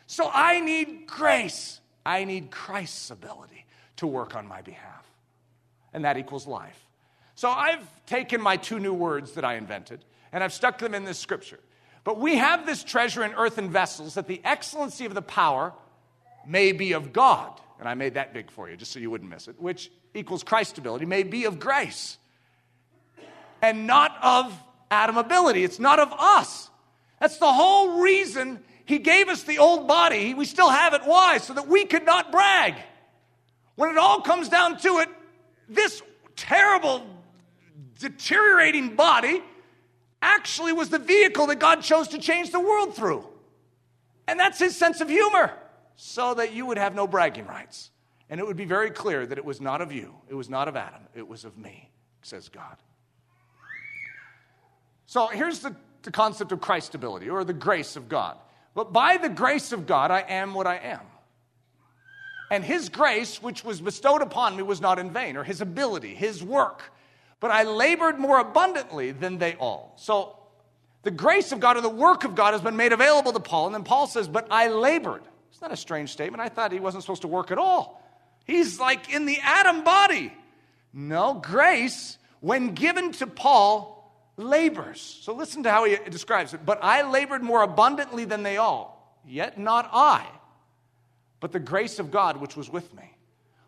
[0.07, 1.81] So I need grace.
[2.05, 3.67] I need Christ's ability
[3.97, 5.07] to work on my behalf.
[5.93, 6.87] And that equals life.
[7.35, 11.05] So I've taken my two new words that I invented and I've stuck them in
[11.05, 11.59] this scripture.
[12.05, 15.73] But we have this treasure in earthen vessels that the excellency of the power
[16.47, 17.61] may be of God.
[17.81, 20.45] And I made that big for you just so you wouldn't miss it, which equals
[20.45, 22.19] Christability, may be of grace
[23.63, 24.57] and not of
[24.91, 25.65] Adamability.
[25.65, 26.69] It's not of us.
[27.21, 30.35] That's the whole reason he gave us the old body.
[30.35, 31.03] We still have it.
[31.05, 31.39] Why?
[31.39, 32.75] So that we could not brag.
[33.77, 35.09] When it all comes down to it,
[35.69, 36.03] this
[36.37, 37.07] terrible,
[37.99, 39.43] deteriorating body
[40.21, 43.27] actually was the vehicle that God chose to change the world through.
[44.27, 45.53] And that's his sense of humor,
[46.03, 47.91] so that you would have no bragging rights.
[48.31, 50.67] And it would be very clear that it was not of you, it was not
[50.67, 51.91] of Adam, it was of me,
[52.23, 52.77] says God.
[55.05, 58.39] So here's the, the concept of Christability or the grace of God.
[58.75, 61.01] But by the grace of God, I am what I am.
[62.51, 66.15] And his grace, which was bestowed upon me, was not in vain, or his ability,
[66.15, 66.95] his work.
[67.41, 69.93] But I labored more abundantly than they all.
[69.97, 70.39] So
[71.03, 73.67] the grace of God or the work of God has been made available to Paul.
[73.67, 75.23] And then Paul says, But I labored.
[75.51, 76.41] It's not a strange statement.
[76.41, 78.03] I thought he wasn't supposed to work at all.
[78.45, 80.33] He's like in the Adam body.
[80.93, 83.97] No, grace, when given to Paul,
[84.37, 85.01] labors.
[85.01, 86.65] So listen to how he describes it.
[86.65, 90.27] But I labored more abundantly than they all, yet not I
[91.41, 93.17] but the grace of God which was with me.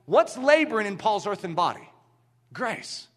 [0.05, 1.89] What's laboring in Paul's earthen body?
[2.53, 3.09] Grace.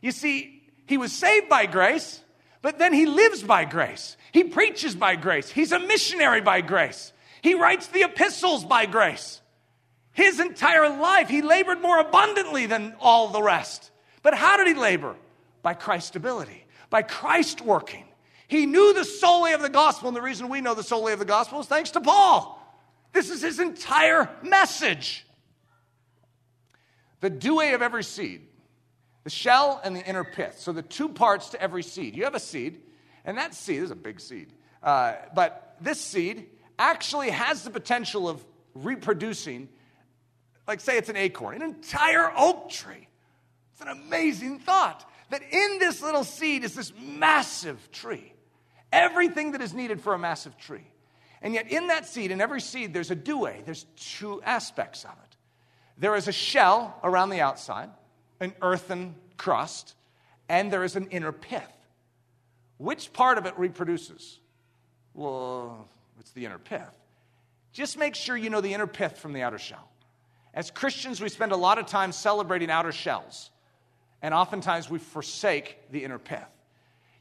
[0.00, 2.20] You see, He was saved by grace,
[2.60, 4.16] but then he lives by grace.
[4.32, 5.48] He preaches by grace.
[5.48, 7.12] He's a missionary by grace.
[7.42, 9.40] He writes the epistles by grace.
[10.12, 13.90] His entire life, he labored more abundantly than all the rest.
[14.22, 15.16] But how did he labor?
[15.62, 18.04] By Christ's ability, by Christ working.
[18.46, 21.18] He knew the sole of the gospel, and the reason we know the sole of
[21.18, 22.58] the gospel is thanks to Paul.
[23.12, 25.26] This is his entire message.
[27.20, 28.42] The dewey of every seed,
[29.24, 30.58] the shell and the inner pith.
[30.58, 32.16] So, the two parts to every seed.
[32.16, 32.80] You have a seed,
[33.24, 34.52] and that seed is a big seed.
[34.82, 36.46] Uh, but this seed
[36.82, 39.68] actually has the potential of reproducing,
[40.66, 43.08] like, say it's an acorn, an entire oak tree.
[43.72, 48.32] It's an amazing thought that in this little seed is this massive tree.
[48.92, 50.86] Everything that is needed for a massive tree.
[51.40, 53.62] And yet, in that seed, in every seed, there's a dewey.
[53.64, 55.36] There's two aspects of it.
[55.98, 57.90] There is a shell around the outside,
[58.40, 59.94] an earthen crust,
[60.48, 61.72] and there is an inner pith.
[62.78, 64.40] Which part of it reproduces?
[65.14, 65.88] Well,
[66.22, 66.96] it's the inner pith.
[67.72, 69.90] Just make sure you know the inner pith from the outer shell.
[70.54, 73.50] As Christians, we spend a lot of time celebrating outer shells,
[74.22, 76.46] and oftentimes we forsake the inner pith.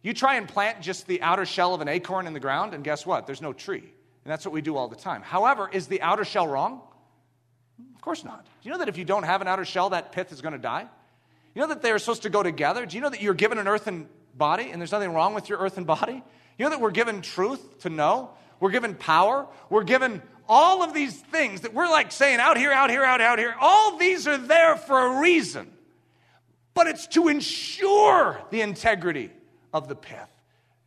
[0.04, 2.84] You try and plant just the outer shell of an acorn in the ground, and
[2.84, 3.26] guess what?
[3.26, 3.80] There's no tree.
[3.80, 5.24] And that's what we do all the time.
[5.24, 6.82] However, is the outer shell wrong?
[7.95, 8.45] Of course not.
[8.45, 10.54] Do you know that if you don't have an outer shell, that pith is going
[10.54, 10.86] to die?
[11.56, 12.86] You know that they are supposed to go together?
[12.86, 15.58] Do you know that you're given an earthen body and there's nothing wrong with your
[15.58, 16.24] earthen body?
[16.60, 18.30] You know that we're given truth to know?
[18.62, 19.45] We're given power.
[19.70, 23.20] We're given all of these things that we're like saying out here, out here, out,
[23.20, 23.53] out here.
[23.59, 25.70] All these are there for a reason.
[26.74, 29.30] But it's to ensure the integrity
[29.74, 30.30] of the pith,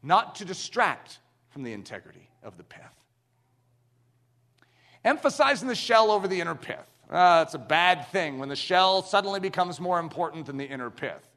[0.03, 1.19] not to distract
[1.51, 2.81] from the integrity of the pith
[5.05, 6.79] emphasizing the shell over the inner pith.
[7.11, 10.91] Uh, it's a bad thing when the shell suddenly becomes more important than the inner
[10.91, 11.29] pith.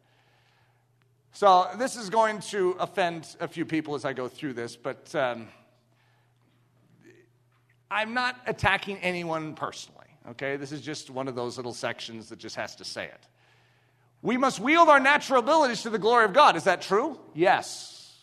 [1.33, 5.13] So, this is going to offend a few people as I go through this, but
[5.13, 5.47] um,
[7.89, 10.57] I'm not attacking anyone personally, okay?
[10.57, 13.27] This is just one of those little sections that just has to say it.
[14.21, 16.55] We must wield our natural abilities to the glory of God.
[16.55, 17.19] Is that true?
[17.33, 18.13] Yes.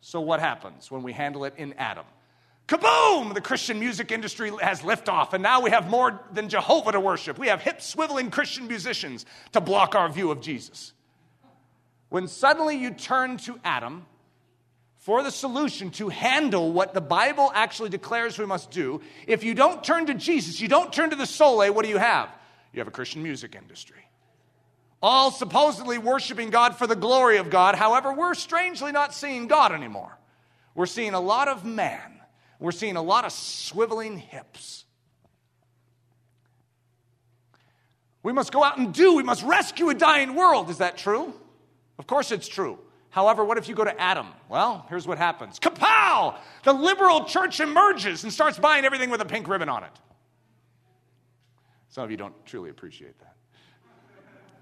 [0.00, 2.04] So, what happens when we handle it in Adam?
[2.68, 3.32] Kaboom!
[3.34, 7.38] The Christian music industry has liftoff, and now we have more than Jehovah to worship.
[7.38, 10.92] We have hip swiveling Christian musicians to block our view of Jesus.
[12.08, 14.06] When suddenly you turn to Adam
[15.06, 19.54] for the solution to handle what the Bible actually declares we must do, if you
[19.54, 22.28] don't turn to Jesus, you don't turn to the sole, what do you have?
[22.72, 24.04] You have a Christian music industry.
[25.00, 27.76] All supposedly worshiping God for the glory of God.
[27.76, 30.18] However, we're strangely not seeing God anymore.
[30.74, 32.16] We're seeing a lot of man
[32.58, 34.84] we're seeing a lot of swiveling hips.
[38.22, 40.68] We must go out and do, we must rescue a dying world.
[40.68, 41.32] Is that true?
[41.98, 42.78] Of course it's true.
[43.16, 44.26] However, what if you go to Adam?
[44.46, 46.36] Well, here's what happens Kapow!
[46.64, 49.90] The liberal church emerges and starts buying everything with a pink ribbon on it.
[51.88, 53.36] Some of you don't truly appreciate that.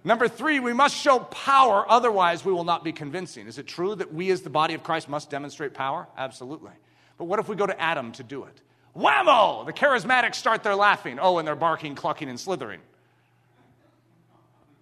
[0.05, 3.49] Number three, we must show power, otherwise, we will not be convincing.
[3.49, 6.07] Is it true that we, as the body of Christ, must demonstrate power?
[6.17, 6.71] Absolutely.
[7.19, 8.61] But what if we go to Adam to do it?
[8.97, 9.67] Whammo!
[9.67, 11.19] The charismatics start their laughing.
[11.21, 12.81] Oh, and they're barking, clucking, and slithering.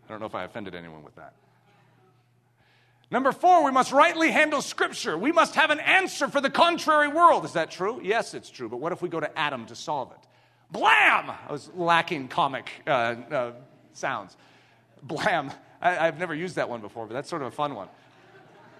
[0.04, 1.32] I don't know if I offended anyone with that.
[3.13, 5.18] Number four, we must rightly handle Scripture.
[5.18, 7.45] We must have an answer for the contrary world.
[7.45, 8.01] Is that true?
[8.03, 8.71] Yes, it's true.
[8.71, 10.29] But what if we go to Adam to solve it?
[10.71, 11.30] Blam!
[11.30, 13.53] I was lacking comic uh, uh,
[13.93, 14.34] sounds.
[15.03, 15.53] Blam.
[15.83, 17.89] I, I've never used that one before, but that's sort of a fun one.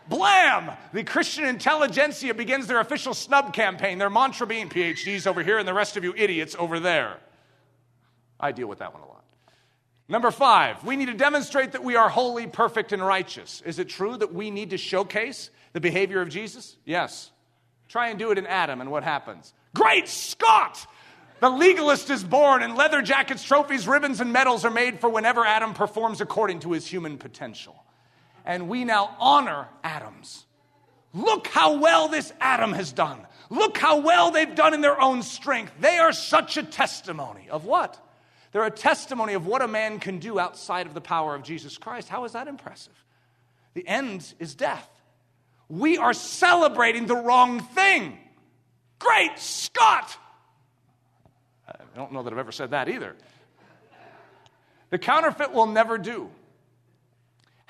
[0.09, 0.71] Blam!
[0.95, 5.69] The Christian intelligentsia begins their official snub campaign, their mantra being PhDs over here and
[5.69, 7.19] the rest of you idiots over there.
[8.41, 9.12] I deal with that one a lot.
[10.13, 13.63] Number five, we need to demonstrate that we are holy, perfect, and righteous.
[13.67, 16.77] Is it true that we need to showcase the behavior of Jesus?
[16.85, 17.33] Yes.
[17.89, 19.53] Try and do it in Adam, and what happens?
[19.75, 20.87] Great Scott!
[21.41, 25.45] The legalist is born, and leather jackets, trophies, ribbons, and medals are made for whenever
[25.45, 27.83] Adam performs according to his human potential
[28.45, 30.47] and we now honor Adams.
[31.15, 33.27] Look how well this Adam has done.
[33.51, 35.73] Look how well they've done in their own strength.
[35.81, 37.99] They are such a testimony of what?
[38.53, 41.79] They're a testimony of what a man can do outside of the power of Jesus
[41.79, 42.09] Christ.
[42.09, 42.93] How is that impressive?
[43.75, 44.89] The end is death.
[45.69, 48.19] We are celebrating the wrong thing.
[48.99, 50.17] Great Scott!
[51.67, 53.17] I don't know that I've ever said that either.
[54.91, 56.31] The counterfeit will never do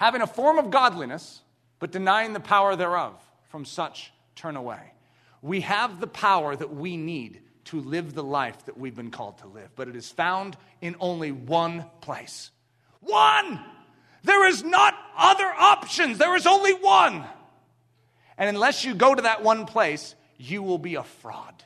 [0.02, 1.42] having a form of godliness,
[1.78, 3.14] but denying the power thereof.
[3.50, 4.80] From such turn away.
[5.42, 9.38] We have the power that we need to live the life that we've been called
[9.38, 12.50] to live, but it is found in only one place.
[13.00, 13.60] One!
[14.24, 17.24] There is not other options, there is only one.
[18.38, 21.64] And unless you go to that one place, you will be a fraud.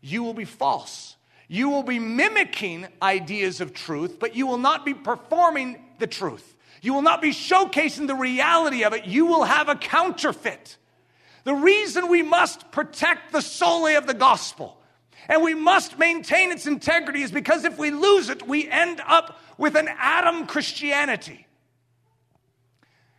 [0.00, 1.16] You will be false.
[1.48, 6.54] You will be mimicking ideas of truth, but you will not be performing the truth.
[6.82, 9.06] You will not be showcasing the reality of it.
[9.06, 10.76] You will have a counterfeit.
[11.44, 14.77] The reason we must protect the sole of the gospel
[15.26, 19.40] and we must maintain its integrity is because if we lose it, we end up
[19.58, 21.46] with an Adam Christianity.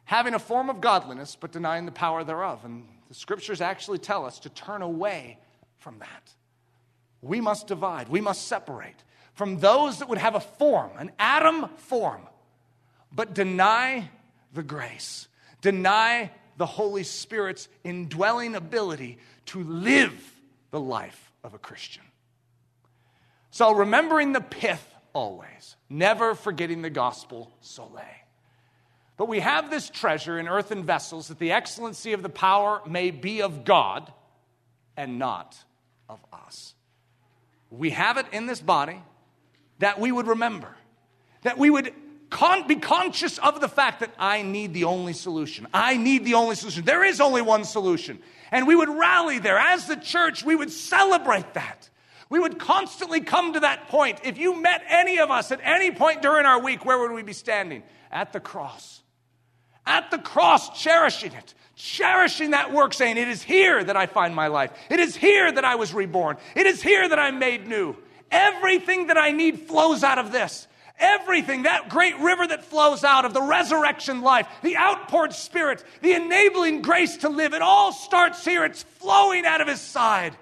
[0.05, 2.65] Having a form of godliness, but denying the power thereof.
[2.65, 5.37] And the scriptures actually tell us to turn away
[5.77, 6.33] from that.
[7.21, 9.03] We must divide, we must separate
[9.33, 12.21] from those that would have a form, an Adam form,
[13.11, 14.09] but deny
[14.53, 15.27] the grace,
[15.61, 19.17] deny the Holy Spirit's indwelling ability
[19.47, 20.13] to live
[20.71, 22.03] the life of a Christian.
[23.51, 27.99] So, remembering the pith always, never forgetting the gospel sole.
[29.17, 33.11] But we have this treasure in earthen vessels that the excellency of the power may
[33.11, 34.13] be of God
[34.95, 35.57] and not
[36.07, 36.73] of us.
[37.69, 39.01] We have it in this body
[39.79, 40.73] that we would remember,
[41.41, 41.93] that we would
[42.29, 45.67] con- be conscious of the fact that I need the only solution.
[45.73, 46.85] I need the only solution.
[46.85, 48.19] There is only one solution.
[48.51, 49.57] And we would rally there.
[49.57, 51.89] As the church, we would celebrate that.
[52.29, 54.19] We would constantly come to that point.
[54.23, 57.23] If you met any of us at any point during our week, where would we
[57.23, 57.83] be standing?
[58.11, 59.01] At the cross.
[59.85, 64.35] At the cross, cherishing it, cherishing that work, saying, It is here that I find
[64.35, 64.71] my life.
[64.91, 66.37] It is here that I was reborn.
[66.55, 67.95] It is here that I'm made new.
[68.29, 70.67] Everything that I need flows out of this.
[70.99, 76.13] Everything, that great river that flows out of the resurrection life, the outpoured spirit, the
[76.13, 78.65] enabling grace to live, it all starts here.
[78.65, 80.35] It's flowing out of his side.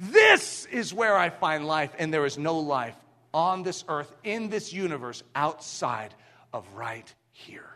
[0.00, 2.96] This is where I find life, and there is no life
[3.34, 6.14] on this earth, in this universe, outside
[6.52, 7.68] of right here.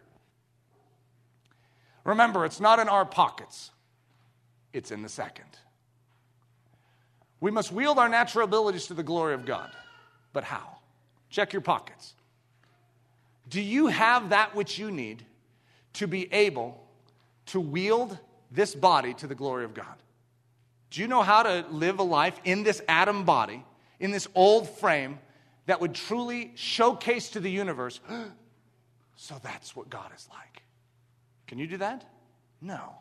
[2.04, 3.70] Remember, it's not in our pockets,
[4.72, 5.44] it's in the second.
[7.40, 9.70] We must wield our natural abilities to the glory of God.
[10.32, 10.71] But how?
[11.32, 12.14] Check your pockets.
[13.48, 15.24] Do you have that which you need
[15.94, 16.78] to be able
[17.46, 18.18] to wield
[18.50, 19.96] this body to the glory of God?
[20.90, 23.64] Do you know how to live a life in this Adam body,
[23.98, 25.18] in this old frame,
[25.64, 28.00] that would truly showcase to the universe,
[29.16, 30.62] so that's what God is like?
[31.46, 32.04] Can you do that?
[32.60, 32.94] No.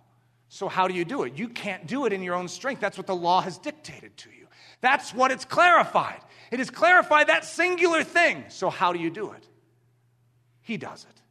[0.48, 1.38] So, how do you do it?
[1.38, 2.80] You can't do it in your own strength.
[2.80, 4.48] That's what the law has dictated to you.
[4.80, 6.22] That's what it's clarified.
[6.52, 8.44] It clarify that singular thing.
[8.50, 9.48] So, how do you do it?
[10.62, 11.22] He does it.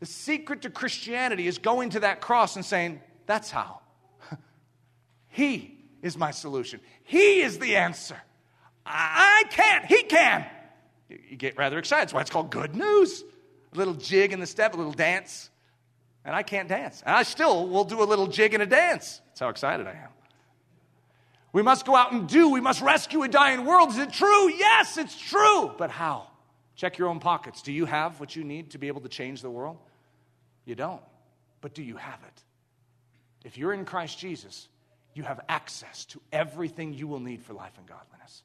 [0.00, 3.80] The secret to Christianity is going to that cross and saying, That's how.
[5.28, 6.80] he is my solution.
[7.04, 8.16] He is the answer.
[8.86, 9.84] I can't.
[9.84, 10.46] He can.
[11.08, 12.02] You get rather excited.
[12.02, 13.22] That's why it's called good news.
[13.74, 15.50] A little jig in the step, a little dance.
[16.24, 17.02] And I can't dance.
[17.04, 19.20] And I still will do a little jig and a dance.
[19.28, 20.08] That's how excited I am.
[21.52, 22.50] We must go out and do.
[22.50, 23.90] We must rescue a dying world.
[23.90, 24.50] Is it true?
[24.50, 25.72] Yes, it's true.
[25.76, 26.28] But how?
[26.76, 27.62] Check your own pockets.
[27.62, 29.78] Do you have what you need to be able to change the world?
[30.64, 31.02] You don't.
[31.60, 32.42] But do you have it?
[33.44, 34.68] If you're in Christ Jesus,
[35.14, 38.42] you have access to everything you will need for life and godliness.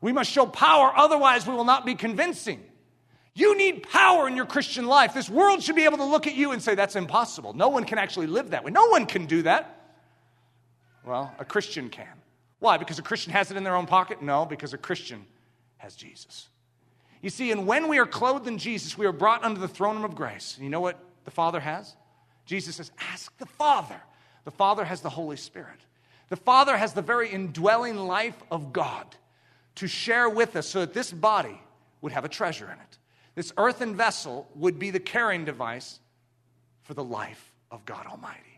[0.00, 2.62] We must show power, otherwise, we will not be convincing.
[3.34, 5.14] You need power in your Christian life.
[5.14, 7.54] This world should be able to look at you and say, That's impossible.
[7.54, 8.70] No one can actually live that way.
[8.70, 9.79] No one can do that.
[11.10, 12.06] Well, a Christian can.
[12.60, 12.76] Why?
[12.76, 14.22] Because a Christian has it in their own pocket?
[14.22, 15.26] No, because a Christian
[15.78, 16.46] has Jesus.
[17.20, 19.96] You see, and when we are clothed in Jesus, we are brought under the throne
[19.96, 20.56] room of grace.
[20.60, 21.96] You know what the Father has?
[22.46, 24.00] Jesus says, Ask the Father.
[24.44, 25.80] The Father has the Holy Spirit.
[26.28, 29.04] The Father has the very indwelling life of God
[29.74, 31.60] to share with us so that this body
[32.02, 32.98] would have a treasure in it.
[33.34, 35.98] This earthen vessel would be the carrying device
[36.84, 38.49] for the life of God Almighty.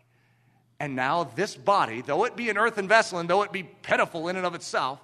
[0.79, 4.27] And now, this body, though it be an earthen vessel and though it be pitiful
[4.27, 4.99] in and of itself,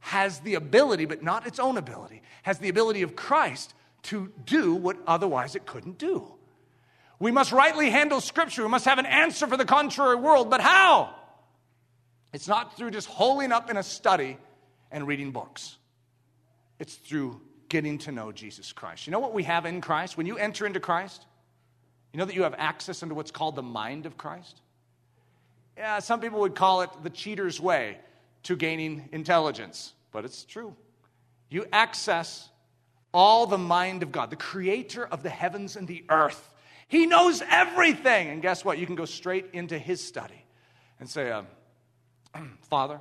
[0.00, 3.74] has the ability, but not its own ability, has the ability of Christ
[4.04, 6.26] to do what otherwise it couldn't do.
[7.18, 8.62] We must rightly handle Scripture.
[8.62, 10.48] We must have an answer for the contrary world.
[10.48, 11.14] But how?
[12.32, 14.38] It's not through just holing up in a study
[14.90, 15.76] and reading books,
[16.80, 19.06] it's through getting to know Jesus Christ.
[19.06, 20.16] You know what we have in Christ?
[20.16, 21.24] When you enter into Christ,
[22.12, 24.60] you know that you have access into what's called the mind of Christ?
[25.80, 27.96] Yeah, some people would call it the cheater's way
[28.42, 30.76] to gaining intelligence, but it's true.
[31.48, 32.50] You access
[33.14, 36.52] all the mind of God, the creator of the heavens and the earth.
[36.86, 38.28] He knows everything.
[38.28, 38.76] And guess what?
[38.76, 40.44] You can go straight into his study
[40.98, 41.46] and say, um,
[42.68, 43.00] Father,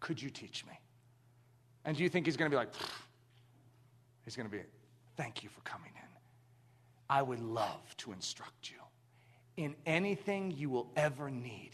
[0.00, 0.72] could you teach me?
[1.84, 2.72] And do you think he's going to be like,
[4.24, 4.64] he's going to be,
[5.16, 6.08] thank you for coming in.
[7.08, 8.78] I would love to instruct you
[9.56, 11.70] in anything you will ever need.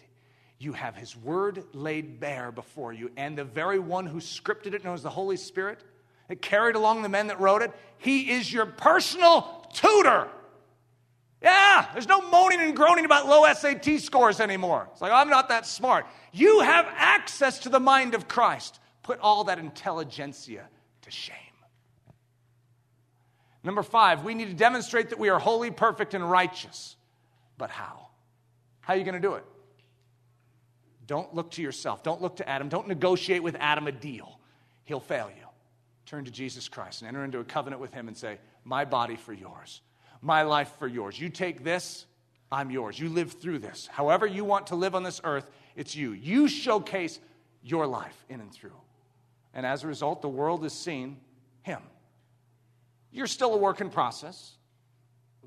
[0.59, 4.85] You have His Word laid bare before you, and the very one who scripted it,
[4.85, 5.83] known as the Holy Spirit,
[6.29, 10.29] that carried along the men that wrote it, He is your personal tutor.
[11.43, 14.89] Yeah, there's no moaning and groaning about low SAT scores anymore.
[14.93, 16.07] It's like, I'm not that smart.
[16.33, 18.79] You have access to the mind of Christ.
[19.03, 20.69] Put all that intelligentsia
[21.03, 21.37] to shame.
[23.65, 26.97] Number five, we need to demonstrate that we are holy, perfect, and righteous.
[27.63, 28.09] But how?
[28.81, 29.45] How are you going to do it?
[31.07, 32.03] Don't look to yourself.
[32.03, 32.69] Don't look to Adam.
[32.69, 34.41] Don't negotiate with Adam a deal.
[34.83, 35.47] He'll fail you.
[36.05, 39.15] Turn to Jesus Christ and enter into a covenant with him and say, My body
[39.15, 39.81] for yours,
[40.21, 41.21] my life for yours.
[41.21, 42.05] You take this,
[42.51, 42.99] I'm yours.
[42.99, 43.87] You live through this.
[43.87, 46.11] However, you want to live on this earth, it's you.
[46.15, 47.21] You showcase
[47.63, 48.81] your life in and through.
[49.55, 51.19] And as a result, the world is seen
[51.63, 51.83] him.
[53.13, 54.57] You're still a work in process,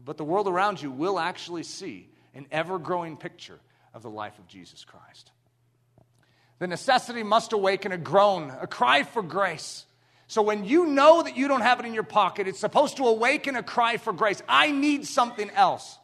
[0.03, 3.59] but the world around you will actually see an ever growing picture
[3.93, 5.31] of the life of Jesus Christ.
[6.59, 9.85] The necessity must awaken a groan, a cry for grace.
[10.27, 13.07] So when you know that you don't have it in your pocket, it's supposed to
[13.07, 14.41] awaken a cry for grace.
[14.47, 15.99] I need something else.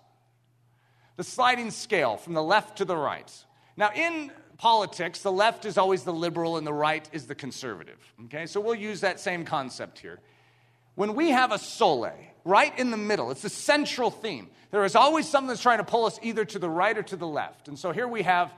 [1.17, 3.31] The sliding scale from the left to the right.
[3.77, 7.97] Now, in politics, the left is always the liberal and the right is the conservative.
[8.25, 10.19] Okay, so we'll use that same concept here.
[10.95, 12.09] When we have a sole
[12.43, 14.49] right in the middle, it's the central theme.
[14.71, 17.15] There is always something that's trying to pull us either to the right or to
[17.15, 17.67] the left.
[17.67, 18.53] And so here we have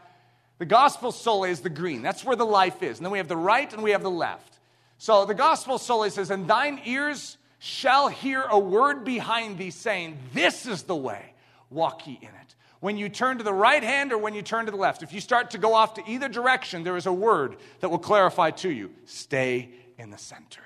[0.59, 2.01] the gospel sole is the green.
[2.01, 2.97] That's where the life is.
[2.97, 4.59] And then we have the right and we have the left.
[4.97, 10.17] So the gospel sole says, And thine ears shall hear a word behind thee saying,
[10.33, 11.33] This is the way,
[11.69, 12.55] walk ye in it.
[12.79, 15.13] When you turn to the right hand or when you turn to the left, if
[15.13, 18.51] you start to go off to either direction, there is a word that will clarify
[18.51, 20.61] to you stay in the center.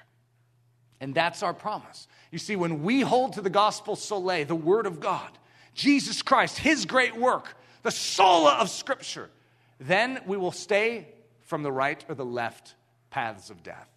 [1.00, 2.08] And that's our promise.
[2.32, 5.30] You see, when we hold to the gospel sole, the word of God,
[5.74, 9.30] Jesus Christ, his great work, the sola of Scripture,
[9.80, 11.08] then we will stay
[11.44, 12.76] from the right or the left
[13.10, 13.90] paths of death.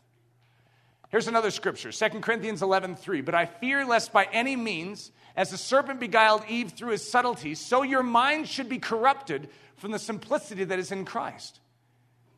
[1.11, 3.21] Here's another scripture, 2 Corinthians 11, 3.
[3.21, 7.57] But I fear lest by any means, as the serpent beguiled Eve through his subtlety,
[7.57, 11.59] so your mind should be corrupted from the simplicity that is in Christ.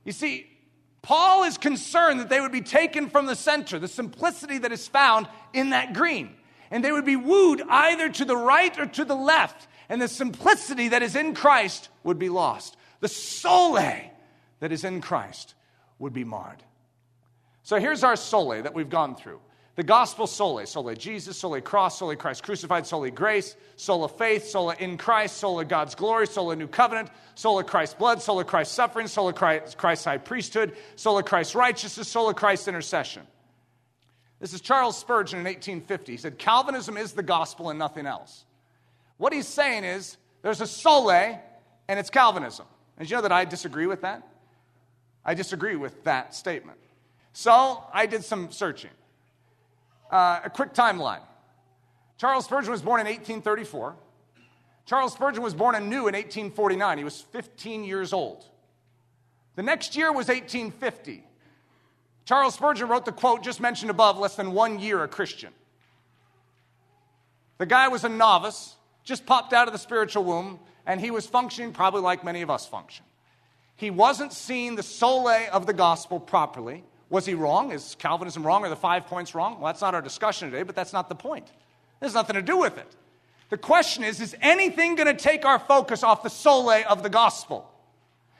[0.04, 0.46] You see,
[1.02, 4.86] Paul is concerned that they would be taken from the center, the simplicity that is
[4.86, 6.36] found in that green.
[6.70, 10.08] And they would be wooed either to the right or to the left, and the
[10.08, 12.76] simplicity that is in Christ would be lost.
[13.00, 15.54] The sole that is in Christ
[15.98, 16.62] would be marred.
[17.64, 19.40] So here's our sole that we've gone through
[19.74, 24.70] the gospel sole, sole Jesus, sole cross, sole Christ crucified, sole grace, sole faith, sole
[24.70, 29.30] in Christ, sole God's glory, sole new covenant, sole Christ's blood, sole Christ's suffering, sole
[29.30, 33.22] of Christ's high priesthood, sole Christ's righteousness, sole Christ's intercession.
[34.40, 36.12] This is Charles Spurgeon in 1850.
[36.12, 38.44] He said, Calvinism is the gospel and nothing else.
[39.16, 41.40] What he's saying is, there's a sole and
[41.88, 42.66] it's Calvinism.
[42.98, 44.22] And you know that I disagree with that?
[45.24, 46.78] I disagree with that statement.
[47.32, 48.90] So I did some searching.
[50.12, 51.22] Uh, a quick timeline
[52.18, 53.96] Charles Spurgeon was born in 1834.
[54.84, 56.98] Charles Spurgeon was born anew in 1849.
[56.98, 58.44] He was 15 years old.
[59.56, 61.24] The next year was 1850.
[62.24, 65.52] Charles Spurgeon wrote the quote just mentioned above, less than one year a Christian.
[67.58, 71.26] The guy was a novice, just popped out of the spiritual womb, and he was
[71.26, 73.04] functioning probably like many of us function.
[73.76, 76.84] He wasn't seeing the sole of the gospel properly.
[77.12, 77.72] Was he wrong?
[77.72, 78.64] Is Calvinism wrong?
[78.64, 79.60] Are the five points wrong?
[79.60, 81.46] Well, that's not our discussion today, but that's not the point.
[82.00, 82.96] There's nothing to do with it.
[83.50, 87.10] The question is is anything going to take our focus off the sole of the
[87.10, 87.70] gospel?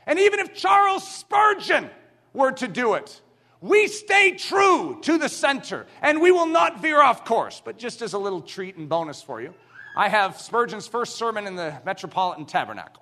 [0.06, 1.90] And even if Charles Spurgeon
[2.32, 3.20] were to do it,
[3.60, 7.60] we stay true to the center and we will not veer off course.
[7.62, 9.52] But just as a little treat and bonus for you,
[9.94, 13.01] I have Spurgeon's first sermon in the Metropolitan Tabernacle.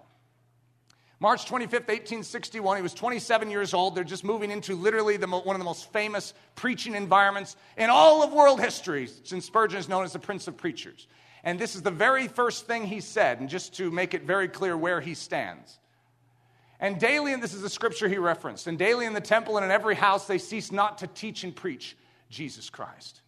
[1.23, 3.95] March 25th, 1861, he was 27 years old.
[3.95, 8.23] They're just moving into literally the, one of the most famous preaching environments in all
[8.23, 11.07] of world history, since Spurgeon is known as the Prince of Preachers.
[11.45, 14.49] And this is the very first thing he said, and just to make it very
[14.49, 15.79] clear where he stands.
[16.81, 19.65] And daily, and this is the scripture he referenced, and daily in the temple and
[19.65, 21.99] in every house they cease not to teach and preach
[22.31, 23.21] Jesus Christ.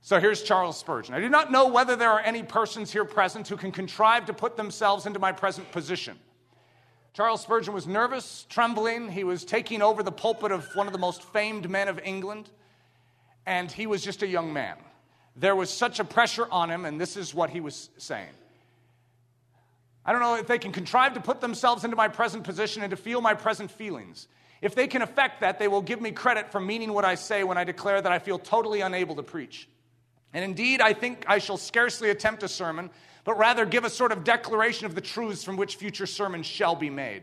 [0.00, 1.14] So here's Charles Spurgeon.
[1.14, 4.32] I do not know whether there are any persons here present who can contrive to
[4.32, 6.18] put themselves into my present position.
[7.12, 9.10] Charles Spurgeon was nervous, trembling.
[9.10, 12.48] He was taking over the pulpit of one of the most famed men of England,
[13.46, 14.76] and he was just a young man.
[15.34, 18.30] There was such a pressure on him, and this is what he was saying.
[20.04, 22.90] I don't know if they can contrive to put themselves into my present position and
[22.90, 24.28] to feel my present feelings.
[24.62, 27.44] If they can effect that, they will give me credit for meaning what I say
[27.44, 29.68] when I declare that I feel totally unable to preach.
[30.32, 32.90] And indeed, I think I shall scarcely attempt a sermon,
[33.24, 36.74] but rather give a sort of declaration of the truths from which future sermons shall
[36.74, 37.22] be made.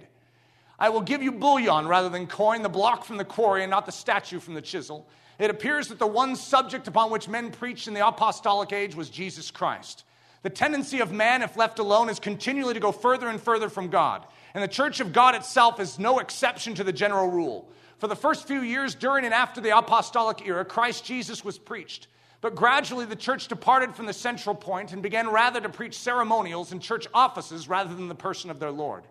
[0.80, 3.86] I will give you bullion rather than coin, the block from the quarry and not
[3.86, 5.08] the statue from the chisel.
[5.40, 9.10] It appears that the one subject upon which men preached in the apostolic age was
[9.10, 10.04] Jesus Christ.
[10.44, 13.90] The tendency of man, if left alone, is continually to go further and further from
[13.90, 14.26] God.
[14.54, 17.68] And the church of God itself is no exception to the general rule.
[17.98, 22.08] For the first few years during and after the apostolic era, Christ Jesus was preached.
[22.42, 26.72] But gradually, the church departed from the central point and began rather to preach ceremonials
[26.72, 29.04] and church offices rather than the person of their Lord.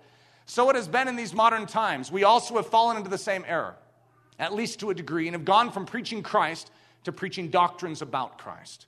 [0.47, 2.13] So it has been in these modern times.
[2.13, 3.75] We also have fallen into the same error,
[4.39, 6.71] at least to a degree, and have gone from preaching Christ
[7.05, 8.87] to preaching doctrines about Christ.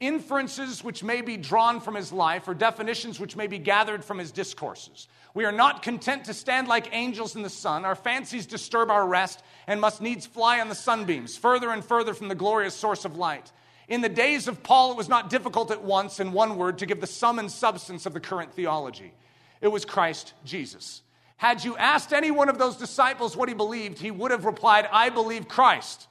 [0.00, 4.18] Inferences which may be drawn from his life or definitions which may be gathered from
[4.18, 5.06] his discourses.
[5.34, 7.84] We are not content to stand like angels in the sun.
[7.84, 12.14] Our fancies disturb our rest and must needs fly on the sunbeams, further and further
[12.14, 13.52] from the glorious source of light.
[13.88, 16.86] In the days of Paul, it was not difficult at once, in one word, to
[16.86, 19.12] give the sum and substance of the current theology.
[19.60, 21.02] It was Christ Jesus.
[21.38, 24.88] Had you asked any one of those disciples what he believed, he would have replied,
[24.92, 26.06] I believe Christ.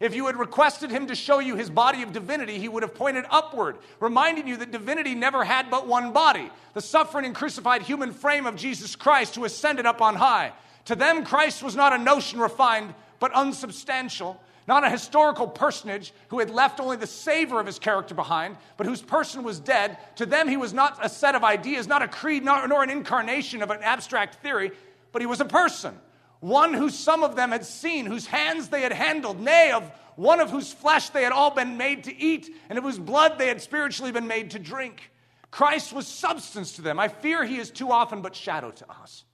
[0.00, 2.94] If you had requested him to show you his body of divinity, he would have
[2.94, 7.82] pointed upward, reminding you that divinity never had but one body the suffering and crucified
[7.82, 10.52] human frame of Jesus Christ, who ascended up on high.
[10.86, 16.38] To them, Christ was not a notion refined, but unsubstantial not a historical personage who
[16.38, 19.98] had left only the savor of his character behind, but whose person was dead.
[20.16, 22.90] To them, he was not a set of ideas, not a creed, nor, nor an
[22.90, 24.70] incarnation of an abstract theory,
[25.12, 25.98] but he was a person,
[26.40, 30.40] one who some of them had seen, whose hands they had handled, nay, of one
[30.40, 33.48] of whose flesh they had all been made to eat, and of whose blood they
[33.48, 35.10] had spiritually been made to drink.
[35.50, 36.98] Christ was substance to them.
[37.00, 39.24] I fear he is too often but shadow to us.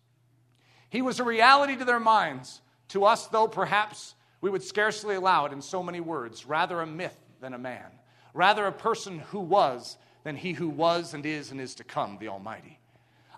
[0.89, 2.61] He was a reality to their minds.
[2.89, 4.15] To us, though, perhaps
[4.47, 7.90] we would scarcely allow it in so many words, rather a myth than a man,
[8.32, 12.16] rather a person who was than he who was and is and is to come,
[12.20, 12.78] the Almighty.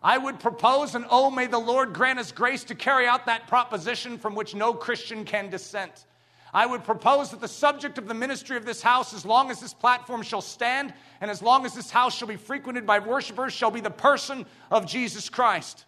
[0.03, 3.47] I would propose, and oh, may the Lord grant us grace to carry out that
[3.47, 6.05] proposition from which no Christian can dissent.
[6.53, 9.61] I would propose that the subject of the ministry of this house, as long as
[9.61, 13.55] this platform shall stand, and as long as this house shall be frequented by worshipers,
[13.55, 15.87] shall be the person of Jesus Christ.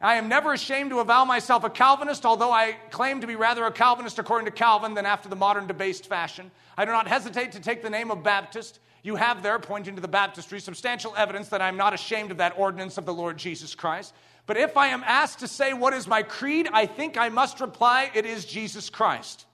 [0.00, 3.64] I am never ashamed to avow myself a Calvinist, although I claim to be rather
[3.64, 6.50] a Calvinist according to Calvin than after the modern debased fashion.
[6.76, 8.78] I do not hesitate to take the name of Baptist.
[9.02, 12.36] You have there, pointing to the baptistry, substantial evidence that I am not ashamed of
[12.38, 14.12] that ordinance of the Lord Jesus Christ.
[14.46, 17.60] But if I am asked to say what is my creed, I think I must
[17.60, 19.46] reply it is Jesus Christ.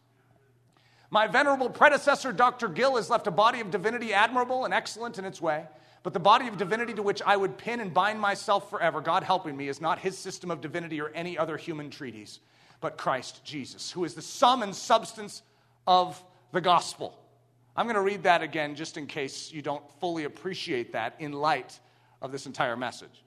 [1.10, 2.68] My venerable predecessor, Dr.
[2.68, 5.66] Gill, has left a body of divinity admirable and excellent in its way.
[6.02, 9.22] But the body of divinity to which I would pin and bind myself forever, God
[9.22, 12.40] helping me, is not his system of divinity or any other human treatise,
[12.80, 15.42] but Christ Jesus, who is the sum and substance
[15.86, 17.18] of the gospel.
[17.76, 21.32] I'm going to read that again just in case you don't fully appreciate that in
[21.32, 21.78] light
[22.20, 23.24] of this entire message.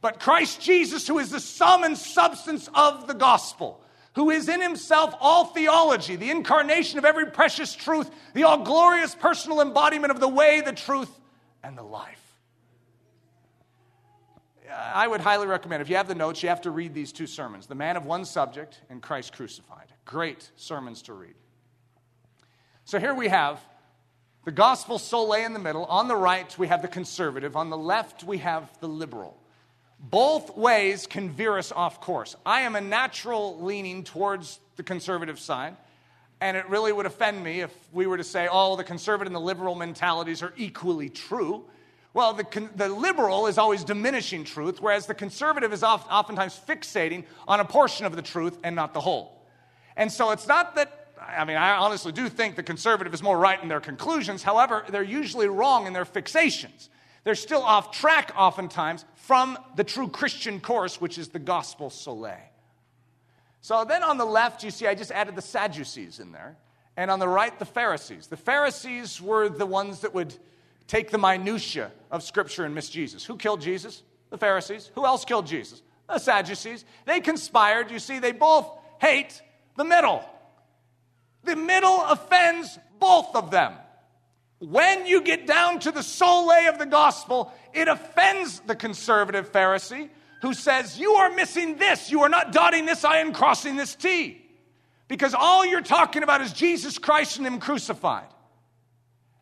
[0.00, 3.82] But Christ Jesus, who is the sum and substance of the gospel,
[4.14, 9.14] who is in himself all theology, the incarnation of every precious truth, the all glorious
[9.14, 11.08] personal embodiment of the way, the truth,
[11.62, 12.20] and the life.
[14.74, 17.26] I would highly recommend, if you have the notes, you have to read these two
[17.26, 19.92] sermons The Man of One Subject and Christ Crucified.
[20.04, 21.34] Great sermons to read.
[22.84, 23.60] So here we have
[24.44, 25.84] the gospel sole in the middle.
[25.84, 27.56] On the right, we have the conservative.
[27.56, 29.38] On the left, we have the liberal.
[30.00, 32.34] Both ways can veer us off course.
[32.44, 35.76] I am a natural leaning towards the conservative side.
[36.42, 39.36] And it really would offend me if we were to say, oh, the conservative and
[39.36, 41.62] the liberal mentalities are equally true.
[42.14, 47.26] Well, the, the liberal is always diminishing truth, whereas the conservative is oft, oftentimes fixating
[47.46, 49.46] on a portion of the truth and not the whole.
[49.96, 53.38] And so it's not that, I mean, I honestly do think the conservative is more
[53.38, 54.42] right in their conclusions.
[54.42, 56.88] However, they're usually wrong in their fixations.
[57.22, 62.36] They're still off track oftentimes from the true Christian course, which is the gospel sole.
[63.62, 66.56] So then on the left, you see, I just added the Sadducees in there.
[66.96, 68.26] And on the right, the Pharisees.
[68.26, 70.34] The Pharisees were the ones that would
[70.88, 73.24] take the minutiae of Scripture and miss Jesus.
[73.24, 74.02] Who killed Jesus?
[74.30, 74.90] The Pharisees.
[74.96, 75.80] Who else killed Jesus?
[76.08, 76.84] The Sadducees.
[77.06, 77.90] They conspired.
[77.90, 78.68] You see, they both
[79.00, 79.40] hate
[79.76, 80.24] the middle.
[81.44, 83.74] The middle offends both of them.
[84.58, 90.08] When you get down to the sole of the gospel, it offends the conservative Pharisee
[90.42, 92.10] who says, You are missing this.
[92.10, 94.38] You are not dotting this I and crossing this T.
[95.08, 98.28] Because all you're talking about is Jesus Christ and Him crucified.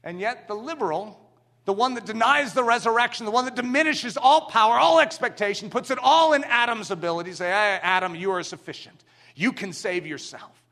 [0.04, 1.18] And yet, the liberal,
[1.64, 5.90] the one that denies the resurrection, the one that diminishes all power, all expectation, puts
[5.90, 9.04] it all in Adam's ability, say, hey, Adam, you are sufficient.
[9.34, 10.62] You can save yourself.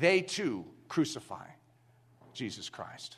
[0.00, 1.46] They too crucify
[2.34, 3.16] Jesus Christ.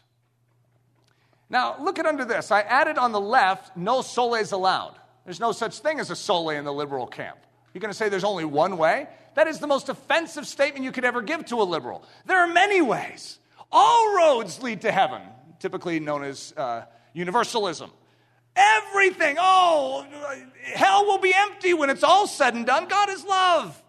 [1.51, 2.51] Now, look at under this.
[2.51, 4.95] I added on the left, no soles allowed.
[5.29, 7.37] There's no such thing as a sole in the liberal camp.
[7.75, 9.09] You're going to say there's only one way?
[9.35, 12.03] That is the most offensive statement you could ever give to a liberal.
[12.25, 13.39] There are many ways.
[13.71, 15.21] All roads lead to heaven,
[15.59, 17.91] typically known as uh, universalism.
[18.57, 20.07] Everything, oh,
[20.63, 22.89] hell will be empty when it's all said and done.
[22.89, 23.83] God is love.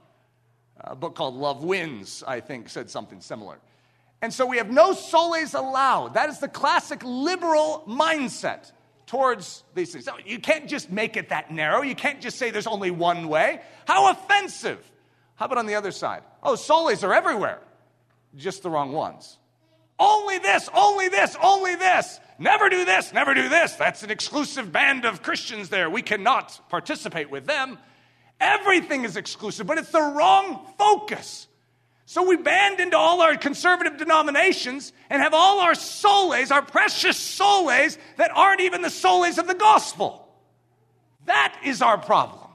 [0.82, 3.60] A book called Love Wins, I think, said something similar.
[4.22, 6.16] And so we have no soles allowed.
[6.16, 8.74] That is the classic liberal mindset
[9.10, 10.08] towards these things.
[10.24, 11.82] You can't just make it that narrow.
[11.82, 13.60] You can't just say there's only one way.
[13.86, 14.80] How offensive.
[15.36, 16.22] How about on the other side?
[16.44, 17.60] Oh, soles are everywhere,
[18.36, 19.40] just the wrong ones.
[19.98, 22.20] Only this, only this, only this.
[22.38, 23.74] Never do this, never do this.
[23.74, 25.90] That's an exclusive band of Christians there.
[25.90, 27.80] We cannot participate with them.
[28.40, 31.48] Everything is exclusive, but it's the wrong focus.
[32.10, 37.18] So we band into all our conservative denominations and have all our soles, our precious
[37.18, 40.28] soles, that aren't even the soles of the gospel.
[41.26, 42.50] That is our problem.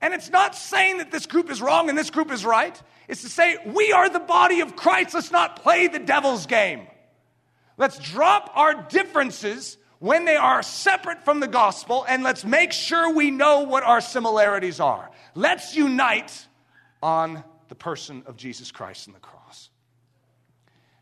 [0.00, 2.80] And it's not saying that this group is wrong and this group is right.
[3.08, 5.14] It's to say we are the body of Christ.
[5.14, 6.86] Let's not play the devil's game.
[7.76, 13.12] Let's drop our differences when they are separate from the gospel and let's make sure
[13.12, 15.10] we know what our similarities are.
[15.34, 16.46] Let's unite
[17.02, 19.70] on the person of Jesus Christ and the cross.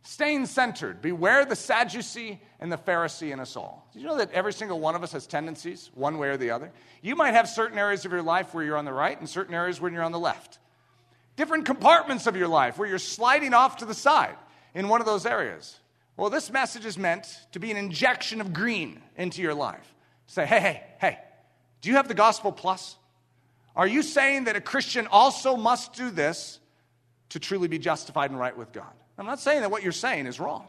[0.04, 3.88] Staying centered, beware the Sadducee and the Pharisee in us all.
[3.92, 6.50] Did you know that every single one of us has tendencies, one way or the
[6.50, 6.72] other?
[7.02, 9.54] You might have certain areas of your life where you're on the right and certain
[9.54, 10.58] areas where you're on the left.
[11.36, 14.36] Different compartments of your life where you're sliding off to the side
[14.74, 15.78] in one of those areas.
[16.16, 19.94] Well, this message is meant to be an injection of green into your life.
[20.26, 21.18] Say, hey, hey, hey,
[21.80, 22.96] do you have the gospel plus?
[23.74, 26.60] Are you saying that a Christian also must do this
[27.30, 28.92] to truly be justified and right with God?
[29.18, 30.66] I'm not saying that what you're saying is wrong.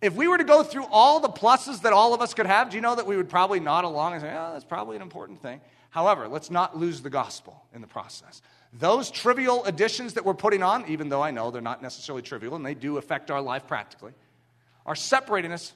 [0.00, 2.70] If we were to go through all the pluses that all of us could have,
[2.70, 5.02] do you know that we would probably nod along and say, oh, that's probably an
[5.02, 5.60] important thing?
[5.90, 8.42] However, let's not lose the gospel in the process.
[8.72, 12.56] Those trivial additions that we're putting on, even though I know they're not necessarily trivial
[12.56, 14.12] and they do affect our life practically,
[14.84, 15.72] are separating us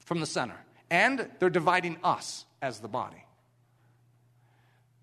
[0.00, 0.56] from the center.
[0.90, 3.24] And they're dividing us as the body.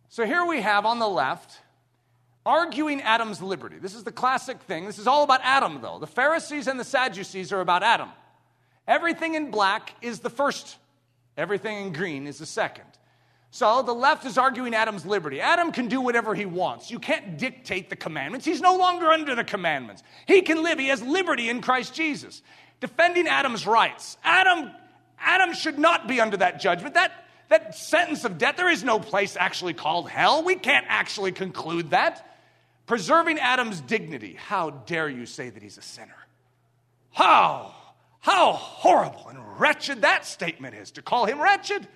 [0.10, 1.60] So here we have on the left
[2.46, 3.78] arguing Adam's liberty.
[3.78, 4.86] This is the classic thing.
[4.86, 6.00] This is all about Adam, though.
[6.00, 8.10] The Pharisees and the Sadducees are about Adam.
[8.88, 10.78] Everything in black is the first,
[11.38, 12.86] everything in green is the second.
[13.52, 15.42] So the left is arguing Adam's liberty.
[15.42, 16.90] Adam can do whatever he wants.
[16.90, 18.46] You can't dictate the commandments.
[18.46, 20.02] He's no longer under the commandments.
[20.28, 22.42] He can live, he has liberty in Christ Jesus.
[22.80, 24.18] Defending Adam's rights.
[24.24, 24.72] Adam,
[25.20, 26.96] Adam should not be under that judgment.
[26.96, 27.12] That,
[27.50, 30.44] that sentence of death, there is no place actually called hell.
[30.44, 32.26] We can't actually conclude that.
[32.86, 34.36] Preserving Adam's dignity.
[34.36, 36.16] How dare you say that he's a sinner?
[37.12, 37.74] How,
[38.20, 41.88] how horrible and wretched that statement is to call him wretched.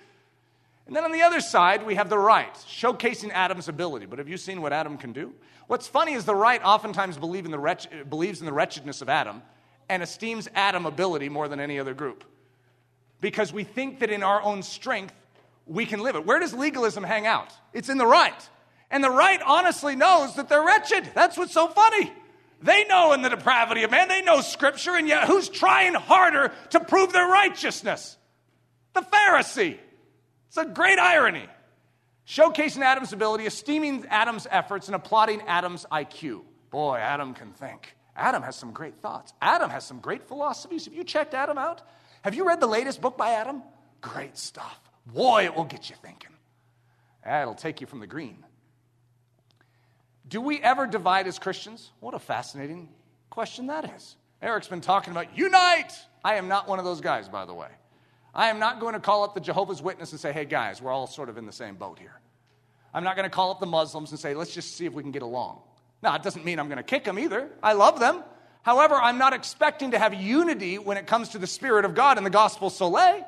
[0.86, 4.06] And then on the other side, we have the right, showcasing Adam's ability.
[4.06, 5.32] But have you seen what Adam can do?
[5.66, 9.08] What's funny is the right oftentimes believe in the wretch, believes in the wretchedness of
[9.08, 9.42] Adam
[9.88, 12.24] and esteems Adam ability more than any other group.
[13.20, 15.14] Because we think that in our own strength,
[15.66, 16.26] we can live it.
[16.26, 17.52] Where does legalism hang out?
[17.72, 18.48] It's in the right.
[18.90, 21.10] And the right honestly knows that they're wretched.
[21.14, 22.12] That's what's so funny.
[22.62, 26.52] They know in the depravity of man, they know scripture, and yet who's trying harder
[26.70, 28.16] to prove their righteousness?
[28.94, 29.78] The Pharisee.
[30.48, 31.46] It's a great irony.
[32.26, 36.42] Showcasing Adam's ability, esteeming Adam's efforts, and applauding Adam's IQ.
[36.70, 37.94] Boy, Adam can think.
[38.16, 39.32] Adam has some great thoughts.
[39.42, 40.84] Adam has some great philosophies.
[40.86, 41.82] Have you checked Adam out?
[42.22, 43.62] Have you read the latest book by Adam?
[44.00, 44.80] Great stuff.
[45.06, 46.30] Boy, it will get you thinking.
[47.26, 48.44] Ah, it'll take you from the green
[50.28, 51.90] do we ever divide as Christians?
[52.00, 52.88] What a fascinating
[53.30, 54.16] question that is.
[54.40, 55.92] Eric's been talking about unite.
[56.24, 57.68] I am not one of those guys, by the way.
[58.34, 60.90] I am not going to call up the Jehovah's Witness and say, hey, guys, we're
[60.90, 62.20] all sort of in the same boat here.
[62.92, 65.02] I'm not going to call up the Muslims and say, let's just see if we
[65.02, 65.60] can get along.
[66.02, 67.48] Now, it doesn't mean I'm going to kick them either.
[67.62, 68.22] I love them.
[68.62, 72.16] However, I'm not expecting to have unity when it comes to the Spirit of God
[72.16, 73.24] and the gospel sole.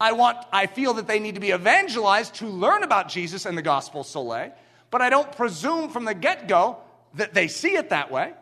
[0.00, 3.58] I want, I feel that they need to be evangelized to learn about Jesus and
[3.58, 4.52] the gospel sole
[4.90, 6.78] but I don't presume from the get go
[7.14, 8.32] that they see it that way.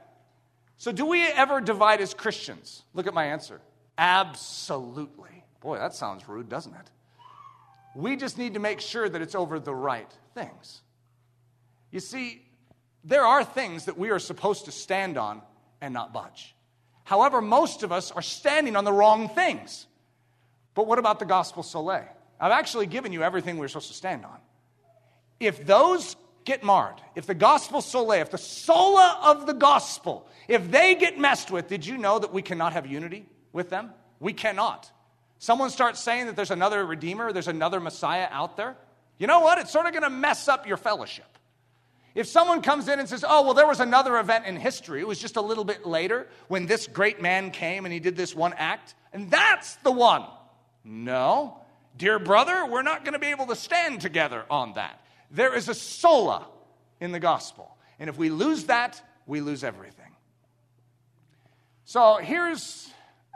[0.78, 2.83] So, do we ever divide as Christians?
[2.93, 3.61] Look at my answer.
[3.97, 5.45] Absolutely.
[5.61, 6.91] Boy, that sounds rude, doesn't it?
[7.95, 10.83] We just need to make sure that it's over the right things.
[11.91, 12.43] You see,
[13.05, 15.41] there are things that we are supposed to stand on
[15.81, 16.55] and not budge.
[17.05, 19.87] However, most of us are standing on the wrong things.
[20.77, 21.90] But what about the gospel sole?
[21.90, 24.39] I've actually given you everything we're supposed to stand on.
[25.40, 30.70] If those get marred, if the gospel sole, if the sola of the gospel, if
[30.70, 33.90] they get messed with, did you know that we cannot have unity with them?
[34.20, 34.93] We cannot.
[35.39, 38.77] someone starts saying that there's another Redeemer, there's another Messiah out there,
[39.19, 39.59] you know what?
[39.59, 41.39] It's sort of going to mess up your fellowship.
[42.15, 45.07] If someone comes in and says, oh, well, there was another event in history, it
[45.07, 48.35] was just a little bit later when this great man came and he did this
[48.35, 50.24] one act, and that's the one.
[50.89, 51.59] No,
[51.99, 55.01] dear brother, we're not going to be able to stand together on that.
[55.33, 56.47] There is a sola
[57.01, 57.77] in the gospel.
[57.99, 60.13] And if we lose that, we lose everything.
[61.85, 62.89] So here's,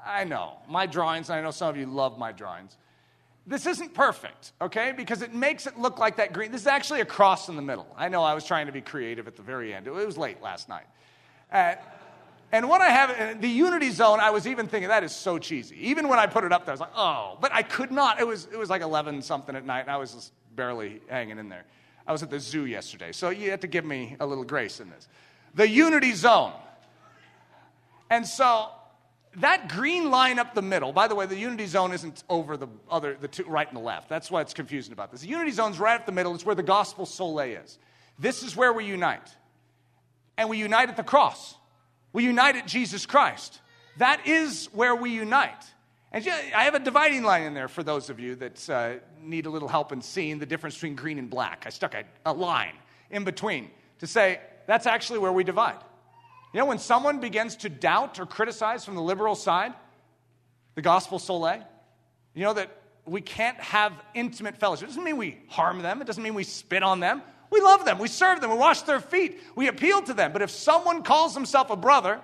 [0.04, 2.76] I know, my drawings, and I know some of you love my drawings.
[3.48, 4.92] This isn't perfect, okay?
[4.96, 6.52] Because it makes it look like that green.
[6.52, 7.86] This is actually a cross in the middle.
[7.96, 9.88] I know I was trying to be creative at the very end.
[9.88, 10.86] It was late last night.
[11.50, 11.74] Uh,
[12.52, 15.88] and what I have, the unity zone, I was even thinking that is so cheesy.
[15.88, 18.20] Even when I put it up there, I was like, oh, but I could not.
[18.20, 21.38] It was, it was like 11 something at night, and I was just barely hanging
[21.38, 21.64] in there.
[22.06, 24.80] I was at the zoo yesterday, so you have to give me a little grace
[24.80, 25.06] in this.
[25.54, 26.52] The unity zone.
[28.10, 28.70] And so
[29.36, 32.66] that green line up the middle, by the way, the unity zone isn't over the
[32.90, 34.08] other, the two, right and the left.
[34.08, 35.20] That's what's confusing about this.
[35.20, 36.34] The unity zone's right up the middle.
[36.34, 37.78] It's where the gospel solae is.
[38.18, 39.28] This is where we unite.
[40.36, 41.54] And we unite at the cross.
[42.12, 43.60] We unite at Jesus Christ.
[43.98, 45.64] That is where we unite.
[46.12, 49.46] And I have a dividing line in there for those of you that uh, need
[49.46, 51.64] a little help in seeing the difference between green and black.
[51.66, 52.74] I stuck a, a line
[53.10, 53.70] in between
[54.00, 55.78] to say that's actually where we divide.
[56.52, 59.72] You know, when someone begins to doubt or criticize from the liberal side
[60.74, 61.64] the gospel solae,
[62.34, 62.70] you know that
[63.04, 64.84] we can't have intimate fellowship.
[64.84, 67.22] It doesn't mean we harm them, it doesn't mean we spit on them.
[67.50, 70.32] We love them, we serve them, we wash their feet, we appeal to them.
[70.32, 72.20] But if someone calls himself a brother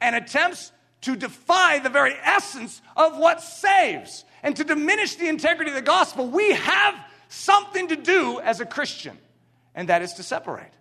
[0.00, 0.72] and attempts
[1.02, 5.82] to defy the very essence of what saves and to diminish the integrity of the
[5.82, 6.94] gospel, we have
[7.28, 9.16] something to do as a Christian,
[9.74, 10.72] and that is to separate.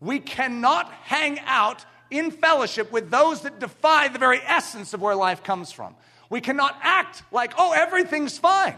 [0.00, 5.14] We cannot hang out in fellowship with those that defy the very essence of where
[5.14, 5.96] life comes from.
[6.28, 8.76] We cannot act like, oh, everything's fine.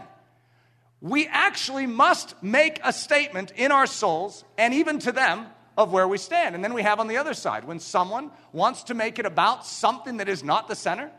[1.01, 5.47] We actually must make a statement in our souls and even to them
[5.77, 6.55] of where we stand.
[6.55, 9.65] And then we have on the other side, when someone wants to make it about
[9.65, 11.11] something that is not the center.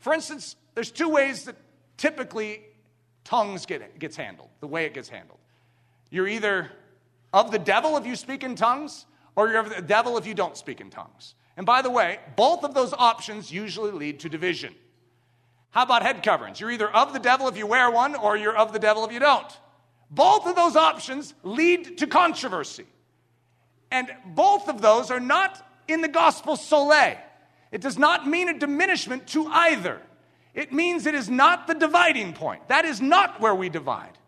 [0.00, 1.54] For instance, there's two ways that
[1.96, 2.62] typically
[3.22, 5.38] tongues get gets handled, the way it gets handled.
[6.10, 6.72] You're either
[7.32, 10.34] of the devil if you speak in tongues, or you're of the devil if you
[10.34, 11.34] don't speak in tongues.
[11.56, 14.74] And by the way, both of those options usually lead to division.
[15.70, 16.60] How about head coverings?
[16.60, 19.12] You're either of the devil if you wear one, or you're of the devil if
[19.12, 19.46] you don't.
[20.10, 22.86] Both of those options lead to controversy.
[23.90, 27.18] And both of those are not in the gospel solae.
[27.70, 30.00] It does not mean a diminishment to either.
[30.54, 32.66] It means it is not the dividing point.
[32.68, 34.18] That is not where we divide.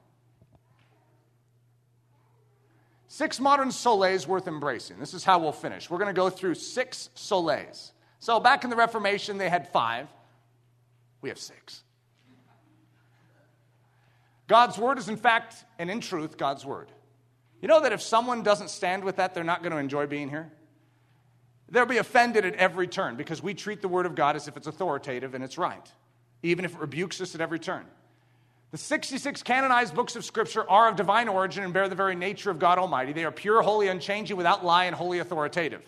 [3.09, 4.99] Six modern soles worth embracing.
[4.99, 5.91] This is how we'll finish.
[5.91, 7.93] We're going to go through six soles.
[8.21, 10.09] So, back in the Reformation, they had five.
[11.23, 11.83] We have six.
[14.49, 16.91] God's word is, in fact, and in truth, God's word.
[17.63, 20.29] You know that if someone doesn't stand with that, they're not going to enjoy being
[20.29, 20.53] here?
[21.71, 24.59] They'll be offended at every turn because we treat the word of God as if
[24.59, 25.91] it's authoritative and it's right,
[26.43, 27.87] even if it rebukes us at every turn.
[28.73, 32.51] The 66 canonized books of Scripture are of divine origin and bear the very nature
[32.51, 33.13] of God Almighty.
[33.13, 35.83] They are pure, holy, unchanging, without lie, and wholly authoritative.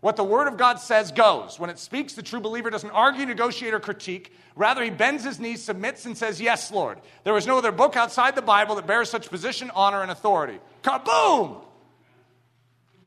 [0.00, 1.58] What the Word of God says goes.
[1.58, 4.32] When it speaks, the true believer doesn't argue, negotiate, or critique.
[4.56, 6.98] Rather, he bends his knees, submits, and says, Yes, Lord.
[7.24, 10.58] There is no other book outside the Bible that bears such position, honor, and authority.
[10.82, 11.64] Kaboom!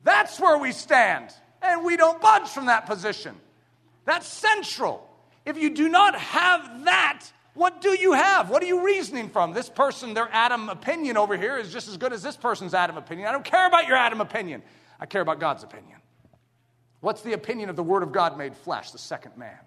[0.03, 1.33] That's where we stand.
[1.61, 3.35] And we don't budge from that position.
[4.05, 5.09] That's central.
[5.45, 8.49] If you do not have that, what do you have?
[8.49, 9.53] What are you reasoning from?
[9.53, 12.97] This person, their Adam opinion over here is just as good as this person's Adam
[12.97, 13.27] opinion.
[13.27, 14.61] I don't care about your Adam opinion.
[14.99, 15.99] I care about God's opinion.
[17.03, 19.59] What's the opinion of the Word of God made flesh, the second man?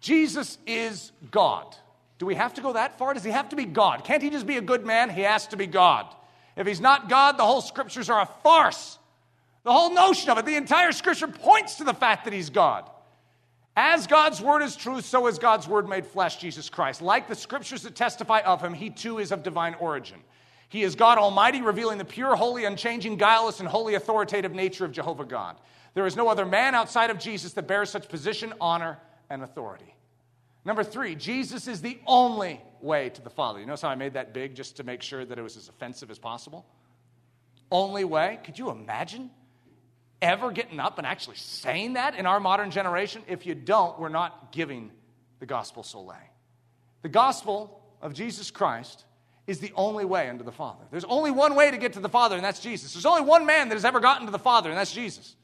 [0.00, 1.76] Jesus is God.
[2.16, 3.12] Do we have to go that far?
[3.12, 4.02] Does he have to be God?
[4.02, 5.10] Can't he just be a good man?
[5.10, 6.06] He has to be God.
[6.56, 8.98] If he's not God, the whole scriptures are a farce.
[9.64, 12.88] The whole notion of it, the entire scripture points to the fact that he's God.
[13.76, 17.02] As God's word is truth, so is God's word made flesh, Jesus Christ.
[17.02, 20.20] Like the scriptures that testify of him, he too is of divine origin.
[20.70, 24.92] He is God Almighty, revealing the pure, holy, unchanging, guileless, and wholly authoritative nature of
[24.92, 25.56] Jehovah God.
[25.96, 28.98] There is no other man outside of Jesus that bears such position, honor,
[29.28, 29.92] and authority.
[30.64, 33.58] Number three, Jesus is the only way to the Father.
[33.58, 35.68] You notice how I made that big just to make sure that it was as
[35.68, 36.64] offensive as possible?
[37.72, 38.38] Only way?
[38.44, 39.30] Could you imagine?
[40.22, 43.22] ever getting up and actually saying that in our modern generation?
[43.28, 44.90] If you don't, we're not giving
[45.40, 46.16] the gospel solae.
[47.02, 49.04] The gospel of Jesus Christ
[49.46, 50.84] is the only way unto the Father.
[50.90, 52.94] There's only one way to get to the Father, and that's Jesus.
[52.94, 55.35] There's only one man that has ever gotten to the Father, and that's Jesus.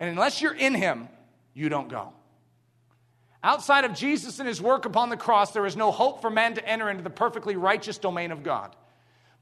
[0.00, 1.08] And unless you're in him,
[1.54, 2.12] you don't go.
[3.42, 6.54] Outside of Jesus and his work upon the cross, there is no hope for man
[6.54, 8.74] to enter into the perfectly righteous domain of God.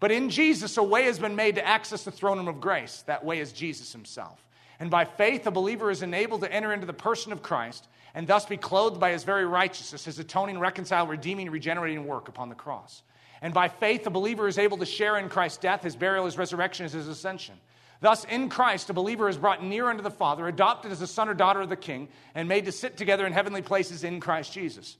[0.01, 3.03] But in Jesus, a way has been made to access the throne room of grace.
[3.07, 4.45] That way is Jesus himself.
[4.81, 8.27] And by faith, a believer is enabled to enter into the person of Christ and
[8.27, 12.57] thus be clothed by his very righteousness, his atoning, reconciling, redeeming, regenerating work upon the
[12.57, 13.03] cross.
[13.41, 16.37] And by faith, a believer is able to share in Christ's death, his burial, his
[16.37, 17.55] resurrection, his ascension.
[18.03, 21.29] Thus, in Christ, a believer is brought near unto the Father, adopted as a son
[21.29, 24.53] or daughter of the King, and made to sit together in heavenly places in Christ
[24.53, 24.97] Jesus.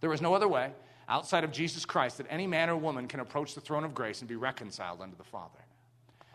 [0.00, 0.72] There is no other way
[1.08, 4.22] outside of Jesus Christ that any man or woman can approach the throne of grace
[4.22, 5.60] and be reconciled unto the Father.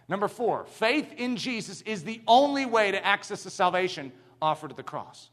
[0.08, 4.78] Number four, faith in Jesus is the only way to access the salvation offered at
[4.78, 5.30] the cross.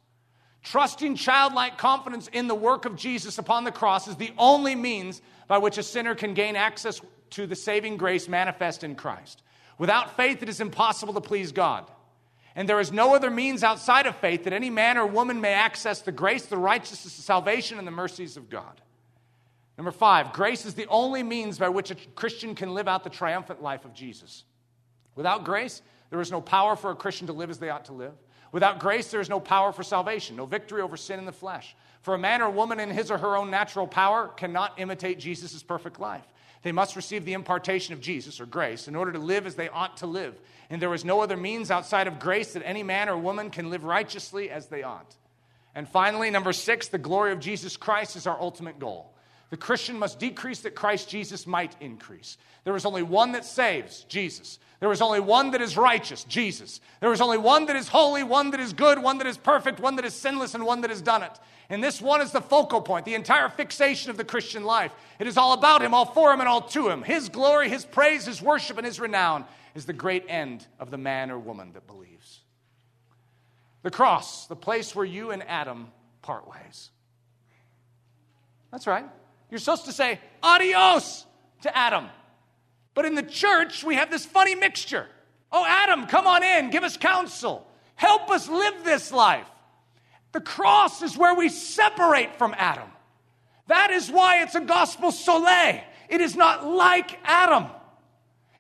[0.64, 5.22] Trusting childlike confidence in the work of Jesus upon the cross is the only means
[5.46, 9.44] by which a sinner can gain access to the saving grace manifest in Christ.
[9.78, 11.90] Without faith, it is impossible to please God.
[12.54, 15.52] And there is no other means outside of faith that any man or woman may
[15.52, 18.80] access the grace, the righteousness, the salvation, and the mercies of God.
[19.76, 23.10] Number five, grace is the only means by which a Christian can live out the
[23.10, 24.42] triumphant life of Jesus.
[25.14, 27.92] Without grace, there is no power for a Christian to live as they ought to
[27.92, 28.12] live.
[28.50, 31.76] Without grace, there is no power for salvation, no victory over sin in the flesh.
[32.00, 35.62] For a man or woman in his or her own natural power cannot imitate Jesus'
[35.62, 36.24] perfect life.
[36.62, 39.68] They must receive the impartation of Jesus or grace in order to live as they
[39.68, 40.40] ought to live.
[40.70, 43.70] And there is no other means outside of grace that any man or woman can
[43.70, 45.14] live righteously as they ought.
[45.74, 49.14] And finally, number six, the glory of Jesus Christ is our ultimate goal.
[49.50, 52.36] The Christian must decrease that Christ Jesus might increase.
[52.64, 54.58] There is only one that saves, Jesus.
[54.80, 56.80] There is only one that is righteous, Jesus.
[57.00, 59.80] There is only one that is holy, one that is good, one that is perfect,
[59.80, 61.32] one that is sinless, and one that has done it.
[61.70, 64.92] And this one is the focal point, the entire fixation of the Christian life.
[65.18, 67.02] It is all about Him, all for Him, and all to Him.
[67.02, 70.98] His glory, His praise, His worship, and His renown is the great end of the
[70.98, 72.40] man or woman that believes.
[73.82, 75.88] The cross, the place where you and Adam
[76.22, 76.90] part ways.
[78.70, 79.06] That's right.
[79.50, 81.24] You're supposed to say adios
[81.62, 82.08] to Adam.
[82.94, 85.06] But in the church, we have this funny mixture.
[85.50, 89.46] Oh, Adam, come on in, give us counsel, help us live this life.
[90.32, 92.88] The cross is where we separate from Adam.
[93.68, 95.82] That is why it's a gospel solae.
[96.08, 97.66] It is not like Adam.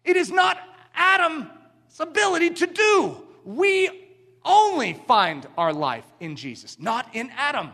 [0.04, 0.58] It is not
[0.94, 1.48] Adam's
[1.98, 3.16] ability to do.
[3.44, 3.90] We
[4.44, 7.70] only find our life in Jesus, not in Adam.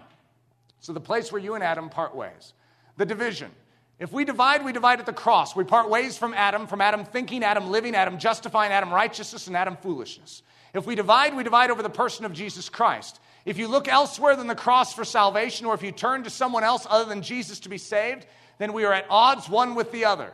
[0.81, 2.53] So, the place where you and Adam part ways
[2.97, 3.51] the division.
[3.99, 5.55] If we divide, we divide at the cross.
[5.55, 9.57] We part ways from Adam, from Adam thinking, Adam living, Adam justifying, Adam righteousness, and
[9.57, 10.43] Adam foolishness.
[10.75, 13.21] If we divide, we divide over the person of Jesus Christ.
[13.45, 16.65] If you look elsewhere than the cross for salvation, or if you turn to someone
[16.65, 18.27] else other than Jesus to be saved,
[18.59, 20.33] then we are at odds one with the other.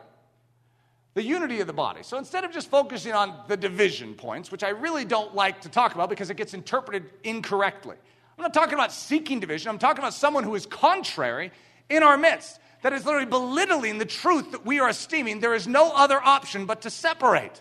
[1.15, 2.03] The unity of the body.
[2.03, 5.69] So instead of just focusing on the division points, which I really don't like to
[5.69, 7.97] talk about because it gets interpreted incorrectly,
[8.39, 9.69] I'm not talking about seeking division.
[9.69, 11.51] I'm talking about someone who is contrary
[11.91, 15.69] in our midst that is literally belittling the truth that we are esteeming, there is
[15.69, 17.61] no other option but to separate.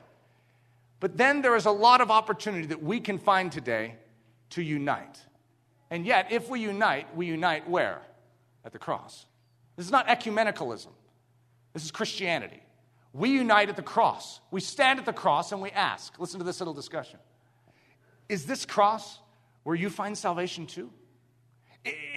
[0.99, 3.95] But then there is a lot of opportunity that we can find today
[4.51, 5.19] to unite.
[5.89, 8.01] And yet, if we unite, we unite where?
[8.63, 9.25] At the cross.
[9.75, 10.91] This is not ecumenicalism,
[11.73, 12.61] this is Christianity.
[13.11, 14.39] We unite at the cross.
[14.51, 17.17] We stand at the cross and we ask listen to this little discussion.
[18.27, 19.17] Is this cross
[19.63, 20.91] where you find salvation too?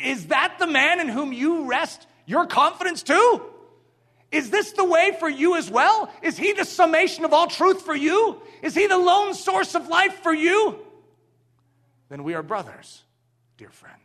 [0.05, 3.43] Is that the man in whom you rest your confidence too?
[4.31, 6.11] Is this the way for you as well?
[6.23, 8.41] Is he the summation of all truth for you?
[8.63, 10.79] Is he the lone source of life for you?
[12.09, 13.03] Then we are brothers,
[13.59, 14.01] dear friend.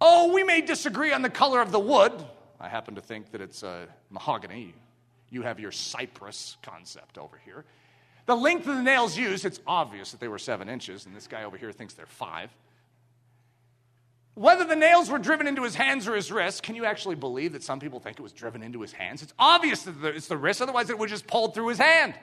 [0.00, 2.12] Oh, we may disagree on the color of the wood.
[2.60, 4.74] I happen to think that it's uh, mahogany.
[5.30, 7.64] You have your cypress concept over here.
[8.26, 11.28] The length of the nails used, it's obvious that they were seven inches, and this
[11.28, 12.50] guy over here thinks they're five.
[14.34, 17.52] Whether the nails were driven into his hands or his wrists, can you actually believe
[17.52, 19.22] that some people think it was driven into his hands?
[19.22, 22.14] It's obvious that it's the wrist, otherwise, it would just pulled through his hand.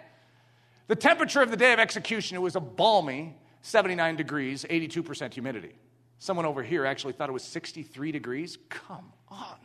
[0.88, 5.76] The temperature of the day of execution, it was a balmy 79 degrees, 82% humidity.
[6.18, 8.58] Someone over here actually thought it was 63 degrees.
[8.70, 9.58] Come on.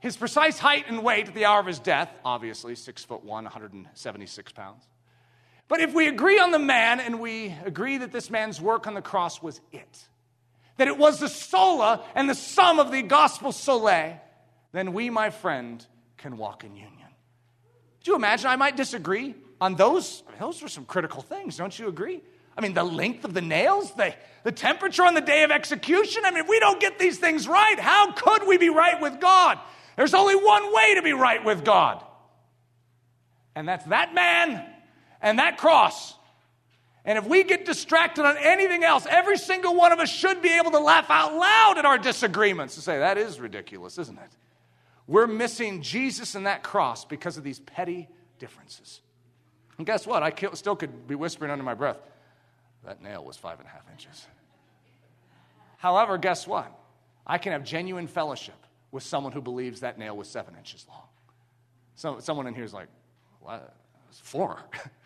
[0.00, 3.44] His precise height and weight at the hour of his death, obviously, six foot one,
[3.44, 4.82] 176 pounds.
[5.68, 8.94] But if we agree on the man and we agree that this man's work on
[8.94, 10.08] the cross was it,
[10.76, 14.18] that it was the sola and the sum of the gospel solae,
[14.72, 15.84] then we, my friend,
[16.16, 16.98] can walk in union.
[18.02, 18.48] Do you imagine?
[18.48, 20.22] I might disagree on those.
[20.26, 22.22] I mean, those were some critical things, don't you agree?
[22.56, 26.24] I mean, the length of the nails, the, the temperature on the day of execution.
[26.26, 29.20] I mean, if we don't get these things right, how could we be right with
[29.20, 29.58] God?
[29.96, 32.02] There's only one way to be right with God,
[33.54, 34.64] and that's that man
[35.20, 36.14] and that cross.
[37.04, 40.50] And if we get distracted on anything else, every single one of us should be
[40.50, 44.30] able to laugh out loud at our disagreements and say, that is ridiculous, isn't it?
[45.08, 48.08] We're missing Jesus and that cross because of these petty
[48.38, 49.00] differences.
[49.78, 50.22] And guess what?
[50.22, 51.98] I still could be whispering under my breath,
[52.84, 54.26] that nail was five and a half inches.
[55.78, 56.70] However, guess what?
[57.26, 58.54] I can have genuine fellowship
[58.92, 61.02] with someone who believes that nail was seven inches long.
[61.96, 62.88] So, someone in here is like,
[63.40, 63.74] what?
[64.10, 64.60] It's four.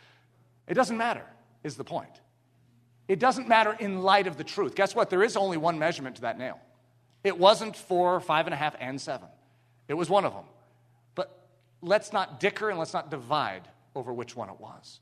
[0.69, 1.25] it doesn't matter,
[1.67, 2.21] is the point.
[3.09, 4.75] It doesn't matter in light of the truth.
[4.77, 5.11] Guess what?
[5.11, 6.59] There is only one measurement to that nail.
[7.25, 9.29] It wasn't four, five and a half, and seven.
[9.89, 10.45] It was one of them.
[11.17, 11.49] But
[11.83, 15.01] let's not dicker and let's not divide over which one it was.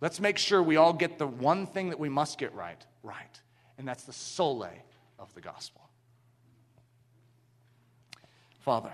[0.00, 3.40] Let's make sure we all get the one thing that we must get right, right.
[3.78, 4.82] And that's the solae
[5.18, 5.80] of the gospel.
[8.60, 8.92] Father,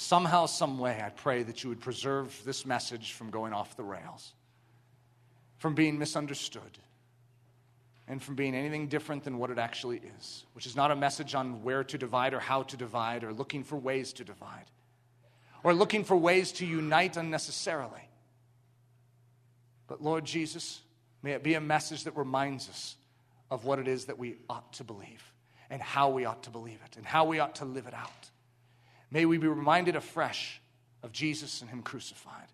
[0.00, 3.82] somehow, some way, I pray that you would preserve this message from going off the
[3.82, 4.32] rails,
[5.58, 6.78] from being misunderstood,
[8.08, 11.34] and from being anything different than what it actually is, which is not a message
[11.34, 14.64] on where to divide or how to divide or looking for ways to divide
[15.62, 18.08] or looking for ways to unite unnecessarily.
[19.86, 20.80] But Lord Jesus,
[21.22, 22.96] may it be a message that reminds us
[23.50, 25.22] of what it is that we ought to believe
[25.68, 28.29] and how we ought to believe it and how we ought to live it out.
[29.10, 30.60] May we be reminded afresh
[31.02, 32.48] of Jesus and Him crucified,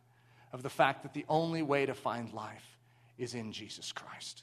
[0.53, 2.79] of the fact that the only way to find life
[3.19, 4.43] is in Jesus Christ.